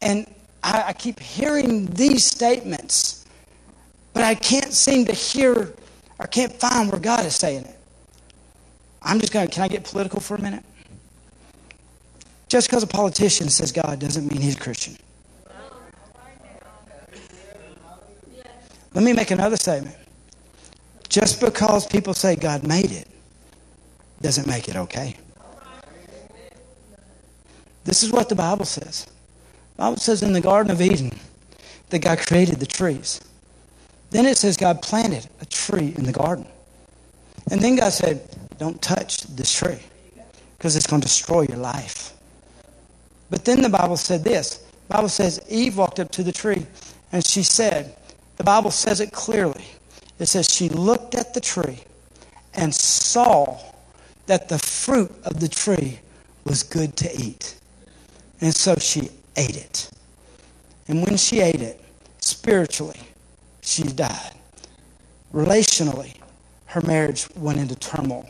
And 0.00 0.26
I, 0.62 0.84
I 0.88 0.92
keep 0.92 1.18
hearing 1.18 1.86
these 1.86 2.24
statements, 2.24 3.26
but 4.14 4.22
I 4.22 4.34
can't 4.34 4.72
seem 4.72 5.04
to 5.06 5.12
hear 5.12 5.74
or 6.18 6.26
can't 6.28 6.52
find 6.52 6.90
where 6.90 7.00
God 7.00 7.26
is 7.26 7.34
saying 7.36 7.64
it. 7.64 7.76
I'm 9.02 9.20
just 9.20 9.32
going 9.32 9.46
to, 9.46 9.52
can 9.52 9.64
I 9.64 9.68
get 9.68 9.84
political 9.84 10.20
for 10.20 10.36
a 10.36 10.40
minute? 10.40 10.64
Just 12.48 12.68
because 12.68 12.82
a 12.82 12.86
politician 12.86 13.48
says 13.48 13.72
God 13.72 13.98
doesn't 13.98 14.30
mean 14.30 14.40
he's 14.40 14.56
a 14.56 14.60
Christian. 14.60 14.96
Let 18.94 19.04
me 19.04 19.12
make 19.12 19.30
another 19.30 19.56
statement. 19.56 19.96
Just 21.08 21.40
because 21.40 21.86
people 21.86 22.14
say 22.14 22.36
God 22.36 22.66
made 22.66 22.92
it 22.92 23.08
doesn't 24.22 24.46
make 24.46 24.68
it 24.68 24.76
okay. 24.76 25.16
This 27.84 28.02
is 28.02 28.10
what 28.10 28.28
the 28.28 28.34
Bible 28.34 28.64
says. 28.64 29.06
The 29.76 29.82
Bible 29.82 29.98
says 29.98 30.22
in 30.22 30.32
the 30.32 30.40
Garden 30.40 30.72
of 30.72 30.80
Eden 30.80 31.12
that 31.90 32.00
God 32.00 32.18
created 32.18 32.58
the 32.58 32.66
trees. 32.66 33.20
Then 34.10 34.24
it 34.24 34.38
says 34.38 34.56
God 34.56 34.82
planted 34.82 35.28
a 35.40 35.44
tree 35.44 35.94
in 35.96 36.04
the 36.04 36.12
garden. 36.12 36.46
And 37.50 37.60
then 37.60 37.76
God 37.76 37.92
said, 37.92 38.28
don't 38.58 38.80
touch 38.80 39.22
this 39.24 39.52
tree 39.52 39.80
because 40.56 40.74
it's 40.74 40.86
going 40.86 41.02
to 41.02 41.06
destroy 41.06 41.42
your 41.42 41.58
life. 41.58 42.15
But 43.30 43.44
then 43.44 43.62
the 43.62 43.68
Bible 43.68 43.96
said 43.96 44.24
this. 44.24 44.58
The 44.88 44.94
Bible 44.94 45.08
says 45.08 45.40
Eve 45.48 45.76
walked 45.76 45.98
up 46.00 46.10
to 46.12 46.22
the 46.22 46.32
tree 46.32 46.66
and 47.12 47.24
she 47.24 47.42
said, 47.42 47.96
the 48.36 48.44
Bible 48.44 48.70
says 48.70 49.00
it 49.00 49.12
clearly. 49.12 49.64
It 50.18 50.26
says 50.26 50.52
she 50.52 50.68
looked 50.68 51.14
at 51.14 51.34
the 51.34 51.40
tree 51.40 51.80
and 52.54 52.74
saw 52.74 53.58
that 54.26 54.48
the 54.48 54.58
fruit 54.58 55.12
of 55.24 55.40
the 55.40 55.48
tree 55.48 56.00
was 56.44 56.62
good 56.62 56.96
to 56.96 57.20
eat. 57.20 57.56
And 58.40 58.54
so 58.54 58.76
she 58.76 59.10
ate 59.36 59.56
it. 59.56 59.90
And 60.88 61.04
when 61.04 61.16
she 61.16 61.40
ate 61.40 61.60
it, 61.60 61.80
spiritually, 62.20 63.00
she 63.62 63.82
died. 63.82 64.32
Relationally, 65.32 66.16
her 66.66 66.80
marriage 66.82 67.26
went 67.36 67.58
into 67.58 67.74
turmoil. 67.76 68.28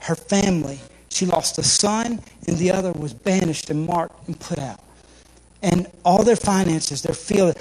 Her 0.00 0.14
family, 0.14 0.78
she 1.10 1.26
lost 1.26 1.58
a 1.58 1.62
son, 1.62 2.20
and 2.46 2.56
the 2.56 2.70
other 2.70 2.92
was 2.92 3.12
banished 3.12 3.68
and 3.70 3.86
marked 3.86 4.26
and 4.26 4.38
put 4.38 4.58
out. 4.58 4.80
And 5.62 5.86
all 6.04 6.22
their 6.22 6.36
finances, 6.36 7.02
their 7.02 7.14
field, 7.14 7.58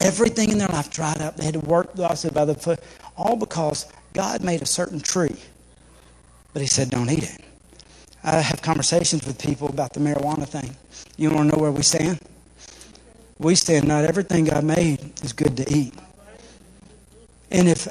everything 0.00 0.50
in 0.50 0.58
their 0.58 0.68
life 0.68 0.90
dried 0.90 1.20
up. 1.20 1.36
They 1.36 1.44
had 1.44 1.54
to 1.54 1.60
work 1.60 1.94
the 1.94 2.30
by 2.34 2.44
the 2.44 2.54
foot, 2.54 2.80
all 3.16 3.36
because 3.36 3.86
God 4.12 4.42
made 4.42 4.62
a 4.62 4.66
certain 4.66 5.00
tree, 5.00 5.36
but 6.52 6.62
He 6.62 6.68
said, 6.68 6.90
don't 6.90 7.10
eat 7.10 7.22
it. 7.22 7.44
I 8.24 8.40
have 8.40 8.60
conversations 8.60 9.26
with 9.26 9.40
people 9.42 9.68
about 9.68 9.92
the 9.92 10.00
marijuana 10.00 10.46
thing. 10.46 10.76
You 11.16 11.30
want 11.30 11.50
to 11.50 11.56
know 11.56 11.62
where 11.62 11.72
we 11.72 11.82
stand? 11.82 12.18
We 13.38 13.54
stand 13.54 13.86
not 13.86 14.04
everything 14.04 14.44
God 14.44 14.64
made 14.64 15.12
is 15.22 15.32
good 15.32 15.56
to 15.56 15.72
eat. 15.72 15.94
And 17.50 17.68
if 17.68 17.88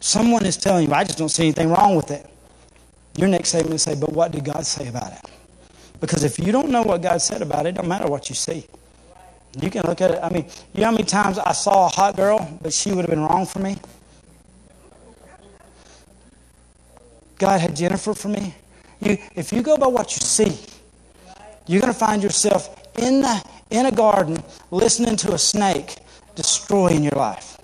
someone 0.00 0.44
is 0.46 0.56
telling 0.56 0.88
you, 0.88 0.94
I 0.94 1.04
just 1.04 1.18
don't 1.18 1.28
see 1.28 1.44
anything 1.44 1.70
wrong 1.70 1.94
with 1.94 2.10
it, 2.10 2.29
your 3.16 3.28
next 3.28 3.50
statement 3.50 3.74
is 3.74 3.82
say, 3.82 3.94
but 3.94 4.12
what 4.12 4.32
did 4.32 4.44
God 4.44 4.64
say 4.64 4.88
about 4.88 5.12
it? 5.12 5.30
Because 6.00 6.24
if 6.24 6.38
you 6.38 6.52
don't 6.52 6.70
know 6.70 6.82
what 6.82 7.02
God 7.02 7.20
said 7.20 7.42
about 7.42 7.66
it, 7.66 7.70
it 7.70 7.74
don't 7.76 7.88
matter 7.88 8.08
what 8.08 8.28
you 8.28 8.34
see. 8.34 8.66
You 9.60 9.70
can 9.70 9.82
look 9.82 10.00
at 10.00 10.12
it. 10.12 10.20
I 10.22 10.30
mean, 10.30 10.46
you 10.72 10.80
know 10.80 10.86
how 10.86 10.92
many 10.92 11.04
times 11.04 11.38
I 11.38 11.52
saw 11.52 11.86
a 11.86 11.88
hot 11.88 12.16
girl, 12.16 12.58
but 12.62 12.72
she 12.72 12.92
would 12.92 13.02
have 13.02 13.10
been 13.10 13.22
wrong 13.22 13.46
for 13.46 13.58
me? 13.58 13.76
God 17.36 17.60
had 17.60 17.74
Jennifer 17.74 18.14
for 18.14 18.28
me. 18.28 18.54
You, 19.00 19.18
if 19.34 19.52
you 19.52 19.62
go 19.62 19.76
by 19.76 19.86
what 19.86 20.14
you 20.14 20.20
see, 20.20 20.58
you're 21.66 21.80
going 21.80 21.92
to 21.92 21.98
find 21.98 22.22
yourself 22.22 22.76
in, 22.98 23.22
the, 23.22 23.42
in 23.70 23.86
a 23.86 23.92
garden 23.92 24.42
listening 24.70 25.16
to 25.16 25.32
a 25.32 25.38
snake 25.38 25.96
destroying 26.34 27.02
your 27.02 27.16
life. 27.16 27.59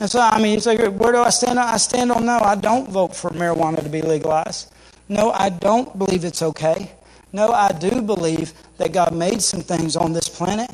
And 0.00 0.10
so, 0.10 0.20
I 0.20 0.40
mean, 0.40 0.60
say, 0.60 0.76
where 0.88 1.12
do 1.12 1.18
I 1.18 1.30
stand? 1.30 1.58
I 1.58 1.76
stand 1.76 2.12
on 2.12 2.26
no. 2.26 2.38
I 2.38 2.54
don't 2.54 2.88
vote 2.88 3.16
for 3.16 3.30
marijuana 3.30 3.82
to 3.82 3.88
be 3.88 4.02
legalized. 4.02 4.72
No, 5.08 5.32
I 5.32 5.50
don't 5.50 5.98
believe 5.98 6.24
it's 6.24 6.42
okay. 6.42 6.92
No, 7.32 7.50
I 7.50 7.72
do 7.72 8.00
believe 8.00 8.52
that 8.78 8.92
God 8.92 9.14
made 9.14 9.42
some 9.42 9.60
things 9.60 9.96
on 9.96 10.12
this 10.12 10.28
planet 10.28 10.70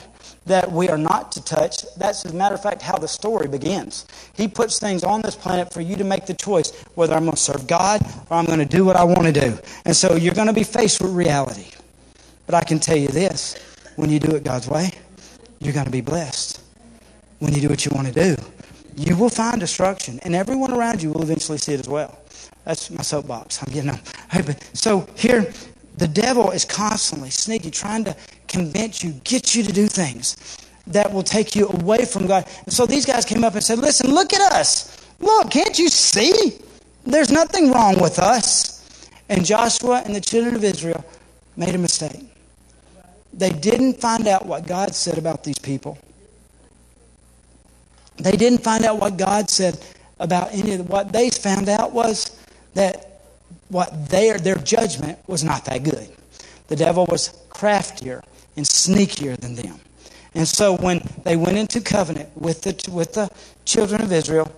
that 0.46 0.70
we 0.70 0.88
are 0.88 0.98
not 0.98 1.32
to 1.32 1.42
touch. 1.42 1.84
That's, 1.96 2.24
as 2.26 2.32
a 2.32 2.34
matter 2.34 2.54
of 2.54 2.62
fact, 2.62 2.82
how 2.82 2.96
the 2.96 3.08
story 3.08 3.48
begins. 3.48 4.06
He 4.34 4.46
puts 4.46 4.78
things 4.78 5.02
on 5.02 5.22
this 5.22 5.34
planet 5.34 5.72
for 5.72 5.80
you 5.80 5.96
to 5.96 6.04
make 6.04 6.26
the 6.26 6.34
choice 6.34 6.70
whether 6.94 7.14
I'm 7.14 7.24
going 7.24 7.36
to 7.36 7.40
serve 7.40 7.66
God 7.66 8.02
or 8.28 8.36
I'm 8.36 8.44
going 8.44 8.58
to 8.58 8.66
do 8.66 8.84
what 8.84 8.96
I 8.96 9.04
want 9.04 9.24
to 9.24 9.32
do. 9.32 9.58
And 9.84 9.96
so 9.96 10.16
you're 10.16 10.34
going 10.34 10.48
to 10.48 10.52
be 10.52 10.64
faced 10.64 11.00
with 11.02 11.12
reality. 11.12 11.70
But 12.46 12.54
I 12.54 12.62
can 12.62 12.78
tell 12.78 12.96
you 12.96 13.08
this 13.08 13.56
when 13.96 14.10
you 14.10 14.20
do 14.20 14.36
it 14.36 14.44
God's 14.44 14.68
way, 14.68 14.90
you're 15.60 15.72
going 15.72 15.86
to 15.86 15.92
be 15.92 16.02
blessed. 16.02 16.60
When 17.38 17.54
you 17.54 17.60
do 17.60 17.68
what 17.68 17.84
you 17.84 17.92
want 17.94 18.06
to 18.08 18.12
do, 18.12 18.36
you 18.96 19.16
will 19.16 19.28
find 19.28 19.60
destruction, 19.60 20.20
and 20.22 20.34
everyone 20.34 20.72
around 20.72 21.02
you 21.02 21.10
will 21.10 21.22
eventually 21.22 21.58
see 21.58 21.74
it 21.74 21.80
as 21.80 21.88
well. 21.88 22.18
That's 22.64 22.90
my 22.90 23.02
soapbox. 23.02 23.62
I'm 23.62 23.72
getting 23.72 23.90
on. 23.90 24.00
So 24.72 25.06
here, 25.16 25.52
the 25.96 26.08
devil 26.08 26.50
is 26.50 26.64
constantly 26.64 27.30
sneaky, 27.30 27.70
trying 27.70 28.04
to 28.04 28.16
convince 28.48 29.02
you, 29.02 29.12
get 29.24 29.54
you 29.54 29.62
to 29.62 29.72
do 29.72 29.86
things 29.86 30.58
that 30.86 31.12
will 31.12 31.22
take 31.22 31.54
you 31.56 31.68
away 31.68 32.04
from 32.04 32.26
God. 32.26 32.46
And 32.64 32.72
so 32.72 32.86
these 32.86 33.06
guys 33.06 33.24
came 33.24 33.44
up 33.44 33.54
and 33.54 33.62
said, 33.62 33.78
Listen, 33.78 34.12
look 34.12 34.32
at 34.32 34.52
us. 34.52 35.04
Look, 35.20 35.50
can't 35.50 35.78
you 35.78 35.88
see? 35.88 36.58
There's 37.04 37.30
nothing 37.30 37.70
wrong 37.70 38.00
with 38.00 38.18
us. 38.18 38.74
And 39.28 39.44
Joshua 39.44 40.02
and 40.04 40.14
the 40.14 40.20
children 40.20 40.54
of 40.54 40.64
Israel 40.64 41.04
made 41.56 41.74
a 41.74 41.78
mistake. 41.78 42.24
They 43.32 43.50
didn't 43.50 44.00
find 44.00 44.26
out 44.26 44.46
what 44.46 44.66
God 44.66 44.94
said 44.94 45.18
about 45.18 45.44
these 45.44 45.58
people. 45.58 45.98
They 48.16 48.32
didn't 48.32 48.62
find 48.62 48.84
out 48.84 49.00
what 49.00 49.16
God 49.16 49.50
said 49.50 49.78
about 50.18 50.52
any 50.52 50.74
of 50.74 50.88
what 50.88 51.12
they 51.12 51.30
found 51.30 51.68
out 51.68 51.92
was 51.92 52.38
that 52.74 53.20
what 53.68 54.08
their 54.08 54.38
their 54.38 54.56
judgment 54.56 55.18
was 55.26 55.42
not 55.42 55.64
that 55.64 55.82
good. 55.82 56.08
The 56.68 56.76
devil 56.76 57.06
was 57.06 57.36
craftier 57.50 58.22
and 58.56 58.64
sneakier 58.64 59.36
than 59.36 59.54
them. 59.54 59.80
And 60.34 60.46
so 60.46 60.76
when 60.76 61.00
they 61.24 61.36
went 61.36 61.56
into 61.56 61.80
covenant 61.80 62.30
with 62.36 62.62
the 62.62 62.90
with 62.90 63.14
the 63.14 63.30
children 63.64 64.02
of 64.02 64.12
Israel, 64.12 64.50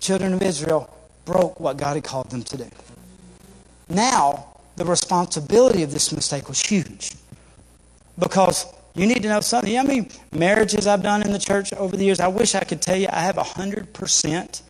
children 0.00 0.32
of 0.32 0.42
Israel 0.42 0.90
broke 1.24 1.58
what 1.58 1.76
God 1.76 1.94
had 1.94 2.04
called 2.04 2.30
them 2.30 2.42
to 2.42 2.56
do. 2.56 2.70
Now, 3.88 4.46
the 4.76 4.84
responsibility 4.84 5.82
of 5.82 5.92
this 5.92 6.12
mistake 6.12 6.48
was 6.48 6.60
huge. 6.60 7.12
Because 8.18 8.66
you 8.94 9.06
need 9.06 9.22
to 9.22 9.28
know 9.28 9.40
something. 9.40 9.72
You 9.72 9.82
know 9.82 9.90
I 9.90 9.94
mean 9.94 10.08
marriages 10.32 10.86
I've 10.86 11.02
done 11.02 11.22
in 11.22 11.32
the 11.32 11.38
church 11.38 11.72
over 11.72 11.96
the 11.96 12.04
years? 12.04 12.20
I 12.20 12.28
wish 12.28 12.54
I 12.54 12.64
could 12.64 12.80
tell 12.80 12.96
you 12.96 13.08
I 13.10 13.20
have 13.20 13.36
100% 13.36 14.62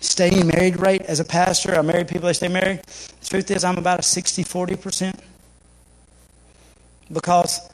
staying 0.00 0.46
married 0.46 0.80
rate 0.80 1.02
as 1.02 1.20
a 1.20 1.24
pastor. 1.24 1.74
I 1.74 1.82
marry 1.82 2.04
people 2.04 2.28
that 2.28 2.34
stay 2.34 2.48
married. 2.48 2.82
The 2.84 3.26
truth 3.26 3.50
is, 3.50 3.64
I'm 3.64 3.78
about 3.78 4.00
a 4.00 4.02
60 4.02 4.44
40%. 4.44 5.18
Because 7.12 7.70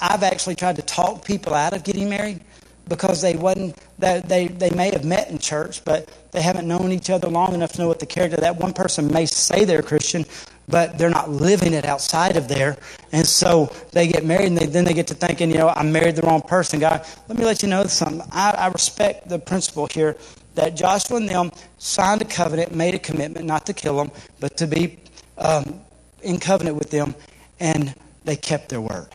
I've 0.00 0.22
actually 0.22 0.56
tried 0.56 0.76
to 0.76 0.82
talk 0.82 1.24
people 1.24 1.54
out 1.54 1.74
of 1.74 1.84
getting 1.84 2.08
married 2.08 2.40
because 2.88 3.22
they 3.22 3.36
wasn't 3.36 3.76
they, 3.98 4.20
they, 4.24 4.48
they 4.48 4.70
may 4.70 4.90
have 4.90 5.04
met 5.04 5.30
in 5.30 5.38
church 5.38 5.84
but 5.84 6.08
they 6.32 6.42
haven't 6.42 6.66
known 6.66 6.90
each 6.90 7.10
other 7.10 7.28
long 7.28 7.54
enough 7.54 7.72
to 7.72 7.80
know 7.80 7.88
what 7.88 8.00
the 8.00 8.06
character 8.06 8.34
of 8.34 8.40
that 8.40 8.56
one 8.56 8.72
person 8.72 9.06
may 9.12 9.24
say 9.26 9.64
they're 9.64 9.82
christian 9.82 10.24
but 10.72 10.96
they're 10.96 11.10
not 11.10 11.28
living 11.28 11.74
it 11.74 11.84
outside 11.84 12.36
of 12.36 12.48
there. 12.48 12.78
And 13.12 13.26
so 13.26 13.70
they 13.92 14.08
get 14.08 14.24
married, 14.24 14.48
and 14.48 14.58
they, 14.58 14.66
then 14.66 14.84
they 14.84 14.94
get 14.94 15.06
to 15.08 15.14
thinking, 15.14 15.50
you 15.50 15.58
know, 15.58 15.68
I 15.68 15.82
married 15.82 16.16
the 16.16 16.22
wrong 16.22 16.40
person. 16.40 16.80
God, 16.80 17.06
let 17.28 17.38
me 17.38 17.44
let 17.44 17.62
you 17.62 17.68
know 17.68 17.84
something. 17.84 18.26
I, 18.32 18.52
I 18.52 18.66
respect 18.68 19.28
the 19.28 19.38
principle 19.38 19.86
here 19.86 20.16
that 20.54 20.74
Joshua 20.74 21.18
and 21.18 21.28
them 21.28 21.52
signed 21.78 22.22
a 22.22 22.24
covenant, 22.24 22.74
made 22.74 22.94
a 22.94 22.98
commitment 22.98 23.44
not 23.44 23.66
to 23.66 23.74
kill 23.74 23.96
them, 23.98 24.10
but 24.40 24.56
to 24.56 24.66
be 24.66 24.98
um, 25.36 25.80
in 26.22 26.40
covenant 26.40 26.76
with 26.76 26.90
them, 26.90 27.14
and 27.60 27.94
they 28.24 28.36
kept 28.36 28.70
their 28.70 28.80
word. 28.80 29.08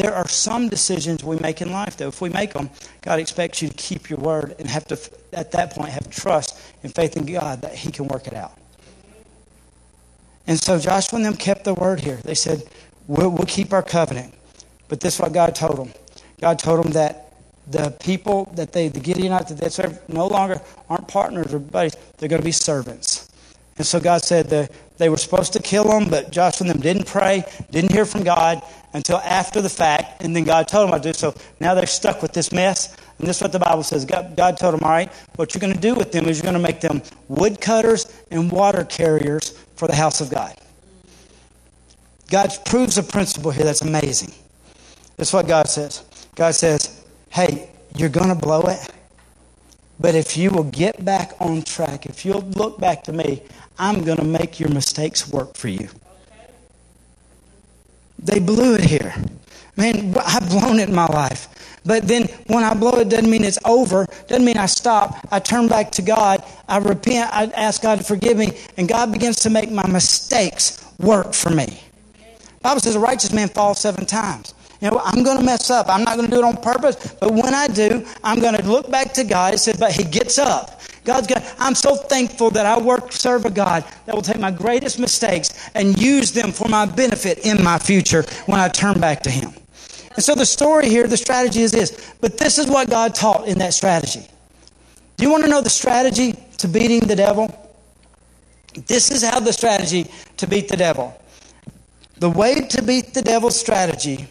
There 0.00 0.14
are 0.14 0.26
some 0.26 0.70
decisions 0.70 1.22
we 1.22 1.38
make 1.40 1.60
in 1.60 1.72
life, 1.72 1.98
though. 1.98 2.08
If 2.08 2.22
we 2.22 2.30
make 2.30 2.54
them, 2.54 2.70
God 3.02 3.20
expects 3.20 3.60
you 3.60 3.68
to 3.68 3.74
keep 3.74 4.08
your 4.08 4.18
word 4.18 4.54
and 4.58 4.66
have 4.66 4.86
to, 4.86 4.98
at 5.34 5.52
that 5.52 5.74
point, 5.74 5.90
have 5.90 6.08
trust 6.08 6.58
and 6.82 6.94
faith 6.94 7.18
in 7.18 7.26
God 7.30 7.60
that 7.60 7.74
He 7.74 7.92
can 7.92 8.08
work 8.08 8.26
it 8.26 8.32
out. 8.32 8.56
And 10.46 10.58
so 10.58 10.78
Joshua 10.78 11.18
and 11.18 11.26
them 11.26 11.36
kept 11.36 11.64
the 11.64 11.74
word 11.74 12.00
here. 12.00 12.16
They 12.16 12.34
said, 12.34 12.62
we'll, 13.08 13.28
we'll 13.28 13.44
keep 13.44 13.74
our 13.74 13.82
covenant. 13.82 14.32
But 14.88 15.00
this 15.00 15.16
is 15.16 15.20
what 15.20 15.34
God 15.34 15.54
told 15.54 15.76
them. 15.76 15.92
God 16.40 16.58
told 16.58 16.82
them 16.82 16.92
that 16.92 17.34
the 17.66 17.90
people 18.00 18.50
that 18.54 18.72
they, 18.72 18.88
the 18.88 19.00
Gideonites 19.00 19.48
that 19.48 19.58
they 19.58 19.68
serve, 19.68 20.00
no 20.08 20.26
longer 20.26 20.62
aren't 20.88 21.08
partners 21.08 21.52
or 21.52 21.58
buddies. 21.58 21.94
They're 22.16 22.30
going 22.30 22.40
to 22.40 22.46
be 22.46 22.52
servants. 22.52 23.30
And 23.76 23.86
so 23.86 24.00
God 24.00 24.22
said 24.22 24.48
that 24.48 24.72
they 25.00 25.08
were 25.08 25.16
supposed 25.16 25.54
to 25.54 25.60
kill 25.60 25.84
them, 25.84 26.10
but 26.10 26.30
Joshua 26.30 26.66
and 26.66 26.74
them 26.74 26.82
didn't 26.82 27.06
pray, 27.06 27.42
didn't 27.70 27.90
hear 27.90 28.04
from 28.04 28.22
God 28.22 28.62
until 28.92 29.16
after 29.16 29.62
the 29.62 29.68
fact, 29.70 30.22
and 30.22 30.36
then 30.36 30.44
God 30.44 30.68
told 30.68 30.90
them 30.90 31.00
to 31.00 31.08
do 31.08 31.14
so. 31.14 31.34
Now 31.58 31.74
they're 31.74 31.86
stuck 31.86 32.20
with 32.20 32.34
this 32.34 32.52
mess, 32.52 32.94
and 33.18 33.26
this 33.26 33.38
is 33.38 33.42
what 33.42 33.52
the 33.52 33.58
Bible 33.58 33.82
says. 33.82 34.04
God, 34.04 34.36
God 34.36 34.58
told 34.58 34.74
them, 34.74 34.84
all 34.84 34.90
right, 34.90 35.10
what 35.36 35.54
you're 35.54 35.60
going 35.60 35.72
to 35.72 35.80
do 35.80 35.94
with 35.94 36.12
them 36.12 36.26
is 36.26 36.36
you're 36.36 36.52
going 36.52 36.62
to 36.62 36.68
make 36.68 36.82
them 36.82 37.00
woodcutters 37.28 38.12
and 38.30 38.52
water 38.52 38.84
carriers 38.84 39.50
for 39.74 39.88
the 39.88 39.94
house 39.94 40.20
of 40.20 40.28
God. 40.28 40.54
God 42.30 42.52
proves 42.66 42.98
a 42.98 43.02
principle 43.02 43.50
here 43.50 43.64
that's 43.64 43.80
amazing. 43.80 44.34
That's 45.16 45.32
what 45.32 45.48
God 45.48 45.66
says. 45.66 46.04
God 46.34 46.54
says, 46.54 47.04
hey, 47.30 47.70
you're 47.96 48.10
going 48.10 48.28
to 48.28 48.34
blow 48.34 48.60
it. 48.62 48.92
But 50.00 50.14
if 50.14 50.36
you 50.36 50.50
will 50.50 50.64
get 50.64 51.04
back 51.04 51.34
on 51.40 51.62
track, 51.62 52.06
if 52.06 52.24
you'll 52.24 52.40
look 52.40 52.80
back 52.80 53.04
to 53.04 53.12
me, 53.12 53.42
I'm 53.78 54.02
going 54.02 54.16
to 54.18 54.24
make 54.24 54.58
your 54.58 54.70
mistakes 54.70 55.28
work 55.28 55.54
for 55.54 55.68
you. 55.68 55.88
They 58.18 58.38
blew 58.38 58.74
it 58.74 58.84
here. 58.84 59.14
Man, 59.76 60.14
I've 60.26 60.48
blown 60.48 60.78
it 60.78 60.88
in 60.88 60.94
my 60.94 61.06
life. 61.06 61.48
But 61.84 62.08
then 62.08 62.24
when 62.46 62.64
I 62.64 62.74
blow 62.74 62.98
it, 62.98 63.08
doesn't 63.08 63.30
mean 63.30 63.44
it's 63.44 63.58
over. 63.64 64.06
Doesn't 64.26 64.44
mean 64.44 64.58
I 64.58 64.66
stop. 64.66 65.26
I 65.30 65.38
turn 65.38 65.68
back 65.68 65.90
to 65.92 66.02
God. 66.02 66.44
I 66.68 66.78
repent. 66.78 67.30
I 67.32 67.44
ask 67.54 67.82
God 67.82 67.98
to 67.98 68.04
forgive 68.04 68.36
me. 68.36 68.58
And 68.76 68.88
God 68.88 69.12
begins 69.12 69.36
to 69.40 69.50
make 69.50 69.70
my 69.70 69.86
mistakes 69.86 70.84
work 70.98 71.32
for 71.32 71.50
me. 71.50 71.66
The 71.66 72.60
Bible 72.62 72.80
says 72.80 72.96
a 72.96 73.00
righteous 73.00 73.32
man 73.32 73.48
falls 73.48 73.80
seven 73.80 74.04
times. 74.04 74.54
You 74.80 74.90
know, 74.90 75.00
I'm 75.04 75.22
going 75.22 75.38
to 75.38 75.44
mess 75.44 75.70
up. 75.70 75.88
I'm 75.88 76.04
not 76.04 76.16
going 76.16 76.30
to 76.30 76.34
do 76.34 76.42
it 76.42 76.44
on 76.44 76.56
purpose. 76.56 77.14
But 77.20 77.32
when 77.32 77.54
I 77.54 77.66
do, 77.66 78.06
I'm 78.24 78.40
going 78.40 78.56
to 78.56 78.62
look 78.62 78.90
back 78.90 79.12
to 79.14 79.24
God. 79.24 79.52
It 79.52 79.58
says, 79.58 79.76
but 79.76 79.92
he 79.92 80.04
gets 80.04 80.38
up. 80.38 80.80
God's 81.04 81.26
got, 81.26 81.42
I'm 81.58 81.74
so 81.74 81.96
thankful 81.96 82.50
that 82.52 82.66
I 82.66 82.78
work, 82.78 83.12
serve 83.12 83.44
a 83.44 83.50
God 83.50 83.84
that 84.06 84.14
will 84.14 84.22
take 84.22 84.38
my 84.38 84.50
greatest 84.50 84.98
mistakes 84.98 85.70
and 85.74 86.00
use 86.00 86.32
them 86.32 86.52
for 86.52 86.68
my 86.68 86.86
benefit 86.86 87.44
in 87.46 87.62
my 87.62 87.78
future 87.78 88.22
when 88.46 88.60
I 88.60 88.68
turn 88.68 89.00
back 89.00 89.22
to 89.22 89.30
Him. 89.30 89.52
And 90.14 90.24
so 90.24 90.34
the 90.34 90.46
story 90.46 90.88
here, 90.88 91.06
the 91.06 91.16
strategy 91.16 91.62
is 91.62 91.72
this. 91.72 92.14
But 92.20 92.38
this 92.38 92.58
is 92.58 92.66
what 92.66 92.90
God 92.90 93.14
taught 93.14 93.48
in 93.48 93.58
that 93.58 93.74
strategy. 93.74 94.26
Do 95.16 95.24
you 95.24 95.30
want 95.30 95.44
to 95.44 95.50
know 95.50 95.60
the 95.60 95.70
strategy 95.70 96.34
to 96.58 96.68
beating 96.68 97.00
the 97.00 97.16
devil? 97.16 97.54
This 98.86 99.10
is 99.10 99.22
how 99.22 99.40
the 99.40 99.52
strategy 99.52 100.10
to 100.38 100.46
beat 100.46 100.68
the 100.68 100.76
devil. 100.76 101.14
The 102.18 102.30
way 102.30 102.60
to 102.68 102.82
beat 102.82 103.14
the 103.14 103.22
devil's 103.22 103.58
strategy 103.58 104.28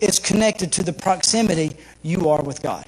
is 0.00 0.18
connected 0.18 0.72
to 0.72 0.82
the 0.82 0.92
proximity 0.92 1.76
you 2.02 2.28
are 2.28 2.42
with 2.42 2.62
God. 2.62 2.84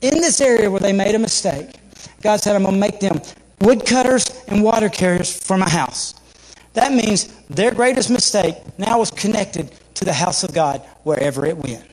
In 0.00 0.20
this 0.20 0.40
area 0.40 0.70
where 0.70 0.80
they 0.80 0.92
made 0.92 1.14
a 1.14 1.18
mistake, 1.18 1.70
God 2.22 2.40
said, 2.40 2.54
I'm 2.56 2.62
going 2.62 2.74
to 2.74 2.80
make 2.80 3.00
them 3.00 3.20
woodcutters 3.60 4.44
and 4.48 4.62
water 4.62 4.88
carriers 4.88 5.36
for 5.36 5.56
my 5.56 5.68
house. 5.68 6.14
That 6.74 6.92
means 6.92 7.26
their 7.48 7.72
greatest 7.72 8.10
mistake 8.10 8.56
now 8.78 8.98
was 8.98 9.10
connected 9.10 9.72
to 9.94 10.04
the 10.04 10.12
house 10.12 10.44
of 10.44 10.52
God 10.52 10.82
wherever 11.04 11.46
it 11.46 11.56
went. 11.56 11.84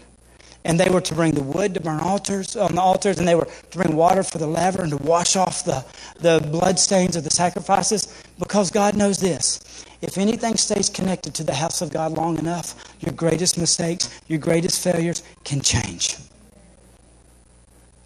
And 0.66 0.80
they 0.80 0.90
were 0.90 1.02
to 1.02 1.16
bring 1.16 1.34
the 1.34 1.44
wood 1.44 1.74
to 1.74 1.82
burn 1.82 2.00
altars 2.00 2.56
on 2.56 2.76
the 2.76 2.82
altars, 2.82 3.18
and 3.20 3.28
they 3.28 3.36
were 3.36 3.46
to 3.72 3.78
bring 3.78 3.96
water 3.96 4.24
for 4.24 4.38
the 4.38 4.48
laver 4.48 4.82
and 4.82 4.92
to 4.92 4.98
wash 4.98 5.36
off 5.36 5.66
the, 5.66 5.86
the 6.20 6.46
blood 6.48 6.80
stains 6.80 7.16
of 7.16 7.24
the 7.24 7.30
sacrifices. 7.30 8.24
Because 8.40 8.72
God 8.72 8.96
knows 8.96 9.20
this. 9.20 9.60
If 10.04 10.18
anything 10.18 10.58
stays 10.58 10.90
connected 10.90 11.34
to 11.36 11.46
the 11.46 11.54
house 11.54 11.82
of 11.82 11.90
God 11.90 12.12
long 12.12 12.38
enough, 12.38 12.76
your 13.00 13.14
greatest 13.14 13.58
mistakes, 13.58 14.10
your 14.28 14.38
greatest 14.38 14.84
failures 14.84 15.24
can 15.46 15.62
change. 15.62 16.18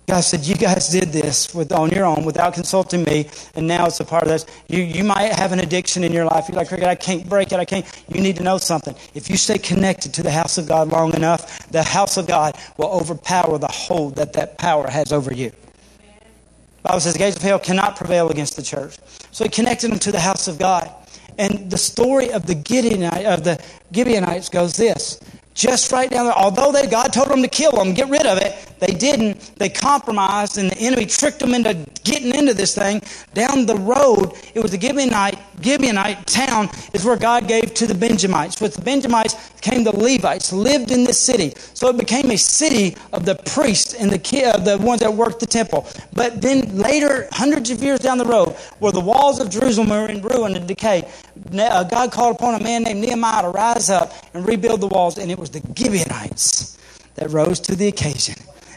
God 0.07 0.21
said, 0.21 0.45
You 0.45 0.53
guys 0.53 0.89
did 0.89 1.11
this 1.11 1.55
with, 1.55 1.71
on 1.71 1.89
your 1.89 2.05
own 2.05 2.23
without 2.23 2.53
consulting 2.53 3.03
me, 3.03 3.27
and 3.55 3.65
now 3.67 3.87
it's 3.87 3.99
a 3.99 4.05
part 4.05 4.21
of 4.21 4.29
this. 4.29 4.45
You, 4.67 4.83
you 4.83 5.03
might 5.03 5.33
have 5.33 5.51
an 5.53 5.59
addiction 5.59 6.03
in 6.03 6.13
your 6.13 6.25
life. 6.25 6.47
You're 6.47 6.57
like, 6.57 6.71
I 6.71 6.93
can't 6.93 7.27
break 7.27 7.51
it. 7.51 7.59
I 7.59 7.65
can't. 7.65 7.83
You 8.13 8.21
need 8.21 8.35
to 8.37 8.43
know 8.43 8.59
something. 8.59 8.95
If 9.15 9.27
you 9.27 9.35
stay 9.35 9.57
connected 9.57 10.13
to 10.13 10.23
the 10.23 10.31
house 10.31 10.59
of 10.59 10.67
God 10.67 10.89
long 10.89 11.15
enough, 11.15 11.67
the 11.69 11.81
house 11.81 12.15
of 12.15 12.27
God 12.27 12.55
will 12.77 12.89
overpower 12.89 13.57
the 13.57 13.67
hold 13.67 14.17
that 14.17 14.33
that 14.33 14.59
power 14.59 14.87
has 14.87 15.11
over 15.11 15.33
you. 15.33 15.49
The 15.49 16.83
Bible 16.83 16.99
says 16.99 17.13
the 17.13 17.19
gates 17.19 17.37
of 17.37 17.41
hell 17.41 17.57
cannot 17.57 17.95
prevail 17.95 18.29
against 18.29 18.55
the 18.55 18.61
church. 18.61 18.97
So 19.31 19.43
he 19.43 19.49
connected 19.49 19.89
them 19.89 19.99
to 19.99 20.11
the 20.11 20.19
house 20.19 20.47
of 20.47 20.59
God. 20.59 20.93
And 21.37 21.69
the 21.69 21.77
story 21.77 22.31
of 22.31 22.47
the 22.47 22.55
Gideonite, 22.55 23.25
of 23.25 23.43
the 23.43 23.61
Gibeonites 23.93 24.49
goes 24.49 24.75
this 24.77 25.19
just 25.57 25.91
right 25.91 26.09
down 26.09 26.25
there. 26.25 26.37
Although 26.37 26.71
they, 26.71 26.85
God 26.87 27.11
told 27.11 27.29
them 27.29 27.41
to 27.41 27.47
kill 27.47 27.71
them, 27.71 27.93
get 27.93 28.07
rid 28.07 28.25
of 28.25 28.37
it, 28.37 28.53
they 28.79 28.93
didn't. 28.93 29.57
They 29.57 29.69
compromised, 29.69 30.57
and 30.59 30.69
the 30.69 30.77
enemy 30.77 31.07
tricked 31.07 31.39
them 31.39 31.53
into 31.53 31.73
getting 32.03 32.33
into 32.33 32.53
this 32.53 32.75
thing. 32.75 33.01
Down 33.33 33.65
the 33.65 33.75
road, 33.75 34.33
it 34.53 34.61
was 34.61 34.71
the 34.71 34.77
Gibeonite, 34.77 35.39
Gibeonite 35.59 36.25
town 36.25 36.69
is 36.93 37.03
where 37.03 37.17
God 37.17 37.47
gave 37.47 37.73
to 37.73 37.87
the 37.87 37.95
Benjamites. 37.95 38.61
With 38.61 38.75
the 38.75 38.81
Benjamites 38.83 39.51
came 39.61 39.83
the 39.83 39.95
Levites, 39.95 40.53
lived 40.53 40.91
in 40.91 41.03
this 41.03 41.19
city. 41.19 41.53
So 41.73 41.89
it 41.89 41.97
became 41.97 42.29
a 42.29 42.37
city 42.37 42.95
of 43.11 43.25
the 43.25 43.35
priests 43.35 43.95
and 43.95 44.11
the, 44.11 44.45
uh, 44.45 44.57
the 44.57 44.77
ones 44.77 45.01
that 45.01 45.11
worked 45.11 45.39
the 45.39 45.47
temple. 45.47 45.87
But 46.13 46.41
then 46.41 46.77
later, 46.77 47.27
hundreds 47.31 47.71
of 47.71 47.81
years 47.81 47.99
down 47.99 48.19
the 48.19 48.25
road, 48.25 48.49
where 48.77 48.91
the 48.91 48.99
walls 48.99 49.39
of 49.39 49.49
Jerusalem 49.49 49.89
were 49.89 50.07
in 50.07 50.21
ruin 50.21 50.55
and 50.55 50.67
decay, 50.67 51.09
uh, 51.57 51.83
God 51.83 52.11
called 52.11 52.35
upon 52.35 52.53
a 52.53 52.63
man 52.63 52.83
named 52.83 53.01
Nehemiah 53.01 53.41
to 53.41 53.49
rise 53.49 53.89
up 53.89 54.13
and 54.35 54.47
rebuild 54.47 54.81
the 54.81 54.87
walls, 54.87 55.17
and 55.17 55.31
it 55.31 55.39
was 55.39 55.46
the 55.49 55.61
Gibeonites 55.75 56.77
that 57.15 57.29
rose 57.31 57.59
to 57.61 57.75
the 57.75 57.87
occasion 57.87 58.35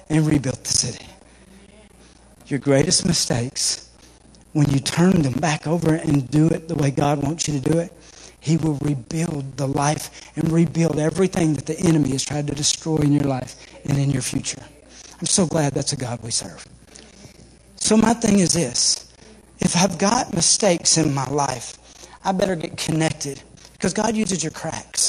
and 0.08 0.26
rebuilt 0.26 0.64
the 0.64 0.72
city. 0.72 1.06
Your 2.46 2.58
greatest 2.58 3.06
mistakes, 3.06 3.88
when 4.52 4.68
you 4.70 4.80
turn 4.80 5.22
them 5.22 5.34
back 5.34 5.66
over 5.66 5.94
and 5.94 6.28
do 6.30 6.48
it 6.48 6.68
the 6.68 6.74
way 6.74 6.90
God 6.90 7.22
wants 7.22 7.46
you 7.46 7.60
to 7.60 7.70
do 7.70 7.78
it, 7.78 7.92
He 8.40 8.56
will 8.56 8.74
rebuild 8.82 9.56
the 9.56 9.68
life 9.68 10.10
and 10.36 10.50
rebuild 10.50 10.98
everything 10.98 11.54
that 11.54 11.66
the 11.66 11.78
enemy 11.78 12.10
has 12.10 12.24
tried 12.24 12.48
to 12.48 12.54
destroy 12.54 12.96
in 12.96 13.12
your 13.12 13.24
life 13.24 13.56
and 13.84 13.98
in 13.98 14.10
your 14.10 14.22
future. 14.22 14.62
I'm 15.20 15.26
so 15.26 15.46
glad 15.46 15.74
that's 15.74 15.92
a 15.92 15.96
God 15.96 16.20
we 16.22 16.30
serve. 16.30 16.66
So, 17.76 17.96
my 17.96 18.14
thing 18.14 18.40
is 18.40 18.52
this 18.52 19.10
if 19.60 19.76
I've 19.76 19.98
got 19.98 20.34
mistakes 20.34 20.96
in 20.98 21.12
my 21.14 21.28
life, 21.28 21.76
I 22.24 22.32
better 22.32 22.56
get 22.56 22.76
connected 22.76 23.42
because 23.74 23.92
God 23.94 24.16
uses 24.16 24.42
your 24.42 24.52
cracks. 24.52 24.99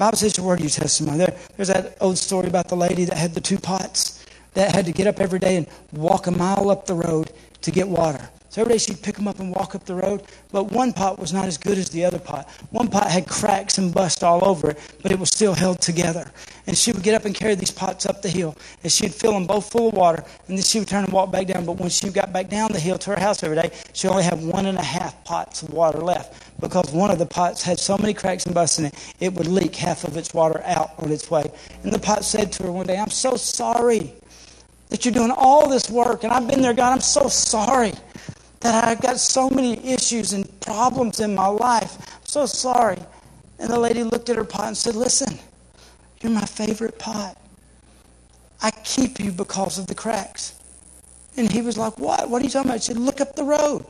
Bible 0.00 0.16
says 0.16 0.38
your 0.38 0.46
word, 0.46 0.62
you 0.62 0.70
testimony. 0.70 1.18
There, 1.18 1.36
there's 1.56 1.68
that 1.68 1.98
old 2.00 2.16
story 2.16 2.48
about 2.48 2.68
the 2.68 2.74
lady 2.74 3.04
that 3.04 3.18
had 3.18 3.34
the 3.34 3.40
two 3.42 3.58
pots 3.58 4.24
that 4.54 4.74
had 4.74 4.86
to 4.86 4.92
get 4.92 5.06
up 5.06 5.20
every 5.20 5.38
day 5.38 5.56
and 5.56 5.66
walk 5.92 6.26
a 6.26 6.30
mile 6.30 6.70
up 6.70 6.86
the 6.86 6.94
road 6.94 7.30
to 7.60 7.70
get 7.70 7.86
water. 7.86 8.30
So 8.50 8.62
every 8.62 8.74
day 8.74 8.78
she'd 8.78 9.00
pick 9.00 9.14
them 9.14 9.28
up 9.28 9.38
and 9.38 9.54
walk 9.54 9.76
up 9.76 9.84
the 9.84 9.94
road, 9.94 10.24
but 10.50 10.72
one 10.72 10.92
pot 10.92 11.20
was 11.20 11.32
not 11.32 11.44
as 11.44 11.56
good 11.56 11.78
as 11.78 11.88
the 11.88 12.04
other 12.04 12.18
pot. 12.18 12.48
One 12.70 12.88
pot 12.88 13.08
had 13.08 13.28
cracks 13.28 13.78
and 13.78 13.94
bust 13.94 14.24
all 14.24 14.44
over 14.44 14.70
it, 14.70 14.78
but 15.04 15.12
it 15.12 15.20
was 15.20 15.28
still 15.28 15.54
held 15.54 15.80
together. 15.80 16.28
And 16.66 16.76
she 16.76 16.90
would 16.90 17.04
get 17.04 17.14
up 17.14 17.26
and 17.26 17.32
carry 17.32 17.54
these 17.54 17.70
pots 17.70 18.06
up 18.06 18.22
the 18.22 18.28
hill, 18.28 18.56
and 18.82 18.90
she'd 18.90 19.14
fill 19.14 19.34
them 19.34 19.46
both 19.46 19.70
full 19.70 19.90
of 19.90 19.94
water, 19.94 20.24
and 20.48 20.58
then 20.58 20.64
she 20.64 20.80
would 20.80 20.88
turn 20.88 21.04
and 21.04 21.12
walk 21.12 21.30
back 21.30 21.46
down. 21.46 21.64
But 21.64 21.78
when 21.78 21.90
she 21.90 22.10
got 22.10 22.32
back 22.32 22.48
down 22.48 22.72
the 22.72 22.80
hill 22.80 22.98
to 22.98 23.10
her 23.10 23.20
house 23.20 23.40
every 23.44 23.56
day, 23.56 23.70
she 23.92 24.08
only 24.08 24.24
had 24.24 24.42
one 24.42 24.66
and 24.66 24.78
a 24.78 24.82
half 24.82 25.22
pots 25.22 25.62
of 25.62 25.72
water 25.72 25.98
left 25.98 26.60
because 26.60 26.90
one 26.90 27.12
of 27.12 27.20
the 27.20 27.26
pots 27.26 27.62
had 27.62 27.78
so 27.78 27.96
many 27.98 28.12
cracks 28.12 28.46
and 28.46 28.54
busts 28.54 28.80
in 28.80 28.86
it, 28.86 29.14
it 29.20 29.32
would 29.32 29.46
leak 29.46 29.76
half 29.76 30.02
of 30.02 30.16
its 30.16 30.34
water 30.34 30.60
out 30.64 30.90
on 30.98 31.12
its 31.12 31.30
way. 31.30 31.44
And 31.84 31.92
the 31.92 32.00
pot 32.00 32.24
said 32.24 32.50
to 32.54 32.64
her 32.64 32.72
one 32.72 32.86
day, 32.86 32.98
I'm 32.98 33.10
so 33.10 33.36
sorry 33.36 34.12
that 34.88 35.04
you're 35.04 35.14
doing 35.14 35.30
all 35.30 35.68
this 35.68 35.88
work, 35.88 36.24
and 36.24 36.32
I've 36.32 36.48
been 36.48 36.60
there, 36.60 36.74
God, 36.74 36.94
I'm 36.94 37.00
so 37.00 37.28
sorry 37.28 37.92
that 38.60 38.84
I've 38.84 39.00
got 39.00 39.18
so 39.18 39.50
many 39.50 39.78
issues 39.86 40.32
and 40.32 40.60
problems 40.60 41.20
in 41.20 41.34
my 41.34 41.46
life. 41.46 41.96
I'm 41.98 42.26
so 42.26 42.46
sorry. 42.46 42.98
And 43.58 43.70
the 43.70 43.78
lady 43.78 44.02
looked 44.02 44.28
at 44.30 44.36
her 44.36 44.44
pot 44.44 44.68
and 44.68 44.76
said, 44.76 44.94
Listen, 44.94 45.38
you're 46.20 46.32
my 46.32 46.44
favorite 46.44 46.98
pot. 46.98 47.36
I 48.62 48.70
keep 48.84 49.18
you 49.18 49.32
because 49.32 49.78
of 49.78 49.86
the 49.86 49.94
cracks. 49.94 50.54
And 51.36 51.50
he 51.50 51.62
was 51.62 51.78
like, 51.78 51.98
What? 51.98 52.28
What 52.28 52.42
are 52.42 52.44
you 52.44 52.50
talking 52.50 52.70
about? 52.70 52.82
She 52.82 52.92
said, 52.92 52.98
Look 52.98 53.20
up 53.20 53.34
the 53.34 53.44
road. 53.44 53.84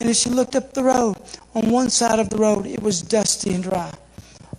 And 0.00 0.08
as 0.08 0.20
she 0.20 0.30
looked 0.30 0.56
up 0.56 0.74
the 0.74 0.82
road, 0.82 1.16
on 1.54 1.70
one 1.70 1.90
side 1.90 2.18
of 2.18 2.28
the 2.30 2.36
road, 2.36 2.66
it 2.66 2.82
was 2.82 3.00
dusty 3.00 3.54
and 3.54 3.62
dry. 3.62 3.92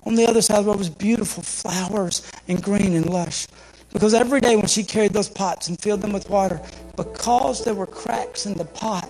On 0.05 0.15
the 0.15 0.27
other 0.27 0.41
side 0.41 0.59
of 0.59 0.65
the 0.65 0.71
road 0.71 0.79
was 0.79 0.89
beautiful 0.89 1.43
flowers 1.43 2.29
and 2.47 2.61
green 2.61 2.93
and 2.93 3.07
lush. 3.07 3.47
Because 3.91 4.13
every 4.13 4.41
day 4.41 4.55
when 4.55 4.67
she 4.67 4.83
carried 4.83 5.13
those 5.13 5.29
pots 5.29 5.67
and 5.69 5.79
filled 5.79 6.01
them 6.01 6.13
with 6.13 6.29
water, 6.29 6.59
because 6.95 7.63
there 7.63 7.75
were 7.75 7.85
cracks 7.85 8.45
in 8.45 8.55
the 8.55 8.65
pot, 8.65 9.09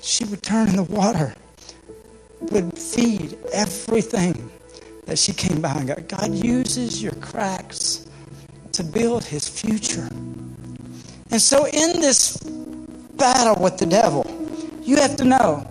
she 0.00 0.24
would 0.24 0.42
turn 0.42 0.68
in 0.68 0.76
the 0.76 0.82
water, 0.84 1.34
would 2.40 2.78
feed 2.78 3.36
everything 3.52 4.50
that 5.06 5.18
she 5.18 5.32
came 5.32 5.60
by 5.60 5.72
and 5.72 5.88
got. 5.88 6.08
God 6.08 6.34
uses 6.34 7.02
your 7.02 7.14
cracks 7.14 8.06
to 8.72 8.84
build 8.84 9.24
his 9.24 9.48
future. 9.48 10.08
And 11.30 11.40
so, 11.40 11.66
in 11.66 12.00
this 12.00 12.36
battle 13.16 13.62
with 13.62 13.78
the 13.78 13.86
devil, 13.86 14.24
you 14.82 14.96
have 14.96 15.16
to 15.16 15.24
know 15.24 15.66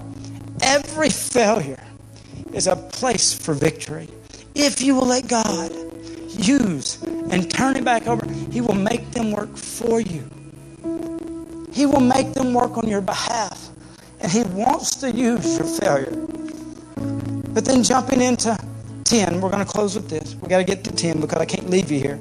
every 0.62 1.10
failure 1.10 1.82
is 2.54 2.68
a 2.68 2.76
place 2.76 3.34
for 3.34 3.54
victory. 3.54 4.08
If 4.56 4.82
you 4.82 4.96
will 4.96 5.06
let 5.06 5.28
God 5.28 5.72
use 6.38 7.02
and 7.30 7.50
turn 7.50 7.76
it 7.78 7.86
back 7.86 8.08
over, 8.08 8.26
He 8.52 8.62
will 8.62 8.76
make 8.76 9.12
them 9.12 9.32
work 9.32 9.56
for 9.56 10.00
you. 10.00 10.30
He 11.72 11.86
will 11.86 12.02
make 12.02 12.34
them 12.34 12.54
work 12.54 12.78
on 12.78 12.88
your 12.88 13.02
behalf. 13.02 13.65
And 14.26 14.32
He 14.32 14.42
wants 14.56 14.96
to 14.96 15.12
use 15.12 15.60
your 15.60 15.68
failure. 15.68 16.10
But 17.54 17.64
then 17.64 17.84
jumping 17.84 18.22
into 18.22 18.58
10, 19.04 19.40
we're 19.40 19.52
going 19.52 19.64
to 19.64 19.72
close 19.72 19.94
with 19.94 20.10
this. 20.10 20.34
We've 20.34 20.50
got 20.50 20.58
to 20.58 20.64
get 20.64 20.84
to 20.86 20.92
10 20.92 21.22
because 21.22 21.40
I 21.40 21.46
can't 21.46 21.70
leave 21.70 21.92
you 21.92 22.00
here. 22.00 22.20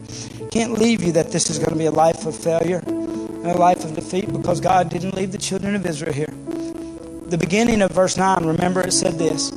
Can't 0.51 0.73
leave 0.73 1.03
you 1.03 1.13
that 1.13 1.33
this 1.33 1.49
is 1.49 1.59
going 1.59 1.71
to 1.71 1.79
be 1.79 1.87
a 1.87 1.91
life 1.91 2.27
of 2.27 2.37
failure 2.37 2.83
and 2.87 3.47
a 3.47 3.57
life 3.57 3.87
of 3.87 3.95
defeat 3.95 4.31
because 4.31 4.61
God 4.61 4.91
didn't 4.91 5.15
leave 5.15 5.33
the 5.33 5.39
children 5.39 5.75
of 5.75 5.87
Israel 5.87 6.13
here. 6.13 6.29
The 7.29 7.39
beginning 7.39 7.81
of 7.81 7.91
verse 7.93 8.19
9, 8.19 8.45
remember 8.45 8.83
it 8.83 8.93
said 8.93 9.15
this 9.15 9.51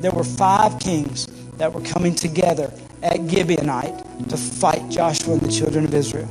there 0.00 0.12
were 0.12 0.22
five 0.22 0.78
kings 0.78 1.28
that 1.56 1.72
were 1.72 1.80
coming 1.80 2.14
together 2.14 2.70
at 3.02 3.20
Gibeonite 3.20 4.28
to 4.28 4.36
fight 4.36 4.86
Joshua 4.90 5.32
and 5.32 5.40
the 5.40 5.50
children 5.50 5.86
of 5.86 5.94
Israel. 5.94 6.28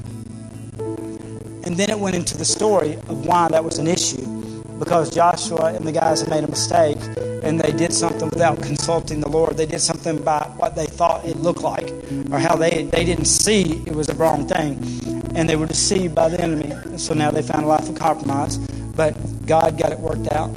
And 1.66 1.76
then 1.76 1.90
it 1.90 1.98
went 1.98 2.16
into 2.16 2.38
the 2.38 2.46
story 2.46 2.94
of 3.10 3.26
why 3.26 3.48
that 3.48 3.64
was 3.64 3.80
an 3.80 3.88
issue 3.88 4.35
because 4.80 5.10
Joshua 5.14 5.74
and 5.74 5.88
the 5.88 5.92
guys 5.92 6.22
had 6.22 6.30
made 6.30 6.44
a 6.44 6.48
mistake 6.48 6.98
and 7.44 7.60
they 7.60 7.72
did 7.72 7.94
something 7.94 8.30
without 8.30 8.62
consulting 8.62 9.22
the 9.22 9.30
Lord. 9.30 9.58
They 9.58 9.66
did 9.66 9.82
something 9.82 10.22
by 10.22 10.52
what 10.58 10.76
they 10.76 10.86
thought 10.86 11.26
it 11.26 11.38
looked 11.38 11.62
like 11.62 11.90
or 12.32 12.40
how 12.40 12.56
they, 12.56 12.84
they 12.84 13.06
didn't 13.06 13.26
see 13.26 13.84
it 13.86 13.96
was 13.96 14.10
a 14.10 14.16
wrong 14.16 14.48
thing. 14.48 14.80
And 15.36 15.50
they 15.50 15.56
were 15.56 15.68
deceived 15.68 16.16
by 16.16 16.30
the 16.30 16.42
enemy. 16.42 16.98
So 16.98 17.14
now 17.14 17.32
they 17.32 17.42
found 17.42 17.66
a 17.66 17.68
life 17.68 17.90
of 17.90 17.96
compromise. 17.96 18.58
But 18.58 19.16
God 19.46 19.78
got 19.78 19.92
it 19.92 20.00
worked 20.00 20.32
out. 20.32 20.50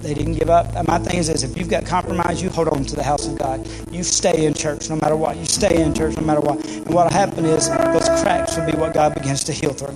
They 0.00 0.14
didn't 0.14 0.34
give 0.34 0.48
up. 0.48 0.74
And 0.74 0.88
my 0.88 0.98
thing 0.98 1.18
is 1.18 1.26
this 1.26 1.42
if 1.42 1.56
you've 1.58 1.68
got 1.68 1.84
compromise, 1.84 2.42
you 2.42 2.48
hold 2.48 2.68
on 2.68 2.84
to 2.84 2.96
the 2.96 3.02
house 3.02 3.26
of 3.26 3.38
God. 3.38 3.68
You 3.90 4.02
stay 4.02 4.46
in 4.46 4.54
church 4.54 4.88
no 4.88 4.96
matter 4.96 5.14
what. 5.14 5.36
You 5.36 5.44
stay 5.44 5.82
in 5.82 5.94
church 5.94 6.16
no 6.16 6.22
matter 6.22 6.40
what. 6.40 6.64
And 6.66 6.94
what 6.94 7.04
will 7.04 7.12
happen 7.12 7.44
is 7.44 7.68
those 7.68 8.08
cracks 8.22 8.56
will 8.56 8.64
be 8.64 8.76
what 8.76 8.94
God 8.94 9.14
begins 9.14 9.44
to 9.44 9.52
heal 9.52 9.72
through. 9.74 9.94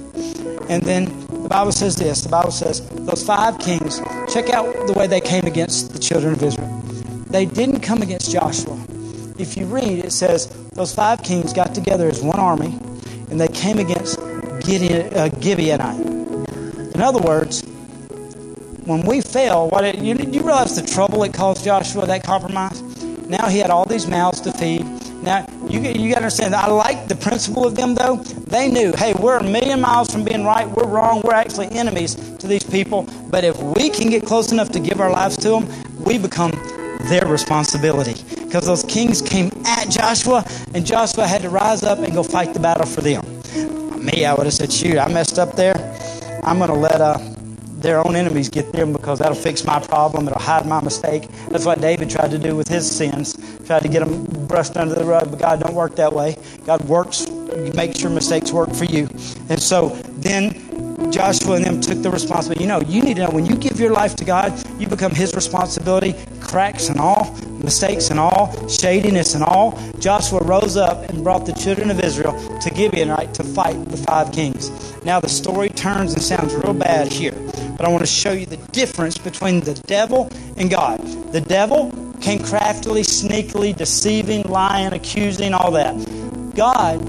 And 0.68 0.82
then 0.82 1.04
the 1.42 1.48
Bible 1.48 1.72
says 1.72 1.96
this 1.96 2.22
the 2.22 2.28
Bible 2.28 2.50
says, 2.50 2.86
those 2.90 3.24
five 3.24 3.58
kings, 3.58 4.00
check 4.32 4.50
out 4.50 4.86
the 4.86 4.92
way 4.92 5.06
they 5.06 5.20
came 5.20 5.44
against 5.44 5.92
the 5.92 5.98
children 5.98 6.34
of 6.34 6.42
Israel. 6.42 6.68
They 7.28 7.46
didn't 7.46 7.80
come 7.80 8.02
against 8.02 8.30
Joshua. 8.30 8.78
If 9.38 9.56
you 9.56 9.64
read, 9.66 10.04
it 10.04 10.12
says 10.12 10.46
those 10.74 10.94
five 10.94 11.22
kings 11.22 11.52
got 11.52 11.74
together 11.74 12.08
as 12.08 12.22
one 12.22 12.38
army 12.38 12.78
and 13.30 13.40
they 13.40 13.48
came 13.48 13.78
against 13.78 14.18
Gideon, 14.60 15.12
uh, 15.14 15.28
Gibeonite. 15.28 16.94
In 16.94 17.00
other 17.00 17.20
words, 17.20 17.62
when 18.86 19.02
we 19.02 19.20
fail, 19.20 19.68
what 19.70 19.84
it, 19.84 19.98
you, 19.98 20.14
you 20.14 20.40
realize 20.40 20.76
the 20.76 20.86
trouble 20.86 21.24
it 21.24 21.32
caused 21.32 21.64
Joshua, 21.64 22.06
that 22.06 22.22
compromise? 22.22 22.82
Now 23.28 23.48
he 23.48 23.58
had 23.58 23.70
all 23.70 23.86
these 23.86 24.06
mouths 24.06 24.40
to 24.42 24.52
feed. 24.52 24.84
Now, 25.22 25.46
you, 25.70 25.80
you 25.80 26.10
got 26.10 26.16
to 26.16 26.24
understand, 26.24 26.54
I 26.54 26.66
like 26.66 27.08
the 27.08 27.16
principle 27.16 27.66
of 27.66 27.76
them, 27.76 27.94
though. 27.94 28.16
They 28.16 28.70
knew, 28.70 28.92
hey, 28.92 29.14
we're 29.14 29.38
a 29.38 29.42
million 29.42 29.80
miles 29.80 30.12
from 30.12 30.22
being 30.22 30.44
right. 30.44 30.68
We're 30.68 30.86
wrong. 30.86 31.22
We're 31.24 31.32
actually 31.32 31.68
enemies 31.68 32.14
to 32.14 32.46
these 32.46 32.62
people. 32.62 33.08
But 33.30 33.42
if 33.42 33.58
we 33.58 33.88
can 33.88 34.10
get 34.10 34.26
close 34.26 34.52
enough 34.52 34.68
to 34.72 34.80
give 34.80 35.00
our 35.00 35.10
lives 35.10 35.38
to 35.38 35.48
them, 35.48 35.68
we 36.04 36.18
become 36.18 36.50
their 37.08 37.26
responsibility. 37.26 38.22
Because 38.44 38.66
those 38.66 38.82
kings 38.84 39.22
came 39.22 39.50
at 39.64 39.88
Joshua, 39.88 40.44
and 40.74 40.84
Joshua 40.84 41.26
had 41.26 41.40
to 41.40 41.48
rise 41.48 41.82
up 41.82 42.00
and 42.00 42.12
go 42.12 42.22
fight 42.22 42.52
the 42.52 42.60
battle 42.60 42.84
for 42.84 43.00
them. 43.00 43.24
Me, 44.04 44.26
I 44.26 44.34
would 44.34 44.44
have 44.44 44.52
said, 44.52 44.70
shoot, 44.70 44.98
I 44.98 45.08
messed 45.10 45.38
up 45.38 45.56
there. 45.56 45.74
I'm 46.42 46.58
going 46.58 46.68
to 46.68 46.76
let 46.76 47.00
uh, 47.00 47.16
their 47.84 48.04
own 48.04 48.16
enemies 48.16 48.48
get 48.48 48.72
them 48.72 48.92
because 48.92 49.20
that'll 49.20 49.36
fix 49.36 49.64
my 49.64 49.78
problem. 49.78 50.26
It'll 50.26 50.40
hide 50.40 50.66
my 50.66 50.82
mistake. 50.82 51.28
That's 51.50 51.64
what 51.64 51.80
David 51.80 52.10
tried 52.10 52.30
to 52.32 52.38
do 52.38 52.56
with 52.56 52.66
his 52.66 52.90
sins. 52.90 53.36
Tried 53.66 53.82
to 53.82 53.88
get 53.88 54.00
them 54.00 54.24
brushed 54.46 54.76
under 54.76 54.94
the 54.94 55.04
rug, 55.04 55.30
but 55.30 55.38
God 55.38 55.60
don't 55.60 55.74
work 55.74 55.94
that 55.96 56.12
way. 56.12 56.36
God 56.64 56.82
works, 56.88 57.28
makes 57.74 58.00
your 58.00 58.10
mistakes 58.10 58.52
work 58.52 58.72
for 58.72 58.86
you. 58.86 59.06
And 59.48 59.62
so 59.62 59.90
then 60.16 61.12
Joshua 61.12 61.56
and 61.56 61.64
them 61.64 61.80
took 61.80 62.02
the 62.02 62.10
responsibility. 62.10 62.62
You 62.62 62.68
know, 62.68 62.80
you 62.80 63.02
need 63.02 63.16
to 63.16 63.24
know 63.24 63.30
when 63.30 63.46
you 63.46 63.56
give 63.56 63.78
your 63.78 63.90
life 63.90 64.16
to 64.16 64.24
God, 64.24 64.52
you 64.80 64.86
become 64.86 65.12
His 65.12 65.34
responsibility, 65.34 66.14
cracks 66.40 66.88
and 66.88 66.98
all, 66.98 67.32
mistakes 67.62 68.10
and 68.10 68.18
all, 68.18 68.68
shadiness 68.68 69.34
and 69.34 69.44
all. 69.44 69.78
Joshua 69.98 70.40
rose 70.42 70.76
up 70.76 71.08
and 71.10 71.22
brought 71.22 71.46
the 71.46 71.52
children 71.52 71.90
of 71.90 72.00
Israel 72.00 72.32
to 72.60 72.70
Gibeon, 72.70 73.10
right, 73.10 73.32
to 73.34 73.44
fight 73.44 73.84
the 73.86 73.96
five 73.96 74.32
kings. 74.32 74.70
Now 75.04 75.20
the 75.20 75.28
story 75.28 75.68
turns 75.68 76.14
and 76.14 76.22
sounds 76.22 76.54
real 76.54 76.74
bad 76.74 77.12
here, 77.12 77.34
but 77.76 77.86
I 77.86 77.88
want 77.88 78.00
to 78.00 78.06
show 78.06 78.32
you 78.32 78.46
the 78.46 78.56
difference 78.72 79.18
between 79.18 79.60
the 79.60 79.74
devil 79.86 80.30
and 80.56 80.70
God. 80.70 81.00
The 81.32 81.40
devil 81.40 81.92
came 82.20 82.42
craftily, 82.42 83.02
sneakily, 83.02 83.76
deceiving, 83.76 84.42
lying, 84.44 84.92
accusing, 84.92 85.52
all 85.52 85.70
that. 85.72 85.94
God, 86.54 87.00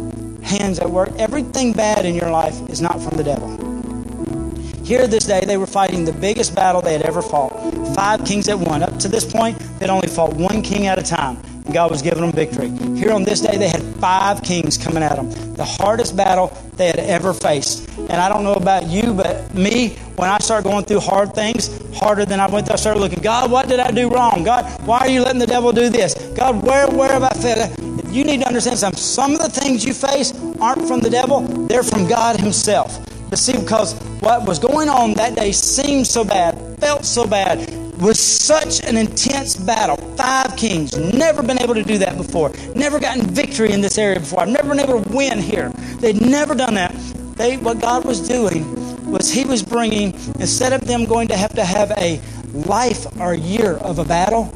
hands 0.44 0.80
at 0.80 0.90
work. 0.90 1.10
Everything 1.18 1.74
bad 1.74 2.06
in 2.06 2.16
your 2.16 2.32
life 2.32 2.70
is 2.70 2.82
not 2.82 3.02
from 3.02 3.18
the 3.18 3.24
devil. 3.24 3.50
Here 4.84 5.08
this 5.08 5.26
day, 5.26 5.42
they 5.44 5.58
were 5.58 5.66
fighting 5.66 6.06
the 6.06 6.14
biggest 6.14 6.54
battle 6.54 6.80
they 6.82 6.94
had 6.94 7.02
ever 7.02 7.22
fought. 7.22 7.54
Five 7.96 8.24
kings 8.24 8.48
at 8.48 8.60
one. 8.60 8.84
Up 8.84 9.00
to 9.00 9.08
this 9.08 9.26
point, 9.26 9.58
they'd 9.80 9.90
only 9.90 10.08
fought 10.08 10.34
one 10.34 10.62
king 10.62 10.86
at 10.86 11.00
a 11.00 11.04
time, 11.04 11.38
God 11.74 11.92
was 11.92 12.02
giving 12.02 12.22
them 12.22 12.32
victory. 12.32 12.70
Here 12.98 13.12
on 13.12 13.24
this 13.24 13.42
day, 13.42 13.58
they 13.58 13.70
had 13.70 13.82
five 13.96 14.44
kings 14.44 14.78
coming 14.78 15.04
at 15.04 15.16
them. 15.16 15.30
The 15.56 15.66
hardest 15.66 16.16
battle 16.16 16.56
they 16.78 16.88
had 16.88 17.00
ever 17.00 17.34
faced. 17.34 17.90
And 17.98 18.14
I 18.14 18.30
don't 18.30 18.44
know 18.44 18.54
about 18.54 18.88
you, 18.88 19.14
but 19.14 19.54
me, 19.54 19.96
when 20.16 20.30
I 20.30 20.38
start 20.40 20.64
going 20.64 20.86
through 20.86 21.00
hard 21.00 21.34
things, 21.34 21.80
harder 21.96 22.26
than 22.26 22.40
I 22.40 22.48
went 22.50 22.68
through, 22.68 22.76
I 22.76 22.78
started 22.78 23.00
looking, 23.00 23.22
God, 23.22 23.52
what 23.52 23.68
did 23.68 23.80
I 23.80 23.92
do 23.92 24.10
wrong? 24.10 24.44
God, 24.44 24.66
why 24.86 25.00
are 25.00 25.10
you 25.10 25.22
letting 25.22 25.40
the 25.40 25.48
devil 25.48 25.72
do 25.72 25.90
this? 25.90 26.14
God, 26.36 26.64
where, 26.66 26.88
where 26.88 27.10
have 27.10 27.24
I 27.24 27.30
failed? 27.30 28.14
You 28.14 28.24
need 28.24 28.42
to 28.42 28.48
understand 28.48 28.78
something. 28.78 29.02
Some 29.02 29.34
of 29.34 29.40
the 29.40 29.50
things 29.50 29.84
you 29.84 29.94
face 29.94 30.34
aren't 30.62 30.88
from 30.88 31.02
the 31.02 31.10
devil, 31.10 31.42
they're 31.68 31.84
from 31.84 32.08
God 32.08 32.40
Himself. 32.40 33.00
But 33.30 33.40
see, 33.40 33.58
because 33.58 34.00
what 34.22 34.48
was 34.48 34.60
going 34.60 34.88
on 34.88 35.14
that 35.16 35.36
day 35.36 35.52
seemed 35.52 36.08
so 36.08 36.24
bad, 36.24 36.78
felt 36.80 37.04
so 37.04 37.26
bad, 37.28 37.85
was 38.00 38.20
such 38.20 38.84
an 38.84 38.98
intense 38.98 39.56
battle. 39.56 39.98
Five 40.16 40.56
kings, 40.58 40.98
never 40.98 41.42
been 41.42 41.60
able 41.60 41.76
to 41.76 41.84
do 41.84 41.98
that 42.00 42.18
before. 42.18 42.52
Never 42.76 43.00
gotten 43.00 43.24
victory 43.24 43.72
in 43.72 43.82
this 43.82 43.98
area 43.98 44.20
before. 44.20 44.42
I've 44.42 44.50
never 44.50 44.70
been 44.70 44.80
able 44.80 45.02
to 45.02 45.10
win 45.10 45.40
here. 45.40 45.70
They'd 46.00 46.22
never 46.22 46.56
done 46.56 46.74
that. 46.76 46.94
They, 47.36 47.58
what 47.58 47.80
God 47.80 48.06
was 48.06 48.26
doing 48.28 48.64
was 49.10 49.30
He 49.32 49.46
was 49.46 49.64
bringing, 49.64 50.14
instead 50.40 50.74
of 50.74 50.86
them 50.88 51.06
going 51.06 51.28
to 51.30 51.38
have 51.38 51.54
to 51.56 51.64
have 51.64 51.92
a 51.98 52.20
life 52.54 53.06
or 53.20 53.34
year 53.34 53.78
of 53.78 54.00
a 54.00 54.06
battle, 54.06 54.54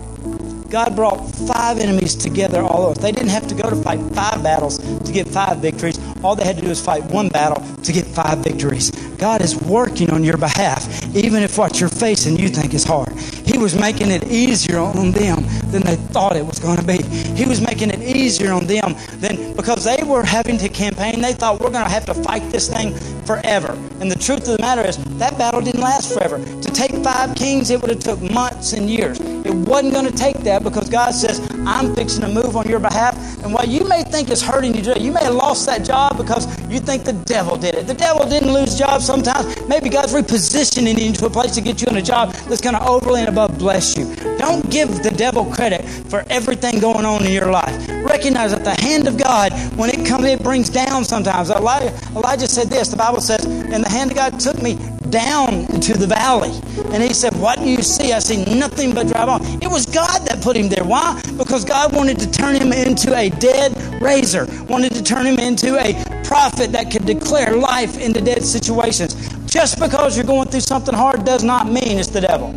God 0.69 0.95
brought 0.95 1.17
five 1.35 1.79
enemies 1.79 2.15
together 2.15 2.61
all 2.61 2.87
over. 2.87 2.99
They 2.99 3.11
didn't 3.11 3.29
have 3.29 3.47
to 3.47 3.55
go 3.55 3.69
to 3.69 3.75
fight 3.75 3.99
five 4.13 4.43
battles 4.43 4.77
to 4.77 5.11
get 5.11 5.27
five 5.27 5.57
victories. 5.57 5.99
All 6.23 6.35
they 6.35 6.45
had 6.45 6.57
to 6.57 6.61
do 6.61 6.69
was 6.69 6.83
fight 6.83 7.03
one 7.05 7.29
battle 7.29 7.63
to 7.83 7.91
get 7.91 8.05
five 8.05 8.39
victories. 8.39 8.91
God 9.17 9.41
is 9.41 9.55
working 9.63 10.11
on 10.11 10.23
your 10.23 10.37
behalf, 10.37 10.87
even 11.15 11.43
if 11.43 11.57
what 11.57 11.79
you're 11.79 11.89
facing 11.89 12.37
you 12.37 12.49
think 12.49 12.73
is 12.73 12.83
hard. 12.83 13.11
He 13.45 13.57
was 13.57 13.77
making 13.77 14.11
it 14.11 14.31
easier 14.31 14.77
on 14.77 15.11
them 15.11 15.43
than 15.71 15.81
they 15.81 15.95
thought 15.95 16.35
it 16.35 16.45
was 16.45 16.59
going 16.59 16.77
to 16.77 16.83
be. 16.83 17.01
He 17.35 17.45
was 17.45 17.61
making 17.61 17.89
it 17.89 18.01
easier 18.01 18.53
on 18.53 18.67
them 18.67 18.95
than 19.15 19.55
because 19.55 19.83
they 19.83 20.03
were 20.03 20.23
having 20.23 20.57
to 20.59 20.69
campaign. 20.69 21.19
They 21.19 21.33
thought 21.33 21.59
we're 21.59 21.71
going 21.71 21.85
to 21.85 21.91
have 21.91 22.05
to 22.05 22.13
fight 22.13 22.49
this 22.51 22.69
thing 22.69 22.95
forever. 23.25 23.73
And 23.99 24.09
the 24.09 24.19
truth 24.19 24.47
of 24.47 24.57
the 24.57 24.61
matter 24.61 24.87
is 24.87 24.97
that 25.17 25.37
battle 25.37 25.61
didn't 25.61 25.81
last 25.81 26.13
forever. 26.13 26.37
To 26.37 26.71
take 26.71 26.91
five 27.03 27.35
kings, 27.35 27.71
it 27.71 27.81
would 27.81 27.89
have 27.89 27.99
took 27.99 28.21
months 28.21 28.73
and 28.73 28.89
years. 28.89 29.19
It 29.19 29.53
wasn't 29.53 29.93
going 29.93 30.05
to 30.05 30.15
take 30.15 30.37
that 30.39 30.58
because 30.63 30.89
God 30.89 31.11
says, 31.11 31.39
I'm 31.65 31.95
fixing 31.95 32.21
to 32.21 32.27
move 32.27 32.55
on 32.55 32.67
your 32.67 32.79
behalf. 32.79 33.15
And 33.43 33.53
what 33.53 33.67
you 33.67 33.87
may 33.87 34.03
think 34.03 34.29
is 34.29 34.41
hurting 34.41 34.75
you, 34.75 34.93
you 34.95 35.11
may 35.11 35.23
have 35.23 35.35
lost 35.35 35.65
that 35.65 35.83
job 35.83 36.17
because 36.17 36.45
you 36.69 36.79
think 36.79 37.03
the 37.03 37.13
devil 37.13 37.57
did 37.57 37.75
it. 37.75 37.87
The 37.87 37.93
devil 37.93 38.27
didn't 38.27 38.53
lose 38.53 38.77
jobs 38.77 39.05
sometimes. 39.05 39.67
Maybe 39.67 39.89
God's 39.89 40.13
repositioning 40.13 40.97
you 40.99 41.07
into 41.07 41.25
a 41.25 41.29
place 41.29 41.55
to 41.55 41.61
get 41.61 41.81
you 41.81 41.87
in 41.87 41.97
a 41.97 42.01
job 42.01 42.33
that's 42.47 42.61
going 42.61 42.75
to 42.75 42.87
overly 42.87 43.21
and 43.21 43.29
above 43.29 43.57
bless 43.57 43.97
you. 43.97 44.15
Don't 44.37 44.69
give 44.69 45.03
the 45.03 45.11
devil 45.11 45.45
credit 45.45 45.85
for 45.85 46.25
everything 46.29 46.79
going 46.79 47.05
on 47.05 47.25
in 47.25 47.31
your 47.31 47.51
life. 47.51 47.87
Recognize 48.03 48.51
that 48.51 48.63
the 48.63 48.81
hand 48.81 49.07
of 49.07 49.17
God, 49.17 49.53
when 49.77 49.89
it 49.89 50.05
comes, 50.05 50.25
it 50.25 50.43
brings 50.43 50.69
down 50.69 51.03
sometimes. 51.03 51.49
Elijah, 51.49 51.97
Elijah 52.15 52.47
said 52.47 52.67
this. 52.67 52.89
The 52.89 52.97
Bible 52.97 53.21
says, 53.21 53.45
and 53.45 53.83
the 53.83 53.89
hand 53.89 54.11
of 54.11 54.17
God 54.17 54.39
took 54.39 54.61
me 54.61 54.77
down 55.09 55.65
into 55.73 55.97
the 55.97 56.07
valley. 56.07 56.51
And 56.93 57.03
he 57.03 57.13
said, 57.13 57.33
What 57.35 57.59
do 57.59 57.69
you 57.69 57.81
see? 57.81 58.13
I 58.13 58.19
see 58.19 58.43
nothing 58.55 58.93
but 58.93 59.07
dry 59.07 59.25
bones. 59.25 59.47
It 59.61 59.67
was 59.67 59.85
God 59.85 60.25
that 60.27 60.41
put 60.41 60.55
him 60.55 60.69
there. 60.69 60.83
Why? 60.83 61.21
Because 61.37 61.65
God 61.65 61.95
wanted 61.95 62.19
to 62.19 62.31
turn 62.31 62.55
him 62.55 62.71
into 62.73 63.15
a 63.15 63.29
dead 63.29 63.75
raiser, 64.01 64.47
wanted 64.65 64.93
to 64.93 65.03
turn 65.03 65.25
him 65.25 65.39
into 65.39 65.77
a 65.77 65.93
prophet 66.23 66.71
that 66.71 66.91
could 66.91 67.05
declare 67.05 67.55
life 67.55 67.99
into 67.99 68.21
dead 68.21 68.43
situations. 68.43 69.15
Just 69.45 69.79
because 69.79 70.15
you're 70.15 70.25
going 70.25 70.47
through 70.47 70.61
something 70.61 70.93
hard 70.93 71.25
does 71.25 71.43
not 71.43 71.67
mean 71.67 71.97
it's 71.97 72.09
the 72.09 72.21
devil. 72.21 72.53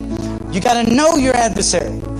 You 0.53 0.61
got 0.61 0.85
to 0.85 0.95
know 0.95 1.17
your 1.17 1.35
adversary. 1.35 2.12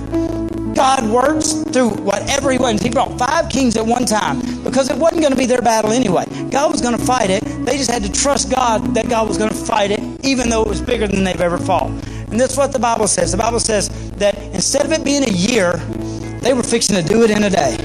God 0.83 1.09
works 1.11 1.53
through 1.73 1.91
whatever 1.91 2.51
He 2.51 2.59
wants. 2.59 2.83
He 2.83 2.91
brought 2.91 3.17
five 3.17 3.49
kings 3.49 3.77
at 3.77 3.87
one 3.87 4.05
time 4.05 4.41
because 4.65 4.91
it 4.91 4.97
wasn't 4.97 5.21
going 5.21 5.31
to 5.31 5.39
be 5.39 5.47
their 5.47 5.63
battle 5.63 5.93
anyway. 5.93 6.25
God 6.51 6.73
was 6.73 6.81
going 6.81 6.99
to 6.99 7.05
fight 7.05 7.31
it. 7.31 7.45
They 7.65 7.77
just 7.77 7.89
had 7.89 8.03
to 8.03 8.11
trust 8.11 8.51
God 8.51 8.93
that 8.95 9.09
God 9.09 9.29
was 9.29 9.39
going 9.39 9.51
to 9.51 9.57
fight 9.57 9.93
it, 9.93 10.01
even 10.25 10.51
though 10.51 10.61
it 10.63 10.67
was 10.67 10.83
bigger 10.83 11.07
than 11.07 11.23
they've 11.23 11.41
ever 11.41 11.57
fought. 11.57 11.87
And 11.87 12.41
that's 12.41 12.57
what 12.57 12.73
the 12.73 12.81
Bible 12.81 13.07
says. 13.07 13.31
The 13.31 13.39
Bible 13.39 13.61
says 13.61 13.91
that 14.15 14.37
instead 14.53 14.85
of 14.85 14.91
it 14.91 15.05
being 15.05 15.23
a 15.23 15.31
year, 15.31 15.75
they 16.41 16.53
were 16.53 16.65
fixing 16.65 16.97
to 16.97 17.03
do 17.09 17.23
it 17.23 17.31
in 17.31 17.45
a 17.45 17.51
day. 17.51 17.77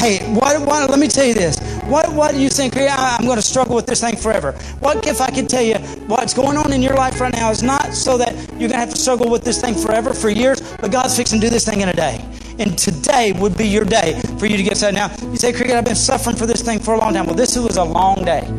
Hey, 0.00 0.24
what, 0.32 0.58
what, 0.66 0.88
let 0.88 0.98
me 0.98 1.08
tell 1.08 1.26
you 1.26 1.34
this. 1.34 1.58
What, 1.84 2.10
what 2.14 2.30
do 2.30 2.40
you 2.40 2.48
think? 2.48 2.74
I'm 2.74 3.26
going 3.26 3.36
to 3.36 3.42
struggle 3.42 3.76
with 3.76 3.84
this 3.84 4.00
thing 4.00 4.16
forever. 4.16 4.52
What 4.78 5.06
if 5.06 5.20
I 5.20 5.28
could 5.28 5.46
tell 5.46 5.60
you 5.60 5.74
what's 6.06 6.32
going 6.32 6.56
on 6.56 6.72
in 6.72 6.80
your 6.80 6.94
life 6.94 7.20
right 7.20 7.30
now 7.34 7.50
is 7.50 7.62
not 7.62 7.92
so 7.92 8.16
that 8.16 8.34
you're 8.52 8.60
going 8.60 8.70
to 8.70 8.78
have 8.78 8.88
to 8.94 8.96
struggle 8.98 9.30
with 9.30 9.44
this 9.44 9.60
thing 9.60 9.74
forever, 9.74 10.14
for 10.14 10.30
years, 10.30 10.62
but 10.80 10.90
God's 10.90 11.14
fixing 11.14 11.38
to 11.38 11.46
do 11.48 11.50
this 11.50 11.66
thing 11.68 11.82
in 11.82 11.90
a 11.90 11.92
day. 11.92 12.24
And 12.58 12.78
today 12.78 13.32
would 13.32 13.58
be 13.58 13.68
your 13.68 13.84
day 13.84 14.18
for 14.38 14.46
you 14.46 14.56
to 14.56 14.62
get 14.62 14.78
set. 14.78 14.94
Now, 14.94 15.14
you 15.20 15.36
say, 15.36 15.52
Cricket, 15.52 15.76
I've 15.76 15.84
been 15.84 15.94
suffering 15.94 16.34
for 16.34 16.46
this 16.46 16.62
thing 16.62 16.78
for 16.78 16.94
a 16.94 16.98
long 16.98 17.12
time. 17.12 17.26
Well, 17.26 17.34
this 17.34 17.58
was 17.58 17.76
a 17.76 17.84
long 17.84 18.24
day. 18.24 18.50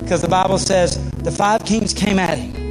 Because 0.00 0.20
the 0.20 0.28
Bible 0.28 0.58
says 0.58 0.98
the 1.12 1.30
five 1.30 1.64
kings 1.64 1.94
came 1.94 2.18
at 2.18 2.38
him. 2.38 2.65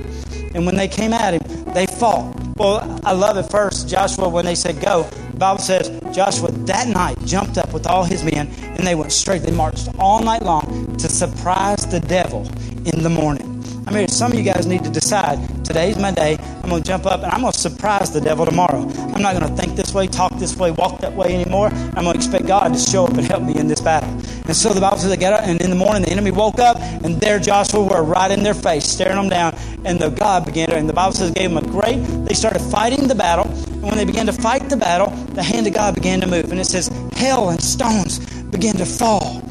And 0.56 0.66
when 0.66 0.76
they 0.76 0.88
came 0.88 1.12
at 1.12 1.34
him, 1.34 1.74
they 1.74 1.86
fought. 1.86 2.34
Well, 2.56 3.02
I 3.04 3.12
love 3.12 3.36
it 3.36 3.52
first, 3.52 3.90
Joshua, 3.90 4.30
when 4.30 4.46
they 4.46 4.56
said 4.56 4.80
go, 4.80 5.04
the 5.32 5.38
Bible 5.38 5.60
says 5.60 5.90
Joshua 6.16 6.50
that 6.50 6.88
night 6.88 7.18
jumped 7.26 7.58
up 7.58 7.74
with 7.74 7.86
all 7.86 8.06
his 8.06 8.24
men 8.24 8.48
and 8.62 8.88
they 8.88 8.96
went 8.96 9.12
straight. 9.12 9.42
They 9.42 9.52
marched 9.52 9.90
all 10.00 10.24
night 10.24 10.44
long 10.44 10.96
to 10.96 11.10
surprise 11.10 11.86
the 11.86 12.00
devil 12.00 12.48
in 12.86 13.04
the 13.04 13.10
morning. 13.10 13.55
I 13.88 13.92
mean, 13.92 14.08
some 14.08 14.32
of 14.32 14.38
you 14.38 14.44
guys 14.44 14.66
need 14.66 14.84
to 14.84 14.90
decide 14.90 15.64
today's 15.64 15.98
my 15.98 16.12
day. 16.12 16.38
I'm 16.64 16.70
going 16.70 16.82
to 16.82 16.88
jump 16.88 17.06
up 17.06 17.22
and 17.22 17.32
I'm 17.32 17.42
going 17.42 17.54
to 17.54 17.60
surprise 17.60 18.12
the 18.12 18.20
devil 18.20 18.46
tomorrow. 18.46 18.82
I'm 18.82 19.22
not 19.22 19.40
going 19.40 19.48
to 19.48 19.62
think 19.62 19.76
this 19.76 19.94
way, 19.94 20.08
talk 20.08 20.38
this 20.40 20.56
way, 20.56 20.72
walk 20.72 21.02
that 21.02 21.14
way 21.14 21.36
anymore. 21.36 21.68
I'm 21.68 22.04
going 22.04 22.14
to 22.14 22.16
expect 22.16 22.48
God 22.48 22.74
to 22.74 22.80
show 22.80 23.06
up 23.06 23.14
and 23.14 23.22
help 23.22 23.44
me 23.44 23.56
in 23.56 23.68
this 23.68 23.82
battle. 23.82 24.10
And 24.48 24.56
so 24.56 24.74
the 24.74 24.82
Bible 24.82 24.98
says 24.98 25.10
they 25.10 25.18
got 25.18 25.34
up, 25.34 25.48
and 25.48 25.62
in 25.62 25.70
the 25.70 25.76
morning 25.76 26.04
the 26.04 26.10
enemy 26.10 26.32
woke 26.32 26.60
up, 26.60 26.78
and 26.80 27.20
there 27.20 27.40
Joshua 27.40 27.84
were 27.84 28.04
right 28.04 28.32
in 28.32 28.44
their 28.44 28.54
face, 28.54 28.86
staring 28.86 29.16
them 29.16 29.30
down. 29.30 29.56
And 29.86 30.00
the 30.00 30.10
God 30.10 30.46
began 30.46 30.70
to, 30.70 30.76
and 30.76 30.90
the 30.90 30.94
Bible 30.94 31.14
says 31.14 31.32
gave 31.32 31.52
them 31.52 31.64
a 31.64 31.68
great. 31.68 31.98
They 32.26 32.34
started 32.34 32.60
fighting 32.60 33.08
the 33.08 33.16
battle, 33.16 33.48
and 33.48 33.84
when 33.84 33.98
they 33.98 34.06
began 34.06 34.26
to 34.26 34.34
fight 34.34 34.70
the 34.70 34.78
battle, 34.78 35.10
the 35.34 35.44
hand 35.44 35.68
of 35.68 35.74
God 35.74 35.96
began 35.96 36.22
to 36.22 36.28
move, 36.28 36.52
and 36.52 36.60
it 36.60 36.66
says 36.66 36.90
hail 37.14 37.50
and 37.50 37.62
stones 37.62 38.20
began 38.46 38.76
to 38.76 38.86
fall. 38.86 39.42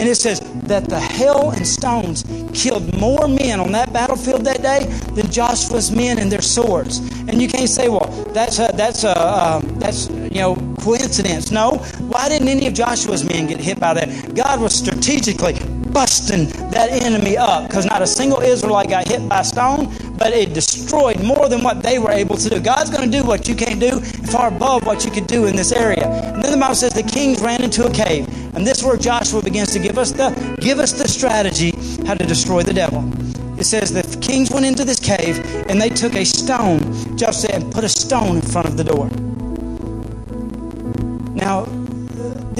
And 0.00 0.08
it 0.08 0.14
says 0.14 0.40
that 0.62 0.88
the 0.88 0.98
hail 0.98 1.50
and 1.50 1.66
stones 1.68 2.24
killed 2.54 2.98
more 2.98 3.28
men 3.28 3.60
on 3.60 3.70
that 3.72 3.92
battlefield 3.92 4.46
that 4.46 4.62
day 4.62 4.86
than 5.14 5.30
Joshua's 5.30 5.90
men 5.90 6.18
and 6.18 6.32
their 6.32 6.40
swords. 6.40 7.00
And 7.28 7.42
you 7.42 7.48
can't 7.48 7.68
say, 7.68 7.90
well, 7.90 8.06
that's 8.32 8.58
a, 8.58 8.70
that's 8.74 9.04
a, 9.04 9.14
um, 9.20 9.78
that's 9.78 10.08
you 10.08 10.40
know 10.40 10.56
coincidence. 10.80 11.50
No, 11.50 11.72
why 12.08 12.30
didn't 12.30 12.48
any 12.48 12.66
of 12.66 12.72
Joshua's 12.72 13.24
men 13.24 13.46
get 13.46 13.60
hit 13.60 13.78
by 13.78 13.92
that? 13.92 14.34
God 14.34 14.62
was 14.62 14.74
strategically 14.74 15.52
busting 15.92 16.46
that 16.70 16.90
enemy 16.90 17.36
up 17.36 17.68
because 17.68 17.86
not 17.86 18.02
a 18.02 18.06
single 18.06 18.40
Israelite 18.40 18.88
got 18.88 19.08
hit 19.08 19.28
by 19.28 19.40
a 19.40 19.44
stone, 19.44 19.94
but 20.16 20.32
it 20.32 20.54
destroyed 20.54 21.22
more 21.22 21.48
than 21.48 21.62
what 21.62 21.82
they 21.82 21.98
were 21.98 22.10
able 22.10 22.36
to 22.36 22.48
do. 22.50 22.60
God's 22.60 22.90
going 22.90 23.10
to 23.10 23.18
do 23.18 23.24
what 23.26 23.48
you 23.48 23.54
can't 23.54 23.80
do, 23.80 24.00
far 24.00 24.48
above 24.48 24.86
what 24.86 25.04
you 25.04 25.10
could 25.10 25.26
do 25.26 25.46
in 25.46 25.56
this 25.56 25.72
area. 25.72 26.06
And 26.06 26.42
then 26.42 26.52
the 26.52 26.58
Bible 26.58 26.74
says 26.74 26.92
the 26.92 27.02
kings 27.02 27.40
ran 27.40 27.62
into 27.62 27.86
a 27.86 27.92
cave, 27.92 28.28
and 28.54 28.66
this 28.66 28.78
is 28.78 28.84
where 28.84 28.96
Joshua 28.96 29.42
begins 29.42 29.72
to 29.72 29.78
give 29.78 29.98
us 29.98 30.12
the 30.12 30.30
give 30.60 30.78
us 30.78 30.92
the 30.92 31.08
strategy 31.08 31.72
how 32.06 32.14
to 32.14 32.26
destroy 32.26 32.62
the 32.62 32.74
devil. 32.74 33.04
It 33.58 33.64
says 33.64 33.92
the 33.92 34.02
kings 34.20 34.50
went 34.50 34.64
into 34.64 34.86
this 34.86 34.98
cave 34.98 35.38
and 35.68 35.78
they 35.78 35.90
took 35.90 36.14
a 36.14 36.24
stone, 36.24 36.80
Joshua 37.16 37.32
said, 37.34 37.62
and 37.62 37.72
put 37.72 37.84
a 37.84 37.90
stone 37.90 38.36
in 38.36 38.42
front 38.42 38.66
of 38.66 38.78
the 38.78 38.84
door. 38.84 39.10
Now, 41.34 41.66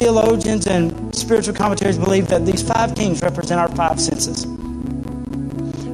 theologians 0.01 0.65
and 0.65 1.15
spiritual 1.15 1.53
commentators 1.53 1.95
believe 1.95 2.27
that 2.27 2.43
these 2.43 2.63
five 2.63 2.95
kings 2.95 3.21
represent 3.21 3.61
our 3.61 3.67
five 3.75 4.01
senses. 4.01 4.45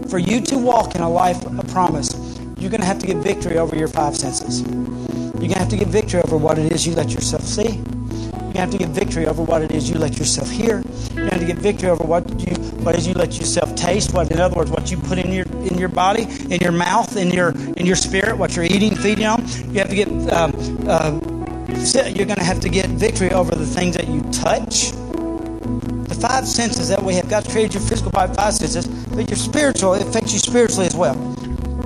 For 0.10 0.18
you 0.18 0.40
to 0.40 0.58
walk 0.58 0.96
in 0.96 1.02
a 1.02 1.10
life 1.10 1.46
of 1.46 1.68
promise, 1.68 2.14
you're 2.58 2.72
going 2.72 2.80
to 2.80 2.88
have 2.88 3.00
to 3.00 3.06
get 3.06 3.18
victory 3.18 3.58
over 3.58 3.76
your 3.76 3.90
five 3.90 4.16
senses. 4.16 4.62
You're 4.62 5.34
going 5.34 5.50
to 5.50 5.60
have 5.60 5.68
to 5.68 5.78
get 5.78 5.90
victory 5.90 6.22
over 6.22 6.38
what 6.38 6.58
it 6.58 6.72
is 6.72 6.88
you 6.88 6.96
let 6.96 7.10
yourself 7.10 7.42
see. 7.42 7.84
To 8.54 8.54
have 8.56 8.72
to 8.72 8.78
get 8.78 8.90
victory 8.92 9.28
over 9.28 9.44
what 9.44 9.62
it 9.62 9.72
is 9.74 9.90
you 9.90 9.98
let 9.98 10.18
yourself 10.18 10.50
hear. 10.50 10.84
To 10.84 11.26
have 11.26 11.42
to 11.42 11.46
get 11.46 11.58
victory 11.58 11.90
over 11.90 12.06
what 12.06 12.24
you 12.48 12.56
what 12.86 12.96
is 12.96 13.06
you 13.06 13.14
let 13.14 13.38
yourself 13.38 13.76
taste. 13.76 14.14
What, 14.14 14.32
in 14.32 14.40
other 14.40 14.56
words, 14.56 14.72
what 14.72 14.90
you 14.90 14.98
put 14.98 15.18
in 15.18 15.34
your 15.34 15.46
in 15.68 15.78
your 15.78 15.90
body, 15.90 16.24
in 16.50 16.62
your 16.62 16.72
mouth, 16.72 17.18
in 17.18 17.30
your 17.30 17.50
in 17.76 17.86
your 17.86 17.98
spirit, 17.98 18.38
what 18.38 18.56
you're 18.56 18.64
eating, 18.64 18.96
feeding 18.96 19.26
on. 19.26 19.46
You 19.74 19.80
have 19.80 19.90
to 19.90 19.96
get 19.96 20.08
um, 20.32 20.88
uh, 20.88 21.37
you're 22.18 22.26
going 22.26 22.38
to 22.38 22.44
have 22.44 22.60
to 22.62 22.70
get 22.70 22.90
victory 22.90 23.32
over 23.32 23.56
the 23.56 23.66
things 23.66 23.96
that 23.96 24.08
you 24.08 24.22
touch. 24.32 24.92
The 26.08 26.18
five 26.20 26.48
senses 26.48 26.90
that 26.90 27.02
we 27.02 27.16
have. 27.16 27.30
God 27.30 27.48
created 27.50 27.76
your 27.76 27.84
physical 27.84 28.12
body 28.12 28.34
five 28.34 28.54
senses, 28.54 28.88
but 28.88 29.30
your 29.30 29.38
spiritual, 29.38 29.94
it 29.94 30.02
affects 30.02 30.34
you 30.34 30.40
spiritually 30.40 30.88
as 30.88 30.96
well. 30.96 31.16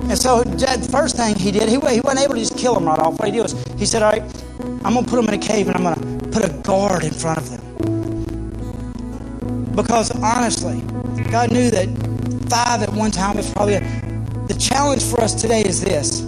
And 0.08 0.18
so 0.18 0.42
the 0.42 0.88
first 0.90 1.16
thing 1.16 1.36
he 1.36 1.50
did, 1.52 1.68
he, 1.68 1.74
he 1.74 2.00
wasn't 2.00 2.20
able 2.20 2.34
to 2.34 2.40
just 2.40 2.58
kill 2.58 2.74
them 2.74 2.86
right 2.86 2.98
off. 2.98 3.18
What 3.18 3.26
he 3.28 3.32
did 3.32 3.42
was, 3.42 3.54
he 3.78 3.86
said, 3.86 4.02
all 4.02 4.12
right, 4.12 4.22
I'm 4.84 4.94
going 4.94 5.04
to 5.04 5.10
put 5.10 5.16
them 5.16 5.28
in 5.28 5.34
a 5.34 5.38
cave 5.38 5.68
and 5.68 5.76
I'm 5.76 5.82
going 5.82 6.20
to 6.20 6.28
put 6.28 6.44
a 6.44 6.52
guard 6.62 7.04
in 7.04 7.12
front 7.12 7.38
of 7.38 7.50
them. 7.50 7.60
Because 9.74 10.10
honestly, 10.10 10.80
God 11.30 11.52
knew 11.52 11.70
that 11.70 11.88
five 12.48 12.82
at 12.82 12.92
one 12.92 13.10
time 13.10 13.36
was 13.36 13.50
probably 13.52 13.74
a, 13.74 13.80
the 14.48 14.54
challenge 14.58 15.02
for 15.02 15.20
us 15.20 15.34
today 15.34 15.62
is 15.62 15.80
this 15.80 16.22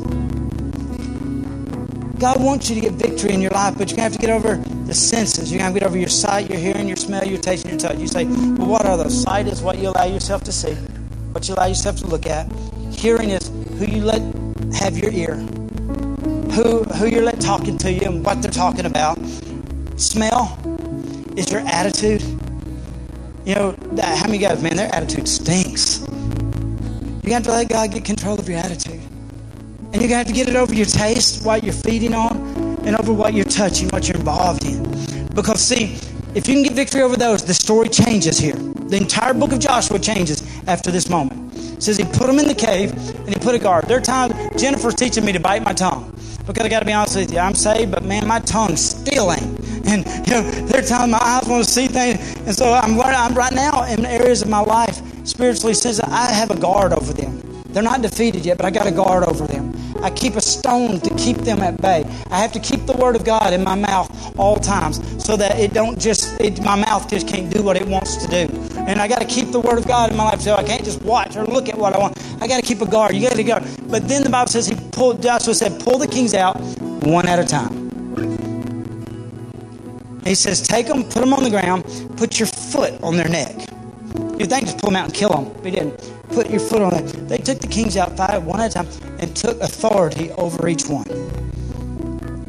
God 2.25 2.43
wants 2.43 2.71
you 2.71 2.75
to 2.77 2.81
get 2.81 2.93
victory 2.93 3.35
in 3.35 3.43
your 3.43 3.51
life, 3.51 3.77
but 3.77 3.91
you're 3.91 3.99
going 3.99 4.11
to 4.11 4.13
have 4.15 4.19
to 4.19 4.19
get 4.19 4.31
over 4.31 4.57
the 4.87 4.95
senses. 4.95 5.53
You're 5.53 5.61
going 5.61 5.75
to 5.75 5.79
get 5.79 5.87
over 5.87 5.99
your 5.99 6.09
sight, 6.09 6.49
your 6.49 6.59
hearing, 6.59 6.89
your 6.89 6.97
smell, 6.97 7.23
your 7.23 7.39
taste, 7.39 7.67
and 7.67 7.73
your 7.73 7.91
touch. 7.91 7.99
You 8.01 8.09
say, 8.09 8.25
well, 8.25 8.67
what 8.67 8.87
are 8.87 8.97
those? 8.97 9.23
Sight 9.25 9.47
is 9.47 9.61
what 9.61 9.77
you 9.77 9.91
allow 9.91 10.07
yourself 10.07 10.43
to 10.45 10.51
see, 10.51 10.73
what 11.33 11.47
you 11.47 11.55
allow 11.55 11.67
yourself 11.67 11.99
to 11.99 12.07
look 12.07 12.25
at. 12.25 12.51
Hearing 12.91 13.29
is 13.29 13.49
who 13.79 13.85
you 13.85 14.03
let 14.03 14.23
have 14.73 14.97
your 14.97 15.13
ear, 15.13 15.35
who, 16.55 16.85
who 16.85 17.09
you're 17.09 17.25
let 17.25 17.43
talking 17.43 17.77
to 17.77 17.93
you 17.93 18.01
and 18.07 18.25
what 18.25 18.41
they're 18.41 18.51
talking 18.51 18.87
about. 18.87 19.19
Smell 19.97 20.59
is 21.37 21.53
your 21.53 21.61
attitude. 21.61 22.23
You 23.45 23.55
know, 23.55 23.77
how 23.99 24.29
many 24.29 24.39
guys, 24.39 24.63
man, 24.63 24.77
their 24.77 24.95
attitude 24.95 25.29
stinks. 25.29 26.01
You 27.23 27.29
got 27.29 27.45
to 27.45 27.51
let 27.51 27.69
God 27.69 27.93
get 27.93 28.07
control 28.07 28.39
of 28.39 28.49
your 28.49 28.61
attitude. 28.61 29.04
And 29.95 30.03
you're 30.03 30.09
going 30.09 30.25
to 30.25 30.27
have 30.27 30.27
to 30.27 30.33
get 30.33 30.49
it 30.49 30.57
over 30.57 30.75
your 30.75 30.87
taste, 30.87 31.47
what 31.47 31.63
you're 31.63 31.73
feeding 31.73 32.15
on, 32.15 32.37
and 32.85 32.97
over 32.97 33.13
what 33.13 33.33
you're 33.33 33.45
touching, 33.45 33.89
what 33.91 34.09
you're 34.09 34.17
involved 34.17 34.65
in. 34.65 34.83
Because, 35.29 35.61
see, 35.61 35.97
if 36.35 36.49
you 36.49 36.55
can 36.55 36.65
get 36.65 36.73
victory 36.73 37.03
over 37.03 37.15
those, 37.15 37.45
the 37.45 37.55
story 37.55 37.89
changes 37.89 38.37
here. 38.37 38.57
The 38.57 38.97
entire 38.97 39.35
book 39.35 39.53
of 39.53 39.61
Joshua 39.61 40.01
changes 40.01 40.43
after 40.67 40.91
this 40.91 41.09
moment. 41.09 41.55
It 41.55 41.81
says 41.81 41.97
he 41.97 42.03
put 42.03 42.27
them 42.27 42.41
in 42.41 42.49
the 42.49 42.57
cave 42.57 42.91
and 43.21 43.29
he 43.29 43.37
put 43.37 43.55
a 43.55 43.59
guard. 43.61 43.85
There 43.85 44.01
time 44.01 44.33
Jennifer's 44.59 44.97
teaching 44.97 45.25
me 45.25 45.31
to 45.31 45.39
bite 45.39 45.63
my 45.63 45.73
tongue. 45.73 46.11
Because 46.45 46.67
I 46.67 46.69
got 46.69 46.81
to 46.81 46.87
be 46.87 46.93
honest 46.93 47.15
with 47.15 47.33
you, 47.33 47.39
I'm 47.39 47.55
saved, 47.55 47.93
but 47.93 48.03
man, 48.03 48.27
my 48.27 48.41
tongue 48.41 48.75
still 48.75 49.31
ain't. 49.31 49.61
And 49.87 50.05
you 50.27 50.35
know, 50.35 50.43
there 50.67 50.83
time 50.83 51.13
my 51.13 51.19
eyes 51.23 51.47
want 51.47 51.63
to 51.63 51.71
see 51.71 51.87
things, 51.87 52.19
and 52.41 52.53
so 52.53 52.73
I'm. 52.73 53.01
I'm 53.01 53.35
right 53.35 53.53
now 53.53 53.85
in 53.85 54.05
areas 54.05 54.43
of 54.43 54.49
my 54.49 54.61
life 54.61 55.01
spiritually 55.25 55.75
says 55.75 56.01
I 56.01 56.33
have 56.33 56.51
a 56.51 56.59
guard 56.59 56.93
over 56.93 57.13
them. 57.13 57.63
They're 57.69 57.83
not 57.83 58.03
defeated 58.03 58.45
yet, 58.45 58.57
but 58.57 58.67
I 58.67 58.71
got 58.71 58.87
a 58.87 58.93
guard 58.93 59.25
over 59.25 59.47
them. 59.47 59.73
I 60.05 60.11
keep 60.11 60.37
a 60.37 60.41
stone 60.43 61.01
to 61.01 61.15
keep 61.15 61.39
them 61.39 61.61
at 61.61 61.81
bay. 61.81 62.05
I 62.31 62.37
have 62.37 62.53
to 62.53 62.61
keep 62.61 62.85
the 62.85 62.93
word 62.93 63.17
of 63.17 63.25
God 63.25 63.55
in 63.55 63.65
my 63.65 63.75
mouth 63.75 64.39
all 64.39 64.57
times 64.57 65.01
so 65.25 65.35
that 65.35 65.59
it 65.59 65.73
don't 65.73 65.99
just 65.99 66.39
it, 66.43 66.63
my 66.63 66.77
mouth 66.77 67.09
just 67.09 67.27
can't 67.27 67.51
do 67.51 67.63
what 67.63 67.77
it 67.77 67.89
wants 67.89 68.19
to 68.19 68.29
do. 68.29 68.55
And 68.81 69.01
I 69.01 69.09
got 69.09 69.21
to 69.21 69.25
keep 69.25 69.51
the 69.51 69.61
word 69.61 69.79
of 69.79 69.89
God 69.89 70.11
in 70.11 70.17
my 70.19 70.25
life 70.25 70.43
so 70.43 70.57
I 70.57 70.63
can't 70.63 70.85
just 70.85 71.01
watch 71.01 71.37
or 71.37 71.47
look 71.47 71.71
at 71.71 71.79
what 71.79 71.95
I 71.95 71.99
want. 71.99 72.19
I 72.43 72.47
got 72.47 72.61
to 72.61 72.67
keep 72.67 72.83
a 72.83 72.87
guard. 72.87 73.15
You 73.15 73.27
got 73.27 73.37
to 73.37 73.43
guard. 73.43 73.65
But 73.89 74.07
then 74.07 74.23
the 74.23 74.29
Bible 74.29 74.51
says 74.51 74.67
he 74.67 74.77
pulled. 74.93 75.23
Joshua 75.23 75.55
said, 75.55 75.81
"Pull 75.81 75.97
the 75.97 76.07
kings 76.07 76.35
out 76.35 76.61
one 77.03 77.27
at 77.27 77.39
a 77.39 77.45
time." 77.47 77.73
He 80.23 80.35
says, 80.35 80.61
"Take 80.61 80.87
them, 80.87 81.05
put 81.05 81.21
them 81.21 81.33
on 81.33 81.45
the 81.45 81.51
ground, 81.51 81.83
put 82.19 82.39
your 82.39 82.49
foot 82.49 82.93
on 83.03 83.17
their 83.17 83.29
neck." 83.29 83.57
You 84.39 84.45
think 84.45 84.67
just 84.67 84.77
pull 84.77 84.91
them 84.91 84.97
out 84.97 85.07
and 85.07 85.15
kill 85.15 85.31
them? 85.31 85.51
But 85.55 85.65
he 85.65 85.71
didn't 85.71 86.14
put 86.35 86.51
your 86.51 86.61
foot 86.61 86.83
on 86.83 86.95
it. 86.95 87.07
They 87.29 87.39
took 87.39 87.61
the 87.61 87.69
kings 87.69 87.97
out 87.97 88.17
five, 88.17 88.45
one 88.45 88.61
at 88.61 88.73
a 88.73 88.75
time, 88.75 88.89
and 89.21 89.35
took 89.37 89.61
authority 89.61 90.33
over 90.33 90.69
each 90.69 90.87
one. 90.87 91.07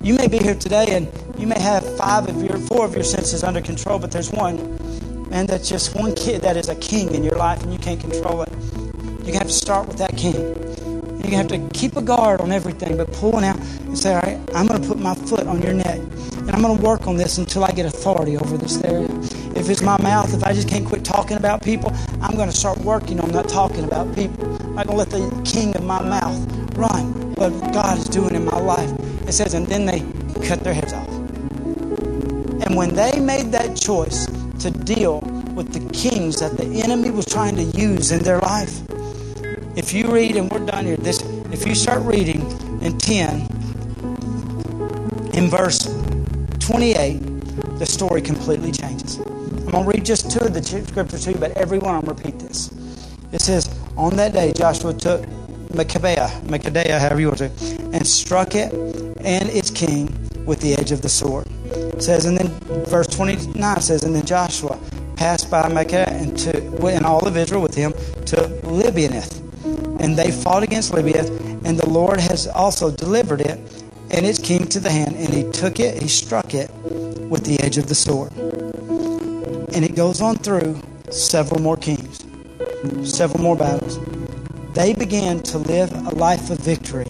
You 0.03 0.15
may 0.15 0.27
be 0.27 0.39
here 0.39 0.55
today 0.55 0.87
and 0.89 1.07
you 1.37 1.47
may 1.47 1.59
have 1.59 1.83
five 1.97 2.27
of 2.27 2.41
your, 2.41 2.57
four 2.57 2.85
of 2.85 2.95
your 2.95 3.03
senses 3.03 3.43
under 3.43 3.61
control, 3.61 3.99
but 3.99 4.11
there's 4.11 4.31
one, 4.31 4.59
and 5.31 5.47
that's 5.47 5.69
just 5.69 5.95
one 5.95 6.15
kid 6.15 6.41
that 6.41 6.57
is 6.57 6.69
a 6.69 6.75
king 6.75 7.13
in 7.13 7.23
your 7.23 7.35
life 7.37 7.61
and 7.63 7.71
you 7.71 7.79
can't 7.79 7.99
control 7.99 8.41
it. 8.41 8.49
You 9.23 9.33
have 9.33 9.47
to 9.47 9.53
start 9.53 9.87
with 9.87 9.97
that 9.97 10.17
king. 10.17 10.35
You 11.25 11.37
have 11.37 11.47
to 11.47 11.57
keep 11.73 11.97
a 11.97 12.01
guard 12.03 12.39
on 12.39 12.51
everything, 12.51 12.97
but 12.97 13.11
pulling 13.13 13.45
out 13.45 13.59
and 13.59 13.97
say, 13.97 14.13
all 14.13 14.21
right, 14.21 14.39
I'm 14.53 14.67
going 14.67 14.79
to 14.79 14.87
put 14.87 14.99
my 14.99 15.15
foot 15.15 15.47
on 15.47 15.61
your 15.61 15.73
neck. 15.73 15.97
And 15.97 16.51
I'm 16.51 16.61
going 16.61 16.77
to 16.77 16.83
work 16.83 17.07
on 17.07 17.17
this 17.17 17.39
until 17.39 17.63
I 17.63 17.71
get 17.71 17.87
authority 17.87 18.37
over 18.37 18.57
this 18.57 18.81
area. 18.83 19.09
If 19.55 19.69
it's 19.69 19.81
my 19.81 19.99
mouth, 20.01 20.33
if 20.35 20.43
I 20.43 20.53
just 20.53 20.69
can't 20.69 20.85
quit 20.85 21.03
talking 21.03 21.37
about 21.37 21.63
people, 21.63 21.91
I'm 22.21 22.35
going 22.35 22.49
to 22.49 22.55
start 22.55 22.77
working 22.79 23.19
on 23.19 23.31
not 23.31 23.49
talking 23.49 23.85
about 23.85 24.13
people. 24.13 24.45
I'm 24.45 24.75
not 24.75 24.87
going 24.87 25.05
to 25.05 25.05
let 25.05 25.09
the 25.09 25.41
king 25.43 25.75
of 25.75 25.83
my 25.83 26.01
mouth 26.03 26.77
run 26.77 27.33
what 27.33 27.49
God 27.73 27.97
is 27.97 28.05
doing 28.05 28.35
in 28.35 28.45
my 28.45 28.59
life. 28.59 28.91
It 29.27 29.31
says, 29.33 29.55
and 29.55 29.65
then 29.65 29.87
they 29.87 30.01
cut 30.47 30.63
their 30.63 30.75
heads 30.75 30.93
off. 30.93 31.09
And 31.09 32.75
when 32.75 32.93
they 32.93 33.19
made 33.19 33.51
that 33.51 33.75
choice 33.75 34.27
to 34.59 34.69
deal 34.69 35.21
with 35.55 35.73
the 35.73 35.89
kings 35.91 36.39
that 36.39 36.55
the 36.57 36.81
enemy 36.83 37.09
was 37.09 37.25
trying 37.25 37.55
to 37.55 37.63
use 37.63 38.11
in 38.11 38.21
their 38.21 38.39
life, 38.39 38.81
if 39.75 39.93
you 39.93 40.11
read, 40.11 40.37
and 40.37 40.49
we're 40.49 40.65
done 40.65 40.85
here, 40.85 40.97
this 40.97 41.21
if 41.51 41.67
you 41.67 41.75
start 41.75 42.01
reading 42.03 42.41
in 42.81 42.97
10, 42.97 43.41
in 45.33 45.49
verse 45.49 45.85
28, 46.59 47.19
the 47.77 47.85
story 47.85 48.21
completely 48.21 48.71
changes. 48.71 49.17
I'm 49.17 49.71
going 49.71 49.83
to 49.83 49.91
read 49.97 50.05
just 50.05 50.31
two 50.31 50.39
of 50.39 50.53
the 50.53 50.63
scriptures 50.63 51.25
to 51.25 51.31
you, 51.33 51.37
but 51.37 51.51
every 51.51 51.79
one 51.79 51.95
of 51.95 52.05
them 52.05 52.15
repeat 52.15 52.39
this. 52.39 52.71
It 53.31 53.41
says, 53.41 53.69
On 53.97 54.15
that 54.15 54.31
day, 54.31 54.53
Joshua 54.53 54.93
took 54.93 55.21
Maccabea, 55.71 56.29
Maccabea, 56.43 56.99
however 56.99 57.19
you 57.19 57.27
want 57.27 57.39
to, 57.39 57.51
and 57.91 58.07
struck 58.07 58.55
it 58.55 58.73
and 58.73 59.49
its 59.49 59.69
king 59.69 60.07
with 60.45 60.61
the 60.61 60.73
edge 60.75 60.91
of 60.91 61.01
the 61.01 61.09
sword. 61.09 61.47
It 61.65 62.01
says, 62.01 62.25
and 62.25 62.37
then 62.37 62.47
verse 62.85 63.07
29 63.07 63.81
says, 63.81 64.03
And 64.03 64.15
then 64.15 64.25
Joshua 64.25 64.79
passed 65.17 65.51
by 65.51 65.63
Maccabea 65.63 66.07
and, 66.07 66.37
to, 66.39 66.87
and 66.87 67.05
all 67.05 67.27
of 67.27 67.35
Israel 67.35 67.61
with 67.61 67.75
him 67.75 67.91
to 68.25 68.35
Libnath. 68.63 69.44
And 70.05 70.15
they 70.15 70.29
fought 70.29 70.61
against 70.61 70.91
Libnath, 70.91 71.31
and 71.65 71.79
the 71.79 71.89
Lord 71.89 72.19
has 72.19 72.45
also 72.47 72.91
delivered 72.91 73.41
it 73.41 73.57
and 74.11 74.23
its 74.23 74.37
king 74.37 74.67
to 74.67 74.79
the 74.79 74.91
hand, 74.91 75.15
and 75.15 75.33
he 75.33 75.51
took 75.51 75.79
it, 75.79 75.99
he 75.99 76.07
struck 76.07 76.53
it 76.53 76.69
with 77.27 77.43
the 77.43 77.59
edge 77.63 77.79
of 77.79 77.87
the 77.87 77.95
sword. 77.95 78.31
And 79.73 79.83
it 79.83 79.95
goes 79.95 80.21
on 80.21 80.37
through 80.37 80.79
several 81.09 81.59
more 81.59 81.75
kings, 81.75 82.23
several 83.03 83.41
more 83.41 83.55
battles. 83.55 83.97
They 84.75 84.93
began 84.93 85.41
to 85.41 85.57
live 85.57 85.91
a 85.91 86.13
life 86.13 86.51
of 86.51 86.59
victory. 86.59 87.09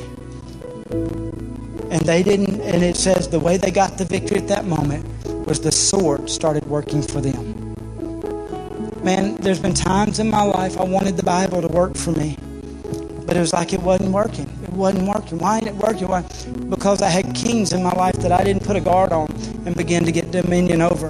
And 1.92 2.00
they 2.06 2.24
didn't, 2.24 2.62
and 2.62 2.82
it 2.82 2.96
says 2.96 3.28
the 3.28 3.42
way 3.42 3.58
they 3.58 3.72
got 3.72 3.98
the 3.98 4.06
victory 4.06 4.38
at 4.38 4.48
that 4.48 4.64
moment 4.64 5.06
was 5.46 5.60
the 5.60 5.72
sword 5.74 6.30
started 6.30 6.66
working 6.68 7.02
for 7.02 7.20
them. 7.20 7.76
Man, 9.04 9.36
there's 9.36 9.60
been 9.60 9.74
times 9.74 10.20
in 10.20 10.30
my 10.30 10.44
life 10.44 10.80
I 10.80 10.86
wanted 10.86 11.18
the 11.18 11.24
Bible 11.24 11.62
to 11.62 11.68
work 11.68 11.98
for 11.98 12.12
me, 12.12 12.38
but 13.26 13.38
it 13.38 13.40
was 13.40 13.54
like 13.54 13.74
it 13.74 13.82
wasn't 13.82 14.12
working 14.12 14.48
It 14.64 14.74
wasn't 14.74 15.08
working. 15.08 15.40
Why 15.40 15.58
ain't 15.58 15.68
it 15.68 15.76
working? 15.76 16.08
Why? 16.08 16.24
Because 16.70 17.02
I 17.02 17.10
had 17.10 17.34
kings 17.36 17.74
in 17.74 17.84
my 17.84 17.94
life 17.94 18.16
that 18.18 18.32
I 18.32 18.44
didn't 18.44 18.64
put 18.64 18.76
a 18.76 18.82
guard 18.82 19.12
on 19.12 19.28
and 19.66 19.76
begin 19.76 20.06
to 20.06 20.12
get 20.12 20.32
dominion 20.32 20.82
over. 20.82 21.08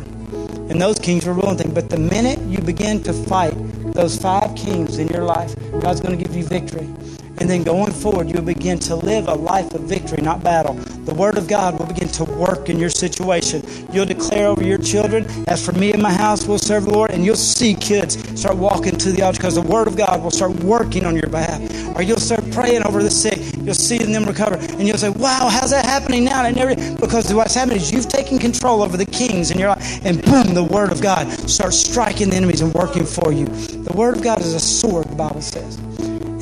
And 0.70 0.82
those 0.82 1.00
kings 1.00 1.26
were 1.26 1.34
ruling 1.34 1.58
things. 1.58 1.74
But 1.74 1.90
the 1.90 1.98
minute 1.98 2.40
you 2.42 2.60
begin 2.60 3.04
to 3.04 3.14
fight 3.14 3.54
those 3.94 4.18
five 4.18 4.56
kings 4.56 4.98
in 5.00 5.08
your 5.10 5.24
life, 5.24 5.56
God's 5.82 6.02
going 6.02 6.18
to 6.18 6.24
give 6.24 6.36
you 6.36 6.44
victory. 6.46 6.90
And 7.38 7.50
then 7.50 7.64
going 7.64 7.92
forward, 7.92 8.30
you'll 8.30 8.44
begin 8.44 8.80
to 8.80 8.96
live 8.96 9.28
a 9.28 9.34
life 9.34 9.74
of 9.74 9.82
victory, 9.82 10.22
not 10.22 10.44
battle. 10.44 10.74
The 10.74 11.14
Word 11.14 11.38
of 11.38 11.48
God 11.48 11.78
will 11.78 11.86
begin 11.86 12.08
to 12.10 12.24
work 12.24 12.70
in 12.70 12.80
your 12.80 12.90
situation. 12.90 13.64
You'll 13.92 14.06
declare 14.06 14.48
over 14.48 14.64
your 14.64 14.78
children, 14.78 15.26
as 15.48 15.64
for 15.64 15.74
me 15.74 15.92
and 15.92 16.02
my 16.02 16.14
house, 16.14 16.48
we'll 16.48 16.58
serve 16.58 16.86
the 16.86 16.92
Lord. 16.92 17.12
And 17.12 17.26
you'll 17.26 17.36
see 17.36 17.74
kids 17.74 18.18
start 18.40 18.58
walking 18.58 18.98
to 18.98 19.12
the 19.12 19.22
altar 19.22 19.38
because 19.38 19.56
the 19.56 19.62
Word 19.62 19.88
of 19.88 19.98
God 19.98 20.24
will 20.24 20.32
start 20.32 20.52
working 20.64 21.06
on 21.06 21.16
your 21.16 21.28
behalf. 21.28 21.62
Or 21.96 22.02
you'll 22.02 22.20
start 22.20 22.50
praying 22.52 22.84
over 22.84 23.04
the 23.04 23.12
sick. 23.12 23.40
You'll 23.58 23.76
see 23.76 23.98
them 23.98 24.26
recover. 24.26 24.56
And 24.56 24.88
you'll 24.88 24.98
say, 24.98 25.10
wow, 25.10 25.50
how's 25.50 25.72
that 25.72 25.86
happening 25.86 26.26
now? 26.26 26.46
And 26.46 26.56
never, 26.56 26.76
because 26.96 27.34
what's 27.34 27.56
happening 27.56 27.78
is 27.78 27.92
you've 27.92 28.08
taken 28.08 28.40
control 28.40 28.82
over 28.82 28.98
the 28.98 29.06
kings 29.06 29.52
in 29.52 29.60
your 29.60 29.70
life. 29.70 30.06
And 30.06 30.24
boom, 30.24 30.54
the 30.54 30.64
Word 30.64 30.92
of 30.92 31.02
God 31.02 31.30
starts 31.50 31.78
striking 31.78 32.30
the 32.30 32.38
enemies 32.38 32.62
and 32.62 32.74
working 32.74 33.06
for 33.06 33.32
you. 33.32 33.46
The 33.46 33.94
Word 33.94 34.18
of 34.18 34.24
God 34.24 34.42
is 34.42 34.54
a 34.54 34.60
sword, 34.60 35.06
the 35.10 35.16
Bible 35.16 35.42
says. 35.42 35.78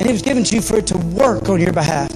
And 0.04 0.10
it 0.10 0.12
was 0.12 0.20
given 0.20 0.44
to 0.44 0.56
you 0.56 0.60
for 0.60 0.76
it 0.76 0.86
to 0.88 0.98
work 0.98 1.48
on 1.48 1.58
your 1.58 1.72
behalf. 1.72 2.10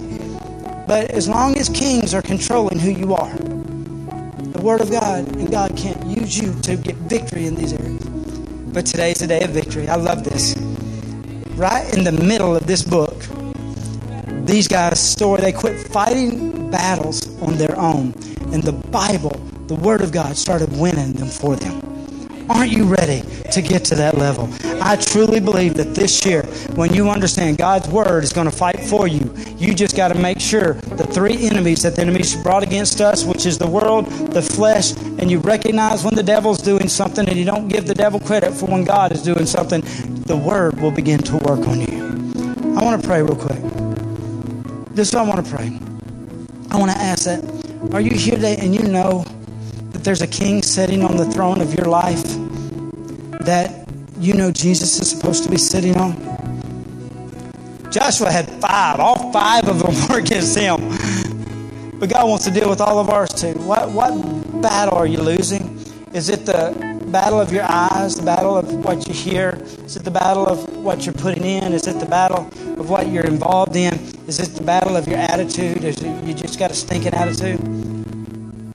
But 0.87 1.11
as 1.11 1.27
long 1.27 1.57
as 1.57 1.71
kings 1.71 2.13
are 2.13 2.21
controlling 2.21 2.79
who 2.79 2.91
you 2.91 3.15
are, 3.15 3.35
the 3.35 4.61
Word 4.61 4.83
of 4.83 4.91
God 4.91 5.27
and 5.37 5.51
God 5.51 5.75
can't 5.75 6.05
use 6.05 6.37
you 6.37 6.53
to 6.61 6.77
get 6.77 6.97
victory 6.97 7.47
in 7.47 7.55
these 7.55 7.73
areas. 7.73 8.05
But 8.75 8.85
today's 8.85 9.23
a 9.23 9.27
day 9.27 9.41
of 9.41 9.53
victory. 9.53 9.89
I 9.89 9.97
love 9.97 10.23
this. 10.23 10.55
Right 11.57 11.91
in 11.97 12.05
the 12.05 12.13
middle 12.13 12.55
of 12.55 12.67
this 12.67 12.83
book, 12.83 13.25
these 14.45 14.69
guys' 14.69 15.01
story, 15.01 15.41
they 15.41 15.53
quit 15.53 15.89
fighting 15.89 16.71
battles 16.71 17.41
on 17.41 17.57
their 17.57 17.75
own. 17.79 18.13
And 18.53 18.63
the 18.63 18.73
Bible, 18.73 19.41
the 19.67 19.77
Word 19.77 20.03
of 20.03 20.13
God, 20.13 20.37
started 20.37 20.71
winning 20.79 21.15
them 21.15 21.29
for 21.29 21.57
them. 21.57 21.88
Aren't 22.51 22.73
you 22.73 22.85
ready 22.85 23.23
to 23.53 23.61
get 23.61 23.85
to 23.87 23.95
that 23.97 24.17
level? 24.17 24.49
I 24.81 24.97
truly 24.97 25.39
believe 25.39 25.75
that 25.75 25.95
this 25.95 26.25
year, 26.25 26.43
when 26.77 26.95
you 26.95 27.11
understand 27.11 27.59
God's 27.59 27.89
word 27.89 28.25
is 28.25 28.33
going 28.33 28.49
to 28.51 28.57
fight 28.57 28.81
for 28.81 29.07
you, 29.07 29.35
you 29.59 29.75
just 29.75 29.95
got 29.95 30.09
to 30.09 30.15
make 30.15 30.41
sure 30.41 30.73
the 30.73 31.07
three 31.07 31.47
enemies 31.47 31.83
that 31.83 31.97
the 31.97 32.03
enemies 32.03 32.35
brought 32.37 32.63
against 32.63 33.03
us, 33.03 33.25
which 33.25 33.45
is 33.45 33.59
the 33.59 33.69
world, 33.69 34.07
the 34.33 34.41
flesh, 34.41 34.93
and 34.97 35.31
you 35.31 35.41
recognize 35.41 36.05
when 36.05 36.15
the 36.15 36.23
devil's 36.23 36.63
doing 36.63 36.89
something 36.89 37.29
and 37.29 37.37
you 37.37 37.45
don't 37.45 37.69
give 37.69 37.87
the 37.87 37.95
devil 37.95 38.19
credit 38.19 38.55
for 38.55 38.65
when 38.67 38.83
God 38.83 39.13
is 39.13 39.23
doing 39.23 39.45
something, 39.45 39.83
the 40.25 40.37
word 40.37 40.81
will 40.81 40.93
begin 40.93 41.19
to 41.25 41.37
work 41.39 41.61
on 41.69 41.81
you. 41.81 42.09
I 42.79 42.83
want 42.83 43.03
to 43.03 43.07
pray 43.07 43.21
real 43.23 43.37
quick. 43.37 43.61
This 44.95 45.09
is 45.09 45.15
what 45.15 45.27
I 45.27 45.29
want 45.29 45.45
to 45.45 45.55
pray. 45.55 45.79
I 46.71 46.79
want 46.79 46.93
to 46.93 46.99
ask 46.99 47.25
that. 47.25 47.45
Are 47.93 48.01
you 48.01 48.17
here 48.17 48.37
today 48.37 48.57
and 48.59 48.75
you 48.75 48.83
know 48.83 49.25
that 49.91 50.05
there's 50.05 50.23
a 50.23 50.27
king 50.27 50.63
sitting 50.63 51.03
on 51.03 51.17
the 51.17 51.25
throne 51.27 51.61
of 51.61 51.75
your 51.75 51.87
life 51.87 52.38
that 53.49 53.89
you 54.19 54.35
know 54.35 54.53
Jesus 54.53 55.01
is 55.01 55.09
supposed 55.09 55.43
to 55.43 55.51
be 55.51 55.57
sitting 55.57 55.97
on? 55.97 56.13
Joshua 57.91 58.31
had 58.31 58.47
five. 58.61 59.01
All 59.01 59.33
five 59.33 59.67
of 59.67 59.79
them 59.79 59.95
were 60.11 60.19
against 60.19 60.55
him. 60.59 60.77
But 61.99 62.11
God 62.11 62.29
wants 62.29 62.45
to 62.45 62.51
deal 62.51 62.69
with 62.69 62.83
all 62.83 62.99
of 62.99 63.09
ours 63.09 63.31
too. 63.31 63.55
What, 63.55 63.91
what 63.91 64.13
battle 64.61 64.99
are 64.99 65.07
you 65.07 65.23
losing? 65.23 65.83
Is 66.13 66.29
it 66.29 66.45
the 66.45 66.77
battle 67.07 67.41
of 67.41 67.51
your 67.51 67.65
eyes, 67.65 68.17
the 68.17 68.23
battle 68.23 68.55
of 68.55 68.85
what 68.85 69.09
you 69.09 69.15
hear? 69.15 69.59
Is 69.87 69.97
it 69.97 70.05
the 70.05 70.11
battle 70.11 70.47
of 70.47 70.77
what 70.77 71.07
you're 71.07 71.15
putting 71.15 71.45
in? 71.45 71.73
Is 71.73 71.87
it 71.87 71.99
the 72.01 72.07
battle 72.07 72.47
of 72.79 72.91
what 72.91 73.09
you're 73.09 73.25
involved 73.25 73.77
in? 73.77 73.95
Is 74.27 74.41
it 74.41 74.51
the 74.59 74.63
battle 74.63 74.95
of 74.95 75.09
your 75.09 75.17
attitude? 75.17 75.85
Is 75.85 76.03
it, 76.03 76.23
you 76.23 76.35
just 76.35 76.59
got 76.59 76.71
a 76.71 76.75
stinking 76.75 77.15
attitude? 77.15 77.61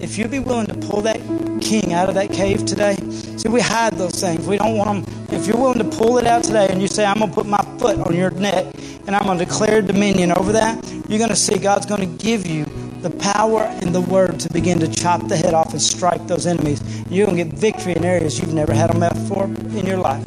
If 0.03 0.17
you'd 0.17 0.29
be 0.29 0.39
willing 0.39 0.67
to 0.67 0.75
pull 0.75 1.01
that 1.01 1.17
king 1.61 1.93
out 1.93 2.09
of 2.09 2.15
that 2.15 2.31
cave 2.31 2.65
today, 2.65 2.95
see, 3.37 3.47
we 3.47 3.61
hide 3.61 3.93
those 3.93 4.19
things. 4.19 4.45
We 4.45 4.57
don't 4.57 4.77
want 4.77 5.05
them. 5.05 5.27
If 5.29 5.47
you're 5.47 5.57
willing 5.57 5.79
to 5.79 5.97
pull 5.97 6.17
it 6.17 6.27
out 6.27 6.43
today 6.43 6.67
and 6.69 6.81
you 6.81 6.89
say, 6.89 7.05
I'm 7.05 7.19
going 7.19 7.29
to 7.29 7.35
put 7.35 7.45
my 7.45 7.63
foot 7.79 7.99
on 7.99 8.13
your 8.13 8.29
neck 8.31 8.65
and 9.07 9.15
I'm 9.15 9.23
going 9.23 9.39
to 9.39 9.45
declare 9.45 9.81
dominion 9.81 10.33
over 10.33 10.51
that, 10.51 10.85
you're 11.07 11.19
going 11.19 11.29
to 11.29 11.35
see 11.35 11.57
God's 11.57 11.85
going 11.85 12.01
to 12.01 12.23
give 12.23 12.45
you 12.45 12.65
the 13.01 13.11
power 13.11 13.61
and 13.61 13.95
the 13.95 14.01
word 14.01 14.39
to 14.41 14.49
begin 14.51 14.79
to 14.79 14.87
chop 14.87 15.27
the 15.27 15.37
head 15.37 15.53
off 15.53 15.71
and 15.71 15.81
strike 15.81 16.27
those 16.27 16.47
enemies. 16.47 16.81
You're 17.09 17.25
going 17.25 17.37
to 17.37 17.43
get 17.45 17.53
victory 17.53 17.95
in 17.95 18.03
areas 18.03 18.39
you've 18.39 18.53
never 18.53 18.73
had 18.73 18.89
them 18.89 18.99
before 18.99 19.45
in 19.45 19.85
your 19.85 19.97
life. 19.97 20.25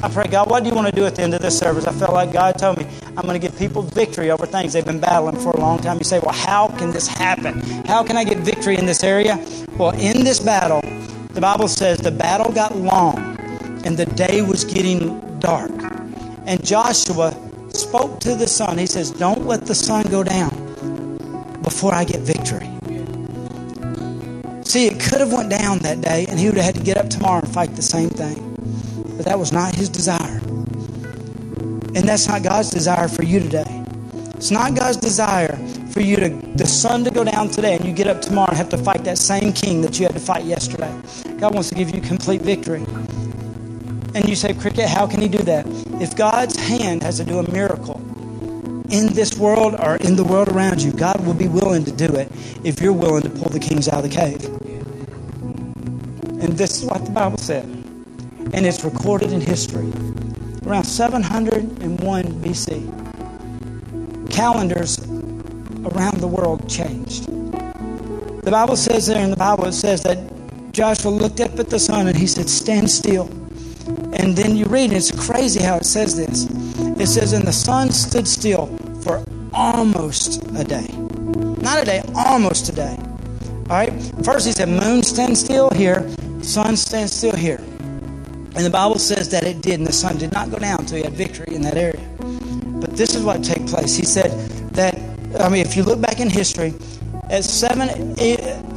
I 0.00 0.08
pray, 0.08 0.28
God, 0.28 0.48
what 0.48 0.62
do 0.62 0.68
you 0.68 0.76
want 0.76 0.86
to 0.86 0.92
do 0.94 1.06
at 1.06 1.16
the 1.16 1.22
end 1.22 1.34
of 1.34 1.42
this 1.42 1.58
service? 1.58 1.84
I 1.84 1.92
felt 1.92 2.12
like 2.12 2.32
God 2.32 2.56
told 2.56 2.78
me, 2.78 2.86
I'm 3.16 3.26
going 3.26 3.38
to 3.40 3.44
give 3.44 3.58
people 3.58 3.82
victory 3.82 4.30
over 4.30 4.46
things 4.46 4.72
they've 4.72 4.84
been 4.84 5.00
battling 5.00 5.36
for 5.40 5.50
a 5.50 5.60
long 5.60 5.80
time. 5.80 5.98
You 5.98 6.04
say, 6.04 6.20
well, 6.20 6.34
how 6.34 6.68
can 6.68 6.92
this 6.92 7.08
happen? 7.08 7.58
How 7.84 8.04
can 8.04 8.16
I 8.16 8.22
get 8.22 8.38
victory 8.38 8.76
in 8.76 8.86
this 8.86 9.02
area? 9.02 9.44
Well, 9.76 9.90
in 9.98 10.22
this 10.22 10.38
battle, 10.38 10.82
the 11.32 11.40
Bible 11.40 11.66
says 11.66 11.98
the 11.98 12.12
battle 12.12 12.52
got 12.52 12.76
long 12.76 13.18
and 13.84 13.96
the 13.96 14.06
day 14.06 14.40
was 14.40 14.64
getting 14.64 15.20
dark. 15.40 15.72
And 16.46 16.64
Joshua 16.64 17.34
spoke 17.70 18.20
to 18.20 18.36
the 18.36 18.46
sun. 18.46 18.78
He 18.78 18.86
says, 18.86 19.10
Don't 19.10 19.46
let 19.46 19.66
the 19.66 19.74
sun 19.74 20.06
go 20.10 20.22
down 20.22 21.58
before 21.62 21.92
I 21.92 22.04
get 22.04 22.20
victory. 22.20 22.70
See, 24.64 24.86
it 24.86 25.00
could 25.00 25.20
have 25.20 25.32
went 25.32 25.50
down 25.50 25.78
that 25.80 26.00
day 26.02 26.26
and 26.28 26.38
he 26.38 26.46
would 26.46 26.56
have 26.56 26.66
had 26.66 26.74
to 26.76 26.82
get 26.82 26.98
up 26.98 27.10
tomorrow 27.10 27.40
and 27.40 27.52
fight 27.52 27.74
the 27.74 27.82
same 27.82 28.10
thing. 28.10 28.44
But 29.18 29.26
that 29.26 29.38
was 29.38 29.52
not 29.52 29.74
his 29.74 29.88
desire. 29.88 30.38
And 31.96 32.08
that's 32.08 32.28
not 32.28 32.44
God's 32.44 32.70
desire 32.70 33.08
for 33.08 33.24
you 33.24 33.40
today. 33.40 33.84
It's 34.36 34.52
not 34.52 34.76
God's 34.76 34.96
desire 34.96 35.56
for 35.90 36.00
you 36.00 36.14
to 36.18 36.28
the 36.54 36.66
sun 36.66 37.02
to 37.02 37.10
go 37.10 37.24
down 37.24 37.48
today 37.48 37.74
and 37.74 37.84
you 37.84 37.92
get 37.92 38.06
up 38.06 38.22
tomorrow 38.22 38.50
and 38.50 38.56
have 38.56 38.68
to 38.68 38.78
fight 38.78 39.02
that 39.02 39.18
same 39.18 39.52
king 39.52 39.82
that 39.82 39.98
you 39.98 40.06
had 40.06 40.14
to 40.14 40.20
fight 40.20 40.44
yesterday. 40.44 40.94
God 41.36 41.52
wants 41.52 41.68
to 41.70 41.74
give 41.74 41.92
you 41.92 42.00
complete 42.00 42.42
victory. 42.42 42.84
And 44.14 44.28
you 44.28 44.36
say, 44.36 44.54
Cricket, 44.54 44.88
how 44.88 45.08
can 45.08 45.20
he 45.20 45.26
do 45.26 45.38
that? 45.38 45.66
If 46.00 46.14
God's 46.14 46.54
hand 46.56 47.02
has 47.02 47.16
to 47.16 47.24
do 47.24 47.40
a 47.40 47.50
miracle 47.50 47.96
in 48.88 49.12
this 49.14 49.36
world 49.36 49.74
or 49.80 49.96
in 49.96 50.14
the 50.14 50.22
world 50.22 50.46
around 50.46 50.80
you, 50.80 50.92
God 50.92 51.26
will 51.26 51.34
be 51.34 51.48
willing 51.48 51.84
to 51.86 51.92
do 51.92 52.06
it 52.14 52.30
if 52.62 52.80
you're 52.80 52.92
willing 52.92 53.22
to 53.22 53.30
pull 53.30 53.50
the 53.50 53.58
kings 53.58 53.88
out 53.88 54.04
of 54.04 54.08
the 54.08 54.16
cave. 54.16 54.44
And 56.40 56.56
this 56.56 56.78
is 56.78 56.84
what 56.84 57.04
the 57.04 57.10
Bible 57.10 57.38
said 57.38 57.77
and 58.52 58.66
it's 58.66 58.84
recorded 58.84 59.32
in 59.32 59.40
history. 59.40 59.92
Around 60.66 60.84
701 60.84 62.24
BC, 62.42 64.30
calendars 64.30 64.98
around 65.84 66.18
the 66.20 66.28
world 66.28 66.68
changed. 66.68 67.26
The 68.42 68.50
Bible 68.50 68.76
says 68.76 69.06
there 69.06 69.22
in 69.22 69.30
the 69.30 69.36
Bible, 69.36 69.66
it 69.66 69.72
says 69.72 70.02
that 70.02 70.18
Joshua 70.72 71.10
looked 71.10 71.40
up 71.40 71.58
at 71.58 71.70
the 71.70 71.78
sun 71.78 72.06
and 72.06 72.16
he 72.16 72.26
said, 72.26 72.48
Stand 72.48 72.90
still. 72.90 73.26
And 74.12 74.36
then 74.36 74.56
you 74.56 74.64
read, 74.66 74.92
it's 74.92 75.10
crazy 75.10 75.62
how 75.62 75.76
it 75.76 75.86
says 75.86 76.16
this. 76.16 76.44
It 77.00 77.06
says, 77.08 77.32
And 77.32 77.46
the 77.46 77.52
sun 77.52 77.90
stood 77.90 78.28
still 78.28 78.66
for 79.02 79.24
almost 79.52 80.44
a 80.56 80.64
day. 80.64 80.86
Not 81.60 81.82
a 81.82 81.84
day, 81.84 82.02
almost 82.14 82.68
a 82.68 82.72
day. 82.72 82.96
All 82.98 83.76
right? 83.76 83.92
First 84.22 84.46
he 84.46 84.52
said, 84.52 84.68
Moon 84.68 85.02
stand 85.02 85.36
still 85.36 85.70
here, 85.70 86.08
sun 86.42 86.76
stand 86.76 87.10
still 87.10 87.34
here. 87.34 87.60
And 88.54 88.64
the 88.64 88.70
Bible 88.70 88.98
says 88.98 89.28
that 89.30 89.44
it 89.44 89.60
did, 89.60 89.78
and 89.78 89.86
the 89.86 89.92
sun 89.92 90.18
did 90.18 90.32
not 90.32 90.50
go 90.50 90.58
down 90.58 90.80
until 90.80 90.96
he 90.96 91.04
had 91.04 91.12
victory 91.12 91.54
in 91.54 91.62
that 91.62 91.76
area. 91.76 92.00
But 92.80 92.96
this 92.96 93.14
is 93.14 93.22
what 93.22 93.44
took 93.44 93.66
place. 93.66 93.96
He 93.96 94.04
said 94.04 94.30
that, 94.72 94.94
I 95.40 95.48
mean, 95.48 95.64
if 95.64 95.76
you 95.76 95.82
look 95.82 96.00
back 96.00 96.20
in 96.20 96.30
history, 96.30 96.74
at 97.30 97.44
seven, 97.44 98.14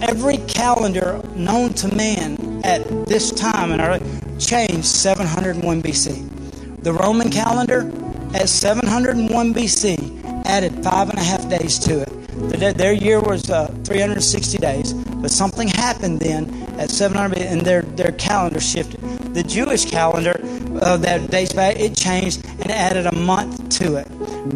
every 0.03 0.38
calendar 0.38 1.22
known 1.36 1.74
to 1.76 1.93
man 1.95 2.61
at 2.63 2.88
this 3.05 3.32
time 3.32 3.72
in 3.72 3.80
our 3.80 3.99
changed 4.39 4.86
701 4.86 5.82
BC. 5.82 6.84
The 6.84 6.93
Roman 6.93 7.30
calendar 7.30 7.91
at 8.34 8.49
701 8.49 9.53
BC 9.53 10.45
added 10.45 10.84
five 10.84 11.09
and 11.09 11.19
a 11.19 11.24
half 11.24 11.47
days 11.49 11.80
to 11.80 12.01
it. 12.01 12.20
Their 12.34 12.93
year 12.93 13.19
was 13.19 13.49
uh, 13.49 13.67
360 13.84 14.57
days, 14.57 14.93
but 14.93 15.32
something 15.32 15.67
happened 15.67 16.19
then 16.19 16.49
at 16.79 16.89
700 16.89 17.39
and 17.39 17.61
their, 17.61 17.82
their 17.82 18.11
calendar 18.13 18.59
shifted 18.59 19.01
the 19.34 19.43
Jewish 19.43 19.86
calendar 19.86 20.39
uh, 20.82 20.97
that 20.97 21.29
dates 21.29 21.53
back, 21.53 21.79
it 21.79 21.95
changed 21.95 22.45
and 22.45 22.71
added 22.71 23.05
a 23.05 23.15
month 23.15 23.69
to 23.79 23.95
it. 23.95 24.07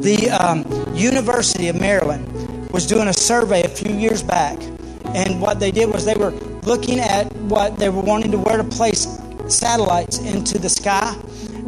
The 0.02 0.30
um, 0.32 0.66
University 0.96 1.70
of 1.70 1.80
Maryland 1.80 2.72
was 2.72 2.86
doing 2.86 3.08
a 3.08 3.14
survey 3.14 3.64
a 3.64 3.70
few 3.70 3.94
years 3.96 4.22
back, 4.22 4.62
and 5.14 5.42
what 5.42 5.60
they 5.60 5.72
did 5.72 5.94
was 5.94 6.06
they 6.06 6.16
were 6.16 6.32
looking 6.64 7.00
at 7.00 7.32
what 7.34 7.78
they 7.78 7.90
were 7.90 8.02
wanting 8.02 8.32
to 8.32 8.38
where 8.38 8.58
to 8.58 8.64
place 8.64 9.08
satellites 9.48 10.20
into 10.20 10.58
the 10.58 10.70
sky. 10.70 11.16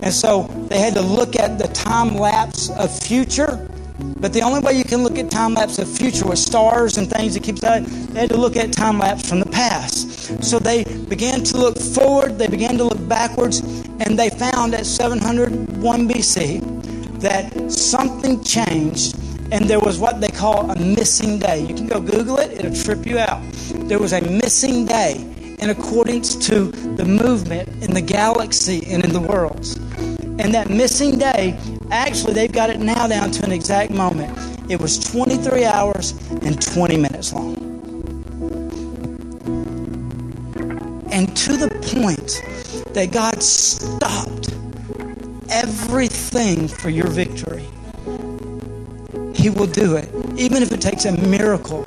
And 0.02 0.14
so 0.14 0.44
they 0.70 0.80
had 0.80 0.94
to 0.96 1.02
look 1.02 1.40
at 1.40 1.58
the 1.58 1.68
time 1.70 2.16
lapse 2.16 2.70
of 2.72 2.98
future. 3.04 3.70
But 4.00 4.34
the 4.34 4.42
only 4.42 4.60
way 4.60 4.74
you 4.74 4.84
can 4.84 5.04
look 5.04 5.18
at 5.18 5.32
time 5.32 5.54
lapse 5.54 5.80
of 5.80 5.88
future 5.88 6.26
with 6.28 6.40
stars 6.40 6.98
and 6.98 7.10
things 7.10 7.34
that 7.34 7.44
keeps 7.44 7.62
that, 7.62 7.86
they 7.86 8.22
had 8.22 8.30
to 8.30 8.38
look 8.38 8.56
at 8.56 8.72
time 8.72 9.00
lapse 9.00 9.28
from 9.28 9.40
the 9.40 9.50
past. 9.50 10.44
So 10.44 10.60
they 10.60 10.84
began 10.84 11.44
to 11.46 11.58
look 11.58 11.78
forward, 11.78 12.38
they 12.38 12.48
began 12.48 12.78
to 12.78 12.84
look 12.84 13.08
backwards, 13.08 13.60
and 14.00 14.18
they 14.18 14.30
found 14.30 14.74
at 14.74 14.86
701 14.86 16.10
BC 16.10 17.22
that 17.22 17.72
something 17.72 18.44
changed 18.44 19.18
and 19.52 19.66
there 19.66 19.80
was 19.80 19.98
what 19.98 20.20
they 20.20 20.28
call 20.28 20.70
a 20.70 20.76
missing 20.78 21.40
day. 21.40 21.62
You 21.62 21.74
can 21.74 21.88
go 21.88 22.02
Google 22.02 22.38
it, 22.38 22.52
it'll 22.52 22.74
trip 22.74 23.06
you 23.06 23.18
out. 23.18 23.42
There 23.88 24.00
was 24.00 24.14
a 24.14 24.22
missing 24.22 24.86
day 24.86 25.16
in 25.60 25.70
accordance 25.70 26.36
to 26.48 26.66
the 26.66 27.06
movement 27.06 27.70
in 27.82 27.94
the 27.94 28.02
galaxy 28.02 28.86
and 28.88 29.04
in 29.04 29.14
the 29.14 29.22
worlds. 29.22 29.76
And 30.40 30.54
that 30.54 30.70
missing 30.70 31.18
day 31.18 31.58
Actually, 31.92 32.34
they've 32.34 32.52
got 32.52 32.70
it 32.70 32.80
now 32.80 33.08
down 33.08 33.32
to 33.32 33.46
an 33.46 33.52
exact 33.52 33.92
moment. 33.92 34.38
It 34.70 34.80
was 34.82 35.00
23 35.00 35.64
hours 35.66 36.12
and 36.42 36.62
20 36.62 36.98
minutes 36.98 37.34
long. 37.34 37.56
And 41.12 41.36
to 41.38 41.58
the 41.58 41.70
point 42.00 42.44
that 42.94 43.12
God 43.12 43.42
stopped 43.42 44.54
everything 45.50 46.68
for 46.68 46.90
your 46.90 47.08
victory. 47.08 47.66
He 49.34 49.50
will 49.50 49.68
do 49.68 49.96
it, 49.96 50.10
even 50.38 50.62
if 50.62 50.72
it 50.72 50.82
takes 50.82 51.06
a 51.06 51.12
miracle 51.12 51.84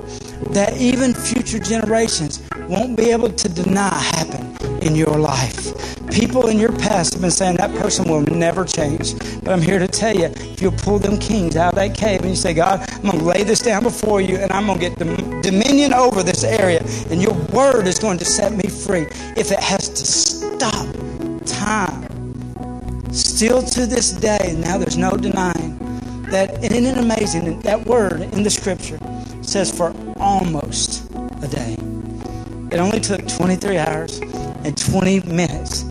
that 0.50 0.76
even 0.78 1.12
future 1.14 1.58
generations 1.58 2.42
won't 2.70 2.96
be 2.96 3.10
able 3.10 3.28
to 3.28 3.48
deny 3.48 3.92
happen 3.92 4.56
in 4.80 4.94
your 4.94 5.18
life. 5.18 5.74
People 6.08 6.46
in 6.46 6.56
your 6.56 6.70
past 6.78 7.14
have 7.14 7.20
been 7.20 7.30
saying 7.30 7.56
that 7.56 7.74
person 7.80 8.08
will 8.08 8.20
never 8.22 8.64
change. 8.64 9.18
But 9.42 9.48
I'm 9.48 9.60
here 9.60 9.80
to 9.80 9.88
tell 9.88 10.14
you 10.14 10.26
if 10.26 10.62
you'll 10.62 10.72
pull 10.72 11.00
them 11.00 11.18
kings 11.18 11.56
out 11.56 11.70
of 11.70 11.74
that 11.74 11.96
cave 11.96 12.20
and 12.20 12.30
you 12.30 12.36
say, 12.36 12.54
God, 12.54 12.88
I'm 12.88 13.02
going 13.02 13.18
to 13.18 13.24
lay 13.24 13.42
this 13.42 13.60
down 13.60 13.82
before 13.82 14.20
you 14.20 14.36
and 14.36 14.52
I'm 14.52 14.66
going 14.66 14.78
to 14.78 14.88
get 14.88 15.42
dominion 15.42 15.92
over 15.92 16.22
this 16.22 16.44
area 16.44 16.80
and 17.10 17.20
your 17.20 17.34
word 17.52 17.88
is 17.88 17.98
going 17.98 18.18
to 18.18 18.24
set 18.24 18.52
me 18.52 18.68
free. 18.68 19.06
If 19.36 19.50
it 19.50 19.60
has 19.60 19.88
to 19.88 20.06
stop 20.06 20.86
time, 21.46 22.06
still 23.12 23.62
to 23.62 23.86
this 23.86 24.12
day, 24.12 24.56
now 24.58 24.78
there's 24.78 24.96
no 24.96 25.10
denying 25.16 25.76
that, 26.30 26.62
isn't 26.62 26.86
it 26.86 26.98
amazing? 26.98 27.60
That 27.62 27.84
word 27.84 28.22
in 28.22 28.44
the 28.44 28.50
scripture 28.50 29.00
says 29.42 29.76
for 29.76 29.92
almost 30.18 31.10
a 31.42 31.48
day. 31.48 31.76
It 32.70 32.78
only 32.78 33.00
took 33.00 33.26
23 33.26 33.78
hours 33.78 34.20
and 34.20 34.78
20 34.78 35.20
minutes 35.20 35.84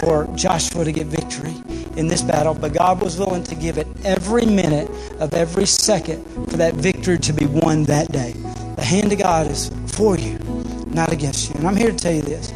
for 0.00 0.28
Joshua 0.34 0.84
to 0.84 0.90
get 0.90 1.06
victory 1.06 1.54
in 1.96 2.08
this 2.08 2.22
battle, 2.22 2.54
but 2.54 2.72
God 2.72 3.00
was 3.00 3.16
willing 3.18 3.44
to 3.44 3.54
give 3.54 3.78
it 3.78 3.86
every 4.04 4.44
minute 4.44 4.90
of 5.20 5.32
every 5.32 5.64
second 5.64 6.24
for 6.50 6.56
that 6.56 6.74
victory 6.74 7.18
to 7.18 7.32
be 7.32 7.46
won 7.46 7.84
that 7.84 8.10
day. 8.10 8.32
The 8.74 8.82
hand 8.82 9.12
of 9.12 9.18
God 9.20 9.46
is 9.48 9.70
for 9.86 10.18
you, 10.18 10.38
not 10.88 11.12
against 11.12 11.50
you. 11.50 11.54
And 11.56 11.68
I'm 11.68 11.76
here 11.76 11.92
to 11.92 11.96
tell 11.96 12.12
you 12.12 12.22
this. 12.22 12.52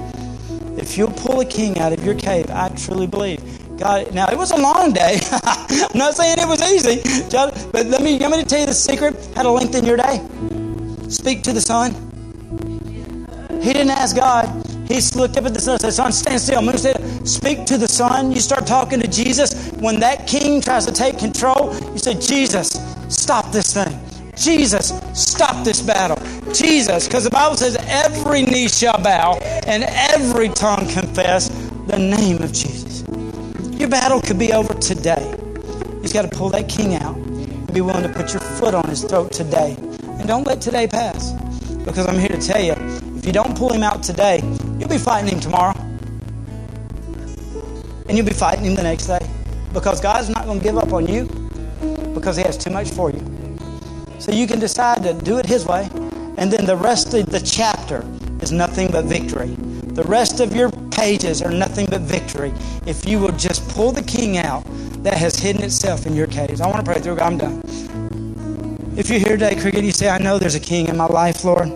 If 0.77 0.99
you'll 0.99 1.13
pull 1.13 1.39
a 1.39 1.47
king 1.47 1.79
out 1.79 1.93
of 1.93 2.05
your 2.05 2.17
cave, 2.17 2.51
I 2.51 2.71
truly 2.71 3.07
believe 3.07 3.41
God. 3.79 4.13
Now 4.13 4.27
it 4.29 4.37
was 4.37 4.51
a 4.51 4.57
long 4.57 4.93
day. 4.93 5.21
I'm 5.45 5.97
not 5.97 6.15
saying 6.15 6.39
it 6.41 6.49
was 6.49 6.61
easy, 6.73 7.01
but 7.71 7.87
let 7.87 8.03
me 8.03 8.19
let 8.19 8.31
me 8.33 8.43
tell 8.43 8.59
you 8.59 8.67
the 8.67 8.75
secret 8.75 9.15
how 9.37 9.45
to 9.45 9.51
lengthen 9.53 9.85
your 9.85 9.97
day. 9.97 10.21
Speak 11.09 11.45
to 11.45 11.53
the 11.53 11.61
sun. 11.61 12.08
He 13.51 13.73
didn't 13.73 13.91
ask 13.91 14.17
God. 14.17 14.47
He 14.89 15.01
looked 15.17 15.37
up 15.37 15.45
at 15.45 15.55
the 15.55 15.61
sun 15.61 15.75
and 15.75 15.81
said, 15.81 15.93
Sun, 15.93 16.13
stand 16.13 16.41
still. 16.41 16.63
Moon, 16.63 16.79
stand. 16.79 17.29
Speak 17.29 17.67
to 17.67 17.77
the 17.77 17.89
sun. 17.89 18.33
You 18.33 18.41
start 18.41 18.67
talking 18.67 19.01
to 19.01 19.09
Jesus. 19.09 19.71
When 19.73 20.01
that 20.01 20.27
king 20.27 20.61
tries 20.61 20.87
to 20.87 20.93
take 20.93 21.19
control, 21.19 21.75
you 21.93 21.99
say, 21.99 22.15
Jesus, 22.15 22.81
stop 23.09 23.53
this 23.53 23.75
thing. 23.75 23.99
Jesus, 24.35 24.93
stop 25.15 25.65
this 25.65 25.83
battle. 25.83 26.17
Jesus, 26.55 27.07
because 27.07 27.25
the 27.25 27.31
Bible 27.31 27.57
says 27.57 27.77
every 27.89 28.43
knee 28.43 28.69
shall 28.69 29.03
bow 29.03 29.37
and 29.67 29.83
every 29.85 30.49
tongue 30.49 30.89
confess 30.89 31.49
the 31.87 31.99
name 31.99 32.41
of 32.43 32.53
Jesus. 32.53 33.05
Your 33.79 33.89
battle 33.89 34.21
could 34.21 34.39
be 34.39 34.53
over 34.53 34.75
today. 34.75 35.35
You've 36.03 36.13
got 36.13 36.23
to 36.23 36.37
pull 36.37 36.51
that 36.51 36.69
king 36.69 36.95
out 36.95 37.17
and 37.17 37.75
be 37.75 37.81
willing 37.81 38.05
to 38.05 38.09
put 38.09 38.33
your 38.33 38.41
foot 38.41 38.75
on 38.75 38.89
his 38.89 39.03
throat 39.03 39.33
today. 39.33 39.77
And 39.79 40.27
don't 40.29 40.47
let 40.47 40.61
today 40.61 40.87
pass. 40.87 41.33
Because 41.85 42.07
I'm 42.07 42.19
here 42.19 42.29
to 42.29 42.41
tell 42.41 42.61
you, 42.61 42.75
you 42.75 42.88
pull 43.59 43.73
him 43.73 43.83
out 43.83 44.03
today, 44.03 44.41
You'll 44.79 44.89
be 44.89 44.99
fighting 44.99 45.31
him 45.35 45.41
tomorrow. 45.41 45.75
And 48.09 48.17
you'll 48.17 48.25
be 48.27 48.33
fighting 48.33 48.65
him 48.65 48.75
the 48.75 48.83
next 48.85 49.07
day. 49.07 49.19
Because 49.75 50.01
God's 50.01 50.31
not 50.31 50.47
going 50.47 50.61
to 50.61 50.65
give 50.65 50.79
up 50.79 50.93
on 50.93 51.07
you 51.07 51.25
because 52.15 52.37
he 52.37 52.43
has 52.45 52.57
too 52.57 52.71
much 52.71 52.91
for 52.91 53.11
you. 53.11 53.23
So 54.19 54.33
you 54.33 54.47
can 54.47 54.61
decide 54.61 55.03
to 55.03 55.13
do 55.13 55.39
it 55.39 55.47
his 55.47 55.67
way. 55.67 55.91
And 56.39 56.51
then 56.51 56.65
the 56.65 56.77
rest 56.77 57.13
of 57.13 57.27
the 57.27 57.41
chapter 57.41 58.03
is 58.41 58.53
nothing 58.53 58.91
but 58.91 59.05
victory. 59.05 59.49
The 59.93 60.05
rest 60.05 60.41
of 60.41 60.55
your 60.55 60.71
pages 60.93 61.43
are 61.43 61.51
nothing 61.51 61.87
but 61.87 62.01
victory 62.03 62.53
if 62.87 63.07
you 63.07 63.19
will 63.19 63.33
just 63.33 63.69
pull 63.71 63.93
the 63.93 64.03
king 64.03 64.39
out 64.39 64.65
that 65.03 65.15
has 65.15 65.37
hidden 65.37 65.63
itself 65.63 66.07
in 66.07 66.15
your 66.15 66.29
caves. 66.29 66.61
I 66.61 66.67
want 66.69 66.85
to 66.85 66.91
pray 66.91 67.01
through. 67.01 67.17
God. 67.17 67.33
I'm 67.33 67.39
done. 67.39 67.63
If 68.97 69.11
you're 69.11 69.19
here 69.19 69.37
today, 69.37 69.55
Cricket, 69.55 69.85
you 69.85 69.93
say, 69.93 70.09
I 70.09 70.19
know 70.19 70.39
there's 70.39 70.55
a 70.55 70.61
king 70.61 70.89
in 70.89 70.97
my 70.97 71.07
life, 71.07 71.45
Lord. 71.45 71.69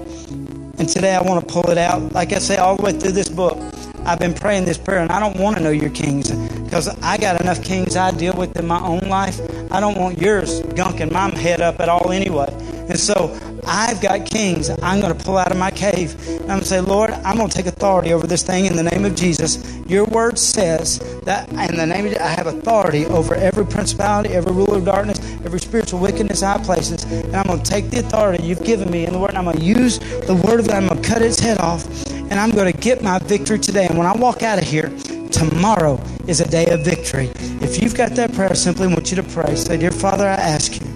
And 0.82 0.88
today 0.88 1.14
I 1.14 1.22
want 1.22 1.46
to 1.46 1.54
pull 1.54 1.70
it 1.70 1.78
out. 1.78 2.12
Like 2.12 2.32
I 2.32 2.40
say, 2.40 2.56
all 2.56 2.74
the 2.74 2.82
way 2.82 2.90
through 2.90 3.12
this 3.12 3.28
book, 3.28 3.56
I've 4.04 4.18
been 4.18 4.34
praying 4.34 4.64
this 4.64 4.78
prayer, 4.78 4.98
and 4.98 5.12
I 5.12 5.20
don't 5.20 5.36
want 5.36 5.56
to 5.56 5.62
know 5.62 5.70
your 5.70 5.90
kings 5.90 6.32
because 6.32 6.88
I 7.00 7.18
got 7.18 7.40
enough 7.40 7.62
kings 7.62 7.94
I 7.94 8.10
deal 8.10 8.34
with 8.34 8.58
in 8.58 8.66
my 8.66 8.80
own 8.80 9.08
life. 9.08 9.40
I 9.70 9.78
don't 9.78 9.96
want 9.96 10.18
yours 10.18 10.60
gunking 10.74 11.12
my 11.12 11.30
head 11.38 11.60
up 11.60 11.78
at 11.78 11.88
all 11.88 12.10
anyway. 12.10 12.48
And 12.88 12.98
so 12.98 13.28
I've 13.64 14.00
got 14.00 14.26
kings 14.26 14.70
I'm 14.82 15.00
going 15.00 15.16
to 15.16 15.24
pull 15.24 15.38
out 15.38 15.52
of 15.52 15.58
my 15.58 15.70
cave. 15.70 16.16
I'm 16.42 16.46
going 16.46 16.60
to 16.60 16.66
say, 16.66 16.80
Lord, 16.80 17.10
I'm 17.10 17.36
going 17.36 17.48
to 17.48 17.54
take 17.54 17.66
authority 17.66 18.12
over 18.12 18.26
this 18.26 18.42
thing 18.42 18.66
in 18.66 18.74
the 18.74 18.82
name 18.82 19.04
of 19.04 19.14
Jesus. 19.14 19.62
Your 19.86 20.04
word 20.06 20.38
says 20.38 20.98
that 21.22 21.48
in 21.48 21.76
the 21.76 21.86
name 21.86 22.06
of 22.06 22.12
Jesus 22.12 22.22
I 22.22 22.28
have 22.30 22.46
authority 22.48 23.06
over 23.06 23.34
every 23.34 23.64
principality, 23.64 24.30
every 24.30 24.52
ruler 24.52 24.78
of 24.78 24.84
darkness, 24.84 25.18
every 25.44 25.60
spiritual 25.60 26.00
wickedness 26.00 26.42
in 26.42 26.48
high 26.48 26.62
places. 26.62 27.04
And 27.04 27.36
I'm 27.36 27.46
going 27.46 27.62
to 27.62 27.70
take 27.70 27.90
the 27.90 28.00
authority 28.00 28.42
you've 28.42 28.64
given 28.64 28.90
me 28.90 29.06
in 29.06 29.12
the 29.12 29.18
word, 29.18 29.30
and 29.30 29.38
I'm 29.38 29.44
going 29.44 29.58
to 29.58 29.64
use 29.64 29.98
the 29.98 30.34
word 30.46 30.60
of 30.60 30.66
God. 30.66 30.76
I'm 30.76 30.88
going 30.88 31.00
to 31.00 31.08
cut 31.08 31.22
its 31.22 31.38
head 31.38 31.58
off, 31.58 31.86
and 32.10 32.34
I'm 32.34 32.50
going 32.50 32.70
to 32.72 32.78
get 32.78 33.02
my 33.02 33.20
victory 33.20 33.58
today. 33.58 33.86
And 33.86 33.96
when 33.96 34.06
I 34.06 34.16
walk 34.16 34.42
out 34.42 34.58
of 34.58 34.64
here, 34.64 34.90
tomorrow 35.30 36.02
is 36.26 36.40
a 36.40 36.48
day 36.48 36.66
of 36.66 36.84
victory. 36.84 37.30
If 37.60 37.80
you've 37.80 37.94
got 37.94 38.12
that 38.12 38.32
prayer, 38.32 38.50
I 38.50 38.54
simply 38.54 38.88
want 38.88 39.10
you 39.10 39.16
to 39.16 39.22
pray. 39.22 39.54
Say, 39.54 39.76
Dear 39.76 39.92
Father, 39.92 40.26
I 40.26 40.34
ask 40.34 40.74
you 40.74 40.86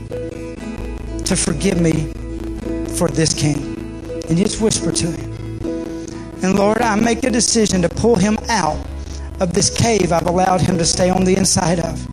to 1.25 1.37
forgive 1.37 1.81
me 1.81 2.13
for 2.97 3.09
this 3.09 3.35
king. 3.35 3.77
And 4.29 4.37
just 4.37 4.61
whisper 4.61 4.91
to 4.91 5.07
him. 5.07 5.33
And 6.43 6.59
Lord, 6.59 6.83
I 6.83 6.97
make 6.97 7.25
a 7.25 7.31
decision 7.31 7.83
to 7.83 7.89
pull 7.89 8.17
him 8.17 8.37
out 8.49 8.85
of 9.41 9.53
this 9.53 9.71
cave 9.71 10.13
I've 10.13 10.27
allowed 10.27 10.61
him 10.61 10.79
to 10.79 10.85
stay 10.85 11.11
on 11.11 11.25
the 11.25 11.37
inside 11.37 11.81
of. 11.81 12.07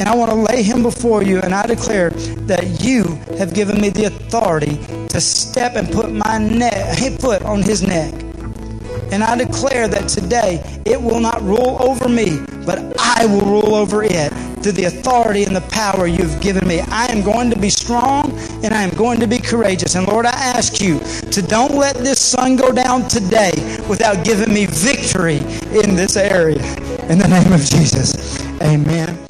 And 0.00 0.08
I 0.08 0.14
want 0.14 0.30
to 0.30 0.36
lay 0.36 0.62
him 0.62 0.82
before 0.82 1.22
you, 1.22 1.40
and 1.40 1.54
I 1.54 1.66
declare 1.66 2.10
that 2.10 2.84
you 2.84 3.02
have 3.38 3.52
given 3.54 3.80
me 3.80 3.88
the 3.88 4.04
authority 4.04 4.76
to 5.08 5.20
step 5.20 5.74
and 5.74 5.90
put 5.90 6.12
my 6.12 6.38
neck, 6.38 6.96
foot 7.20 7.42
on 7.42 7.62
his 7.62 7.82
neck. 7.82 8.27
And 9.10 9.22
I 9.24 9.36
declare 9.36 9.88
that 9.88 10.08
today 10.08 10.62
it 10.84 11.00
will 11.00 11.20
not 11.20 11.42
rule 11.42 11.78
over 11.80 12.08
me, 12.08 12.40
but 12.66 12.78
I 12.98 13.26
will 13.26 13.40
rule 13.40 13.74
over 13.74 14.02
it 14.02 14.32
through 14.62 14.72
the 14.72 14.84
authority 14.84 15.44
and 15.44 15.54
the 15.54 15.62
power 15.72 16.06
you've 16.06 16.40
given 16.40 16.66
me. 16.66 16.80
I 16.80 17.06
am 17.06 17.22
going 17.22 17.50
to 17.50 17.58
be 17.58 17.70
strong 17.70 18.30
and 18.64 18.74
I 18.74 18.82
am 18.82 18.90
going 18.90 19.20
to 19.20 19.26
be 19.26 19.38
courageous. 19.38 19.94
And 19.94 20.06
Lord, 20.06 20.26
I 20.26 20.30
ask 20.32 20.80
you 20.80 20.98
to 21.30 21.42
don't 21.42 21.74
let 21.74 21.96
this 21.96 22.20
sun 22.20 22.56
go 22.56 22.72
down 22.72 23.08
today 23.08 23.52
without 23.88 24.24
giving 24.24 24.52
me 24.52 24.66
victory 24.66 25.38
in 25.72 25.94
this 25.94 26.16
area. 26.16 26.62
In 27.08 27.18
the 27.18 27.28
name 27.28 27.52
of 27.52 27.60
Jesus, 27.60 28.42
amen. 28.60 29.27